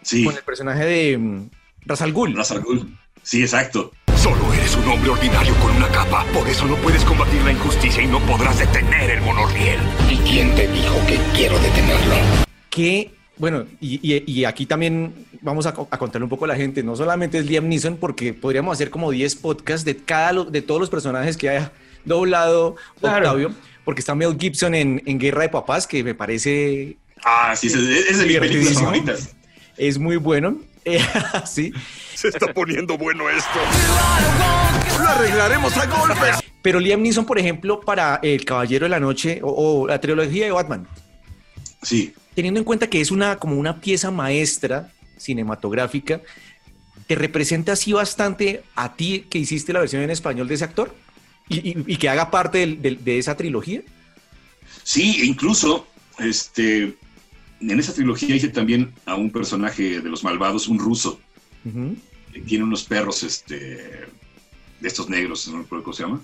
Sí, 0.05 0.23
con 0.23 0.35
el 0.35 0.43
personaje 0.43 0.85
de 0.85 1.17
mm, 1.17 1.49
Ra's 1.85 2.01
al 2.01 2.13
Ghul. 2.13 2.35
Ra's 2.35 2.51
al 2.51 2.61
Ghul. 2.61 2.97
Sí, 3.23 3.41
exacto. 3.41 3.91
Solo 4.15 4.53
eres 4.53 4.75
un 4.75 4.85
hombre 4.87 5.09
ordinario 5.09 5.53
con 5.55 5.75
una 5.75 5.87
capa. 5.89 6.23
Por 6.33 6.47
eso 6.47 6.65
no 6.67 6.75
puedes 6.77 7.03
combatir 7.03 7.41
la 7.41 7.51
injusticia 7.51 8.01
y 8.03 8.07
no 8.07 8.19
podrás 8.21 8.59
detener 8.59 9.09
el 9.09 9.21
monorriel. 9.21 9.79
¿Y 10.09 10.17
quién 10.17 10.53
te 10.55 10.67
dijo 10.67 10.95
que 11.07 11.19
quiero 11.35 11.57
detenerlo? 11.59 12.15
que, 12.69 13.11
bueno, 13.37 13.65
y, 13.79 13.99
y- 14.03 14.23
y 14.31 14.45
aquí 14.45 14.65
también 14.65 15.13
vamos 15.41 15.65
a, 15.65 15.69
a 15.69 15.97
contarle 15.97 16.23
un 16.25 16.29
poco 16.29 16.45
a 16.45 16.49
la 16.49 16.55
gente, 16.55 16.83
no 16.83 16.95
solamente 16.95 17.37
es 17.39 17.45
Liam 17.45 17.67
Neeson, 17.69 17.95
porque 17.97 18.33
podríamos 18.33 18.73
hacer 18.73 18.89
como 18.89 19.11
10 19.11 19.35
podcasts 19.37 19.85
de, 19.85 19.95
cada, 19.97 20.43
de 20.43 20.61
todos 20.61 20.81
los 20.81 20.89
personajes 20.89 21.37
que 21.37 21.49
haya 21.49 21.71
doblado 22.03 22.75
Claro. 22.99 23.27
Octavio, 23.27 23.51
porque 23.85 23.99
está 24.01 24.13
Mel 24.13 24.35
Gibson 24.39 24.75
en, 24.75 25.01
en 25.05 25.17
Guerra 25.19 25.43
de 25.43 25.49
Papás, 25.49 25.87
que 25.87 26.03
me 26.03 26.13
parece 26.15 26.97
Ah, 27.23 27.55
sí, 27.55 27.67
es, 27.67 27.75
es 27.75 28.19
de 28.19 28.25
mis 28.25 28.39
películas 28.39 28.73
favoritas. 28.73 29.35
Es 29.77 29.97
muy 29.97 30.17
bueno. 30.17 30.57
Eh, 30.83 30.99
sí, 31.45 31.71
Se 32.13 32.27
está 32.29 32.53
poniendo 32.53 32.97
bueno 32.97 33.29
esto. 33.29 33.59
Lo 34.99 35.07
arreglaremos 35.09 35.75
a 35.77 35.85
golpes. 35.87 36.37
pero 36.61 36.79
Liam 36.79 37.01
Neeson, 37.01 37.25
por 37.25 37.37
ejemplo, 37.39 37.79
para 37.81 38.19
El 38.23 38.45
Caballero 38.45 38.85
de 38.85 38.89
la 38.89 38.99
Noche 38.99 39.39
o, 39.43 39.49
o 39.83 39.87
la 39.87 39.99
trilogía 39.99 40.45
de 40.45 40.51
Batman, 40.51 40.87
Sí, 41.81 42.13
teniendo 42.33 42.59
en 42.59 42.63
cuenta 42.63 42.87
que 42.89 42.99
es 43.01 43.11
una 43.11 43.37
como 43.37 43.55
una 43.57 43.79
pieza 43.79 44.09
maestra 44.09 44.91
cinematográfica, 45.17 46.21
¿te 47.07 47.13
representa 47.15 47.73
así 47.73 47.93
bastante 47.93 48.63
a 48.75 48.95
ti 48.95 49.27
que 49.29 49.37
hiciste 49.37 49.71
la 49.73 49.79
versión 49.81 50.01
en 50.01 50.09
español 50.09 50.47
de 50.47 50.55
ese 50.55 50.63
actor? 50.63 50.95
Y, 51.47 51.57
y- 51.69 51.83
y 51.85 51.97
que 51.97 52.09
haga 52.09 52.31
parte 52.31 52.65
del- 52.65 53.03
de 53.03 53.19
esa 53.19 53.37
trilogía. 53.37 53.81
Sí, 54.83 55.19
e 55.21 55.25
incluso 55.25 55.87
este, 56.17 56.95
en 57.71 57.79
esa 57.79 57.93
trilogía 57.93 58.35
hice 58.35 58.49
también 58.49 58.93
a 59.05 59.15
un 59.15 59.31
personaje 59.31 60.01
de 60.01 60.09
los 60.09 60.23
malvados, 60.23 60.67
un 60.67 60.79
ruso, 60.79 61.19
que 62.33 62.41
tiene 62.41 62.63
unos 62.63 62.83
perros 62.83 63.23
este, 63.23 63.55
de 63.55 64.07
esestos 64.81 65.09
negros, 65.09 65.47
no 65.47 65.59
recuerdo 65.59 65.83
cómo 65.83 65.93
se 65.93 66.03
llama. 66.03 66.21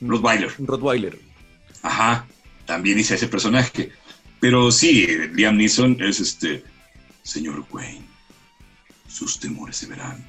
Rottweiler. 0.00 0.52
Rottweiler. 0.58 1.18
Ajá, 1.82 2.26
también 2.66 2.98
hice 2.98 3.14
a 3.14 3.16
ese 3.16 3.28
personaje. 3.28 3.90
Pero 4.40 4.70
sí, 4.70 5.04
eh, 5.08 5.30
Liam 5.34 5.56
Neeson 5.56 5.96
es 6.00 6.20
este, 6.20 6.62
señor 7.22 7.66
Wayne, 7.72 8.06
sus 9.08 9.40
temores 9.40 9.76
se 9.76 9.86
verán 9.86 10.24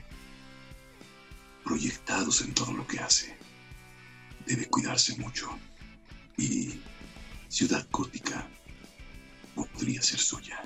proyectados 1.64 2.42
en 2.42 2.54
todo 2.54 2.74
lo 2.74 2.88
que 2.88 3.00
hace. 3.00 3.36
Debe 4.48 4.66
cuidarse 4.66 5.16
mucho 5.18 5.48
y 6.38 6.80
ciudad 7.50 7.86
gótica 7.92 8.48
podría 9.66 10.02
ser 10.02 10.20
suya. 10.20 10.60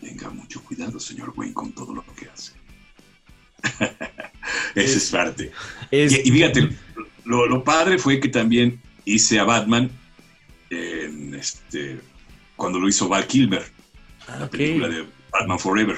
Tenga 0.00 0.30
mucho 0.30 0.62
cuidado, 0.62 1.00
señor 1.00 1.32
Wayne, 1.36 1.54
con 1.54 1.72
todo 1.72 1.94
lo 1.94 2.04
que 2.14 2.28
hace. 2.28 2.52
Esa 4.74 4.96
es, 4.98 5.10
parte. 5.10 5.52
Y, 5.90 6.08
fíjate, 6.08 6.68
lo, 7.24 7.64
padre 7.64 7.98
fue 7.98 8.20
que 8.20 8.28
también 8.28 8.80
hice 9.04 9.38
a 9.38 9.44
Batman 9.44 9.90
en 10.70 11.34
este, 11.34 12.00
cuando 12.56 12.78
lo 12.78 12.88
hizo 12.88 13.08
Val 13.08 13.26
Kilmer, 13.26 13.64
ah, 14.28 14.36
la 14.40 14.50
película 14.50 14.88
de 14.88 15.06
Batman 15.32 15.58
Forever. 15.58 15.96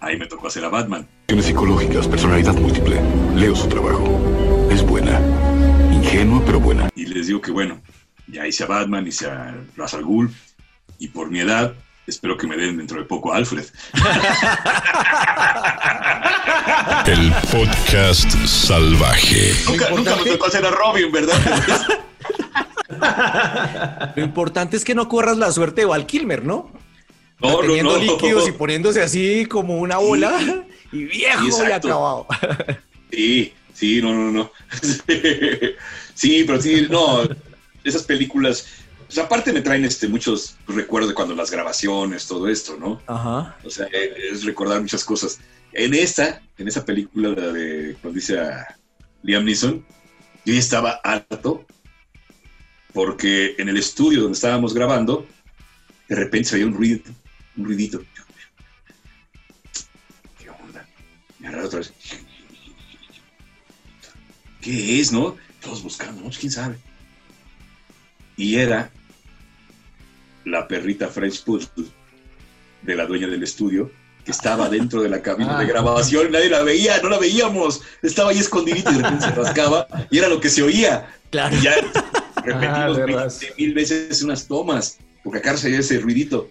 Ahí 0.00 0.16
me 0.16 0.26
tocó 0.26 0.48
hacer 0.48 0.64
a 0.64 0.68
Batman. 0.68 1.06
Psicológicas, 1.28 2.06
personalidad 2.06 2.54
múltiple. 2.54 3.00
Leo 3.34 3.54
su 3.56 3.68
trabajo. 3.68 4.68
Es 4.70 4.84
buena. 4.84 5.20
Ingenua, 5.92 6.42
pero 6.44 6.60
buena. 6.60 6.90
Y 6.94 7.06
les 7.06 7.26
digo 7.26 7.40
que 7.40 7.50
bueno, 7.50 7.80
ya 8.26 8.46
hice 8.46 8.64
a 8.64 8.66
Batman, 8.66 9.06
hice 9.06 9.26
a 9.26 9.54
Ra's 9.76 9.94
al 9.94 10.04
Ghul, 10.04 10.30
y 11.04 11.08
por 11.08 11.30
mi 11.30 11.40
edad, 11.40 11.74
espero 12.06 12.38
que 12.38 12.46
me 12.46 12.56
den 12.56 12.78
dentro 12.78 12.98
de 12.98 13.04
poco 13.04 13.30
a 13.30 13.36
Alfred. 13.36 13.66
El 17.06 17.30
podcast 17.52 18.30
salvaje. 18.46 19.52
Nunca, 19.66 19.90
nunca 19.90 20.16
me 20.16 20.30
tocó 20.30 20.46
hacer 20.46 20.64
a 20.64 20.70
Robin, 20.70 21.12
¿verdad? 21.12 21.36
Lo 24.16 24.24
importante 24.24 24.78
es 24.78 24.84
que 24.84 24.94
no 24.94 25.10
corras 25.10 25.36
la 25.36 25.52
suerte 25.52 25.82
de 25.82 25.86
Val 25.86 26.06
Kilmer, 26.06 26.42
¿no? 26.42 26.72
No, 27.38 27.58
teniendo 27.58 27.98
líquidos 27.98 28.48
y 28.48 28.52
poniéndose 28.52 29.02
así 29.02 29.44
como 29.44 29.76
una 29.76 29.98
bola 29.98 30.64
y 30.90 31.04
viejo 31.04 31.68
y 31.68 31.70
acabado. 31.70 32.26
Sí, 33.10 33.52
sí, 33.74 34.00
no, 34.00 34.14
no, 34.14 34.30
no. 34.30 34.50
Sí, 36.14 36.44
pero 36.46 36.62
sí, 36.62 36.86
no, 36.88 37.28
esas 37.84 38.04
películas, 38.04 38.66
pues 39.06 39.18
aparte 39.18 39.52
me 39.52 39.60
traen 39.60 39.84
este, 39.84 40.08
muchos 40.08 40.56
recuerdos 40.66 41.10
de 41.10 41.14
cuando 41.14 41.34
las 41.34 41.50
grabaciones, 41.50 42.26
todo 42.26 42.48
esto, 42.48 42.76
¿no? 42.78 43.00
Ajá. 43.06 43.56
O 43.64 43.70
sea, 43.70 43.86
es 43.86 44.44
recordar 44.44 44.80
muchas 44.80 45.04
cosas. 45.04 45.38
En 45.72 45.94
esta, 45.94 46.42
en 46.58 46.68
esa 46.68 46.84
película 46.84 47.30
de 47.30 47.96
cuando 48.00 48.18
dice 48.18 48.38
a 48.38 48.78
Liam 49.22 49.44
Neeson, 49.44 49.84
yo 50.44 50.52
ya 50.52 50.58
estaba 50.58 51.00
harto 51.02 51.66
porque 52.92 53.56
en 53.58 53.68
el 53.68 53.76
estudio 53.76 54.22
donde 54.22 54.36
estábamos 54.36 54.72
grabando, 54.72 55.26
de 56.08 56.14
repente 56.14 56.50
se 56.50 56.56
oía 56.56 56.66
un 56.66 56.74
ruido, 56.74 57.02
un 57.56 57.64
ruidito. 57.64 58.02
¿Qué 60.38 60.48
onda? 60.48 60.86
Me 61.40 61.48
agarré 61.48 61.66
otra 61.66 61.78
vez. 61.80 61.92
¿Qué 64.60 65.00
es, 65.00 65.12
no? 65.12 65.36
Todos 65.60 65.82
buscando, 65.82 66.22
¿no? 66.22 66.30
¿Quién 66.30 66.52
sabe? 66.52 66.78
Y 68.36 68.56
era 68.56 68.90
la 70.44 70.68
perrita 70.68 71.08
French 71.08 71.44
Poodle 71.44 71.86
de 72.82 72.94
la 72.94 73.06
dueña 73.06 73.26
del 73.26 73.42
estudio, 73.42 73.90
que 74.24 74.30
estaba 74.30 74.68
dentro 74.68 75.02
de 75.02 75.08
la 75.08 75.22
cabina 75.22 75.58
de 75.58 75.64
ah. 75.64 75.68
grabación, 75.68 76.32
nadie 76.32 76.50
la 76.50 76.62
veía, 76.62 77.00
no 77.02 77.08
la 77.08 77.18
veíamos, 77.18 77.82
estaba 78.02 78.30
ahí 78.30 78.38
escondidita 78.38 78.90
y 78.90 78.96
de 78.96 79.02
repente 79.02 79.26
se 79.26 79.32
rascaba 79.32 79.86
y 80.10 80.18
era 80.18 80.28
lo 80.28 80.40
que 80.40 80.48
se 80.48 80.62
oía. 80.62 81.08
Claro. 81.30 81.56
Y 81.56 81.62
ya 81.62 81.74
repetimos 82.44 83.40
ah, 83.42 83.54
mil 83.58 83.74
veces 83.74 84.22
unas 84.22 84.46
tomas, 84.46 84.98
porque 85.22 85.38
acá 85.38 85.56
se 85.56 85.68
oía 85.68 85.80
ese 85.80 85.98
ruidito. 85.98 86.48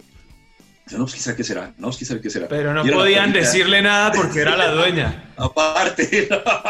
No, 0.92 0.98
pues 0.98 1.14
quizá 1.14 1.34
qué 1.34 1.42
será, 1.42 1.72
no, 1.78 1.90
pues 1.90 2.14
qué 2.22 2.30
será. 2.30 2.46
Pero 2.46 2.74
no 2.74 2.84
podían 2.84 3.32
decirle 3.32 3.80
nada 3.80 4.12
porque 4.12 4.40
era 4.40 4.54
la 4.54 4.70
dueña. 4.70 5.30
Aparte. 5.36 6.28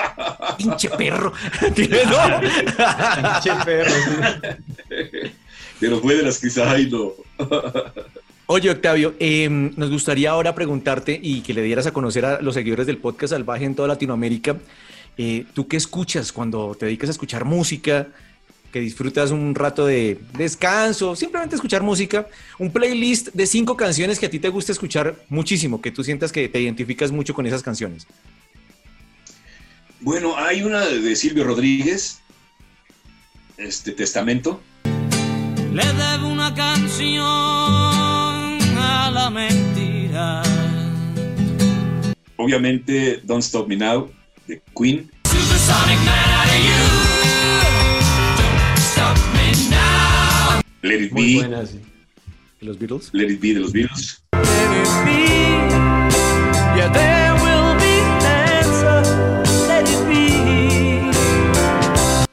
Pinche 0.59 0.89
perro. 0.91 1.33
Pinche 1.75 1.91
perro. 3.65 3.95
Pero 5.81 6.01
fue 6.01 6.15
de 6.15 6.23
las 6.23 6.39
quizá 6.39 6.79
y 6.79 6.89
no. 6.89 7.13
Oye, 8.47 8.71
Octavio, 8.71 9.15
em, 9.19 9.73
nos 9.77 9.91
gustaría 9.91 10.31
ahora 10.31 10.55
preguntarte 10.55 11.19
y 11.21 11.41
que 11.41 11.53
le 11.53 11.63
dieras 11.63 11.87
a 11.87 11.93
conocer 11.93 12.25
a 12.25 12.41
los 12.41 12.55
seguidores 12.55 12.87
del 12.87 12.99
podcast 12.99 13.33
Salvaje 13.33 13.65
en 13.65 13.75
toda 13.75 13.89
Latinoamérica. 13.89 14.57
Eh, 15.17 15.45
¿Tú 15.55 15.67
qué 15.67 15.77
escuchas 15.77 16.31
cuando 16.31 16.77
te 16.79 16.87
dedicas 16.87 17.09
a 17.09 17.13
escuchar 17.13 17.45
música? 17.45 18.09
Que 18.75 18.81
disfrutas 18.81 19.31
un 19.31 19.55
rato 19.55 19.87
de 19.87 20.19
descanso, 20.37 21.15
simplemente 21.15 21.55
escuchar 21.55 21.85
música, 21.85 22.27
un 22.59 22.73
playlist 22.73 23.29
de 23.33 23.47
cinco 23.47 23.77
canciones 23.77 24.19
que 24.19 24.27
a 24.27 24.31
ti 24.31 24.41
te 24.41 24.49
gusta 24.49 24.73
escuchar 24.73 25.15
muchísimo, 25.29 25.81
que 25.81 25.93
tú 25.93 26.03
sientas 26.03 26.33
que 26.33 26.49
te 26.49 26.61
identificas 26.61 27.13
mucho 27.13 27.35
con 27.35 27.47
esas 27.47 27.63
canciones. 27.63 28.09
Bueno, 30.01 30.37
hay 30.37 30.65
una 30.65 30.85
de 30.85 31.15
Silvio 31.15 31.45
Rodríguez, 31.45 32.19
este 33.59 33.93
Testamento. 33.93 34.61
Le 35.73 35.87
debo 35.93 36.27
una 36.27 36.53
canción 36.53 37.23
a 37.23 39.09
la 39.15 39.31
mentira. 39.31 40.43
Obviamente, 42.39 43.21
Don't 43.23 43.45
Stop 43.45 43.69
Me 43.69 43.77
Now, 43.77 44.11
de 44.49 44.61
Queen. 44.77 45.09
Let 50.85 51.01
It 51.01 51.15
Be. 51.15 51.41
¿De 52.61 52.67
los 52.67 52.79
Beatles? 52.79 53.09
Let 53.15 53.31
It 53.31 53.41
Be 53.41 53.55
de 53.55 53.61
los 53.61 53.73
Beatles. 53.73 54.23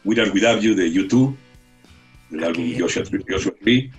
With 0.04 0.20
or 0.20 0.34
Without 0.34 0.60
You 0.60 0.76
de 0.76 0.92
YouTube, 0.92 1.38
del 2.30 2.44
álbum 2.44 2.74
Joshua, 2.78 3.04
Joshua 3.30 3.54
Tree. 3.62 3.90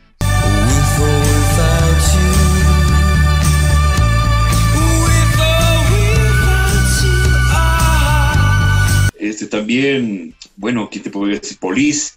Este 9.19 9.47
también, 9.47 10.35
bueno, 10.57 10.91
¿qué 10.91 11.01
te 11.01 11.09
podría 11.09 11.39
decir? 11.39 11.57
Police. 11.59 12.13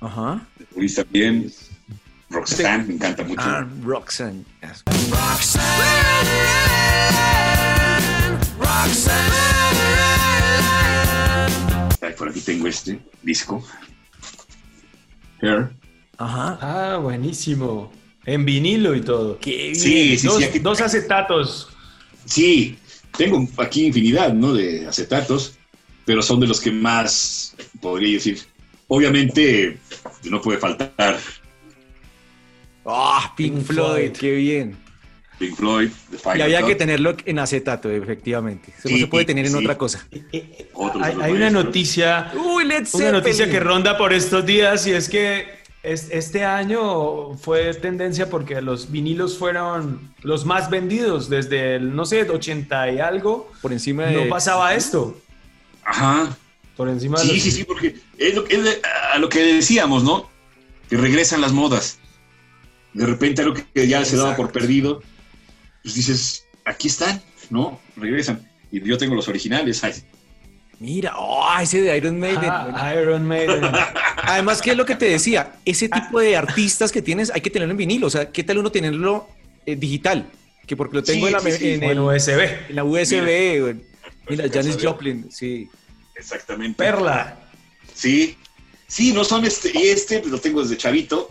Ajá. 0.00 0.44
Police 0.74 1.04
también. 1.04 1.52
Roxanne, 2.30 2.84
me 2.86 2.94
encanta 2.94 3.24
mucho. 3.24 3.40
Ah, 3.40 3.66
Roxanne. 3.82 4.44
Roxanne. 5.10 6.08
por 12.16 12.28
aquí 12.28 12.40
tengo 12.40 12.66
este 12.66 12.98
disco. 13.22 13.64
Hair. 15.40 15.70
Ajá. 16.18 16.58
Ah, 16.60 16.96
buenísimo. 16.98 17.92
En 18.26 18.44
vinilo 18.44 18.94
y 18.94 19.00
todo. 19.00 19.38
Qué 19.38 19.74
Sí, 19.74 20.18
sí, 20.18 20.26
dos, 20.26 20.42
sí. 20.42 20.58
dos 20.58 20.80
acetatos. 20.80 21.68
Sí, 22.24 22.76
tengo 23.16 23.46
aquí 23.58 23.86
infinidad, 23.86 24.34
¿no? 24.34 24.52
De 24.52 24.86
acetatos, 24.86 25.58
pero 26.04 26.20
son 26.22 26.40
de 26.40 26.48
los 26.48 26.60
que 26.60 26.72
más, 26.72 27.54
podría 27.80 28.14
decir, 28.14 28.40
obviamente 28.88 29.78
no 30.24 30.42
puede 30.42 30.58
faltar 30.58 31.18
Ah, 32.90 33.34
Pink, 33.36 33.62
Floyd, 33.64 34.12
qué 34.12 34.32
bien. 34.32 34.76
Pink 35.38 35.56
Floyd, 35.56 35.90
Y 36.36 36.40
había 36.40 36.64
que 36.64 36.74
tenerlo 36.74 37.14
en 37.24 37.38
acetato, 37.38 37.90
efectivamente. 37.90 38.72
no 38.84 38.96
se 38.96 39.06
puede 39.06 39.24
tener 39.24 39.46
en 39.46 39.54
otra 39.54 39.76
cosa. 39.76 40.06
hay, 41.02 41.32
una 41.32 41.50
noticia, 41.50 42.32
una 42.34 43.12
noticia 43.12 43.48
que 43.48 43.60
ronda 43.60 43.96
por 43.96 44.12
estos 44.12 44.44
días 44.44 44.86
y 44.86 44.92
es 44.92 45.08
que 45.08 45.58
este 45.82 46.44
año 46.44 47.34
fue 47.36 47.72
tendencia 47.74 48.28
porque 48.28 48.60
los 48.60 48.90
vinilos 48.90 49.38
fueron 49.38 50.12
los 50.22 50.44
más 50.44 50.70
vendidos 50.70 51.28
desde 51.28 51.76
el, 51.76 51.94
no 51.94 52.04
sé, 52.04 52.28
80 52.28 52.92
y 52.92 52.98
algo. 52.98 53.52
Por 53.62 53.72
encima 53.72 54.06
de... 54.06 54.24
No 54.24 54.28
pasaba 54.28 54.74
esto. 54.74 55.16
Ajá. 55.84 56.36
Por 56.76 56.88
encima 56.88 57.20
de... 57.20 57.28
Sí, 57.28 57.40
sí, 57.40 57.50
sí, 57.50 57.64
porque 57.64 57.96
es, 58.16 58.34
lo, 58.34 58.46
es 58.48 58.80
a 59.12 59.18
lo 59.18 59.28
que 59.28 59.40
decíamos, 59.40 60.02
¿no? 60.02 60.28
Que 60.90 60.96
regresan 60.96 61.40
las 61.40 61.52
modas 61.52 61.97
de 62.94 63.06
repente 63.06 63.42
algo 63.42 63.54
que 63.74 63.88
ya 63.88 64.04
se 64.04 64.16
daba 64.16 64.36
por 64.36 64.52
perdido, 64.52 65.02
pues 65.82 65.94
dices, 65.94 66.46
aquí 66.64 66.88
están, 66.88 67.22
¿no? 67.50 67.80
Regresan. 67.96 68.48
Y 68.70 68.82
yo 68.82 68.98
tengo 68.98 69.14
los 69.14 69.28
originales. 69.28 69.82
Mira, 70.80 71.14
oh, 71.16 71.44
ese 71.60 71.80
de 71.80 71.96
Iron 71.96 72.20
Maiden. 72.20 72.52
Iron 72.94 73.26
Maiden. 73.26 73.62
Además, 74.22 74.60
¿qué 74.62 74.72
es 74.72 74.76
lo 74.76 74.84
que 74.84 74.94
te 74.94 75.06
decía? 75.06 75.54
Ese 75.64 75.88
tipo 75.88 76.20
de 76.20 76.36
artistas 76.36 76.92
que 76.92 77.02
tienes 77.02 77.30
hay 77.34 77.40
que 77.40 77.50
tenerlo 77.50 77.72
en 77.72 77.78
vinilo. 77.78 78.06
O 78.06 78.10
sea, 78.10 78.30
¿qué 78.30 78.44
tal 78.44 78.58
uno 78.58 78.70
tenerlo 78.70 79.28
eh, 79.66 79.74
digital? 79.76 80.30
Que 80.66 80.76
porque 80.76 80.96
lo 80.96 81.02
tengo 81.02 81.26
en, 81.26 81.32
la, 81.32 81.40
en, 81.40 81.98
USB. 81.98 82.40
En 82.68 82.76
la 82.76 82.84
USB. 82.84 83.76
Mira, 84.28 84.44
Janis 84.52 84.76
Joplin, 84.80 85.30
sí. 85.30 85.68
Exactamente. 86.14 86.76
Perla. 86.76 87.38
Sí. 87.94 88.36
Sí, 88.86 89.12
no 89.12 89.24
son 89.24 89.44
este. 89.46 89.70
Y 89.74 89.88
este 89.88 90.20
pues, 90.20 90.30
lo 90.30 90.38
tengo 90.38 90.62
desde 90.62 90.76
chavito 90.76 91.30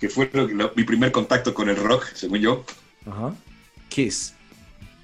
que 0.00 0.08
fue 0.08 0.30
mi 0.74 0.84
primer 0.84 1.12
contacto 1.12 1.54
con 1.54 1.68
el 1.68 1.76
rock, 1.76 2.04
según 2.14 2.40
yo. 2.40 2.64
Ajá. 3.06 3.34
Kiss. 3.88 4.34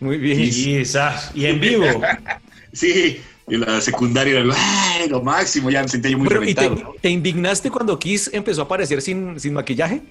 Muy 0.00 0.18
bien. 0.18 0.38
Kiss, 0.38 0.96
ah, 0.96 1.30
y 1.34 1.46
en 1.46 1.60
vivo. 1.60 1.84
sí, 2.72 3.20
en 3.46 3.60
la 3.60 3.80
secundaria 3.80 4.40
era 4.40 5.06
lo 5.08 5.22
máximo, 5.22 5.70
ya 5.70 5.82
me 5.82 5.88
sentía 5.88 6.10
yo 6.10 6.18
muy 6.18 6.28
reventado. 6.28 6.94
te, 7.00 7.10
indignaste 7.10 7.70
cuando 7.70 7.98
Kiss 7.98 8.30
empezó 8.32 8.62
a 8.62 8.64
aparecer 8.64 9.02
sin, 9.02 9.38
sin 9.38 9.54
maquillaje? 9.54 10.02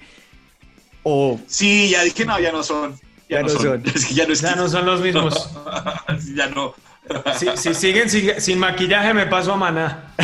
¿O... 1.02 1.40
Sí, 1.46 1.90
ya 1.90 2.02
dije, 2.04 2.24
no, 2.24 2.38
ya 2.38 2.52
no 2.52 2.62
son. 2.62 2.98
Ya, 3.28 3.42
no, 3.42 3.48
son. 3.48 3.82
ya, 4.12 4.26
no, 4.56 4.68
son 4.68 4.86
los 4.86 5.00
mismos. 5.00 5.50
ya 6.34 6.48
no. 6.48 6.74
Si, 7.56 7.74
siguen 7.74 8.08
sin, 8.08 8.58
maquillaje, 8.58 9.12
me 9.12 9.26
paso 9.26 9.52
a 9.52 9.56
maná. 9.56 10.14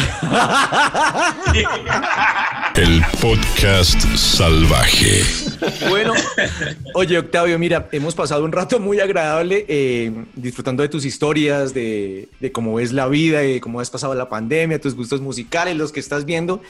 El 2.79 3.03
podcast 3.21 4.01
salvaje. 4.15 5.25
Bueno, 5.89 6.15
oye 6.95 7.19
Octavio, 7.19 7.59
mira, 7.59 7.89
hemos 7.91 8.15
pasado 8.15 8.45
un 8.45 8.53
rato 8.53 8.79
muy 8.79 9.01
agradable 9.01 9.67
eh, 9.67 10.13
disfrutando 10.37 10.85
de 10.85 10.89
tus 10.89 11.05
historias, 11.05 11.75
de, 11.75 12.29
cómo 12.53 12.75
ves 12.75 12.93
la 12.93 13.09
vida, 13.09 13.41
de 13.41 13.61
cómo 13.61 13.81
has 13.81 13.91
pasado 13.91 14.15
la 14.15 14.29
pandemia, 14.29 14.81
tus 14.81 14.95
gustos 14.95 15.21
musicales, 15.21 15.77
los 15.77 15.91
que 15.91 15.99
estás 15.99 16.25
viendo. 16.25 16.63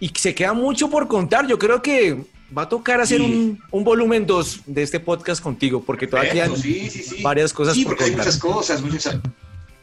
Y 0.00 0.10
se 0.18 0.34
queda 0.34 0.54
mucho 0.54 0.88
por 0.88 1.08
contar. 1.08 1.46
Yo 1.46 1.58
creo 1.58 1.82
que 1.82 2.16
va 2.56 2.62
a 2.62 2.68
tocar 2.70 3.02
hacer 3.02 3.20
un, 3.20 3.60
volumen 3.70 4.26
2 4.26 4.60
de 4.64 4.82
este 4.82 4.98
podcast 4.98 5.42
contigo, 5.42 5.84
porque 5.84 6.06
todavía 6.06 6.44
hay 6.44 6.90
varias 7.20 7.52
cosas 7.52 7.76
por 7.80 7.98
contar. 7.98 8.08
Hay 8.08 8.16
muchas 8.16 8.38
cosas, 8.38 8.80
muchas 8.80 9.18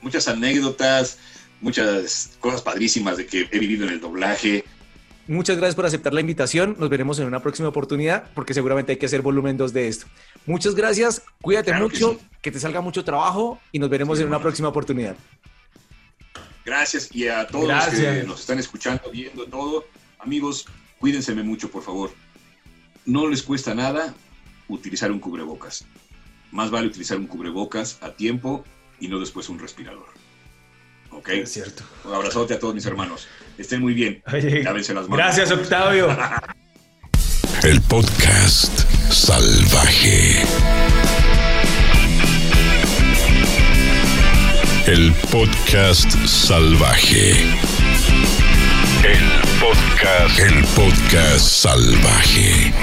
muchas 0.01 0.28
anécdotas, 0.28 1.19
muchas 1.61 2.32
cosas 2.39 2.63
padrísimas 2.63 3.17
de 3.17 3.28
que 3.28 3.47
he 3.51 3.59
vivido 3.59 3.86
en 3.86 3.93
el 3.93 4.01
doblaje. 4.01 4.65
Muchas 5.28 5.57
gracias 5.57 5.75
por 5.75 5.86
aceptar 5.86 6.13
la 6.13 6.21
invitación. 6.21 6.78
Nos 6.80 6.89
veremos 6.89 7.19
en 7.19 7.28
una 7.28 7.41
próxima 7.41 7.67
oportunidad 7.67 8.30
porque 8.34 8.53
seguramente 8.53 8.93
hay 8.93 8.97
que 8.97 9.07
hacer 9.07 9.21
volumen 9.21 9.57
2 9.57 9.73
de 9.73 9.88
esto. 9.89 10.05
Muchas 10.45 10.73
gracias, 10.73 11.21
cuídate 11.41 11.73
mucho, 11.73 12.17
que, 12.41 12.49
te 12.49 12.59
salga 12.59 12.80
mucho 12.80 13.03
trabajo 13.03 13.59
y 13.73 13.80
nos 13.80 13.89
veremos 13.89 14.19
en 14.21 14.28
una 14.28 14.39
próxima 14.39 14.69
oportunidad. 14.69 15.17
Gracias 16.63 17.13
y 17.13 17.28
a 17.28 17.45
todos 17.45 17.67
los 17.67 17.86
que 17.88 18.23
nos 18.23 18.39
están 18.39 18.59
escuchando, 18.59 19.11
viendo 19.11 19.45
todo. 19.45 19.86
Amigos, 20.19 20.65
cuídense 20.99 21.34
mucho, 21.36 21.69
por 21.69 21.84
favor. 21.84 22.11
No 23.05 23.28
les 23.28 23.43
cuesta 23.43 23.75
nada 23.75 24.13
utilizar 24.69 25.11
un 25.11 25.19
cubrebocas. 25.19 25.86
Más 26.51 26.71
vale 26.71 26.88
utilizar 26.88 27.17
un 27.17 27.28
cubrebocas 27.28 27.97
a 28.01 28.11
tiempo 28.11 28.63
y 28.99 29.09
no 29.09 29.19
después 29.19 29.49
un 29.49 29.59
respirador. 29.59 30.07
¿Ok? 31.11 31.30
Es 31.30 31.51
cierto. 31.51 31.84
Un 32.05 32.13
abrazote 32.13 32.53
a 32.53 32.59
todos 32.59 32.73
mis 32.73 32.86
hermanos. 32.86 33.28
Estén 33.58 33.82
muy 33.82 33.93
bien. 33.93 34.22
Lávense 34.64 34.93
las 34.93 35.08
manos. 35.08 35.18
Gracias, 35.18 35.51
Octavio. 35.51 36.08
El 37.64 37.82
podcast 37.82 38.80
salvaje. 39.12 40.43
El 44.86 45.12
podcast 45.32 46.12
salvaje. 46.26 47.32
El 49.03 49.60
podcast. 49.60 50.39
El 50.39 50.64
podcast 50.76 51.45
salvaje. 51.45 52.74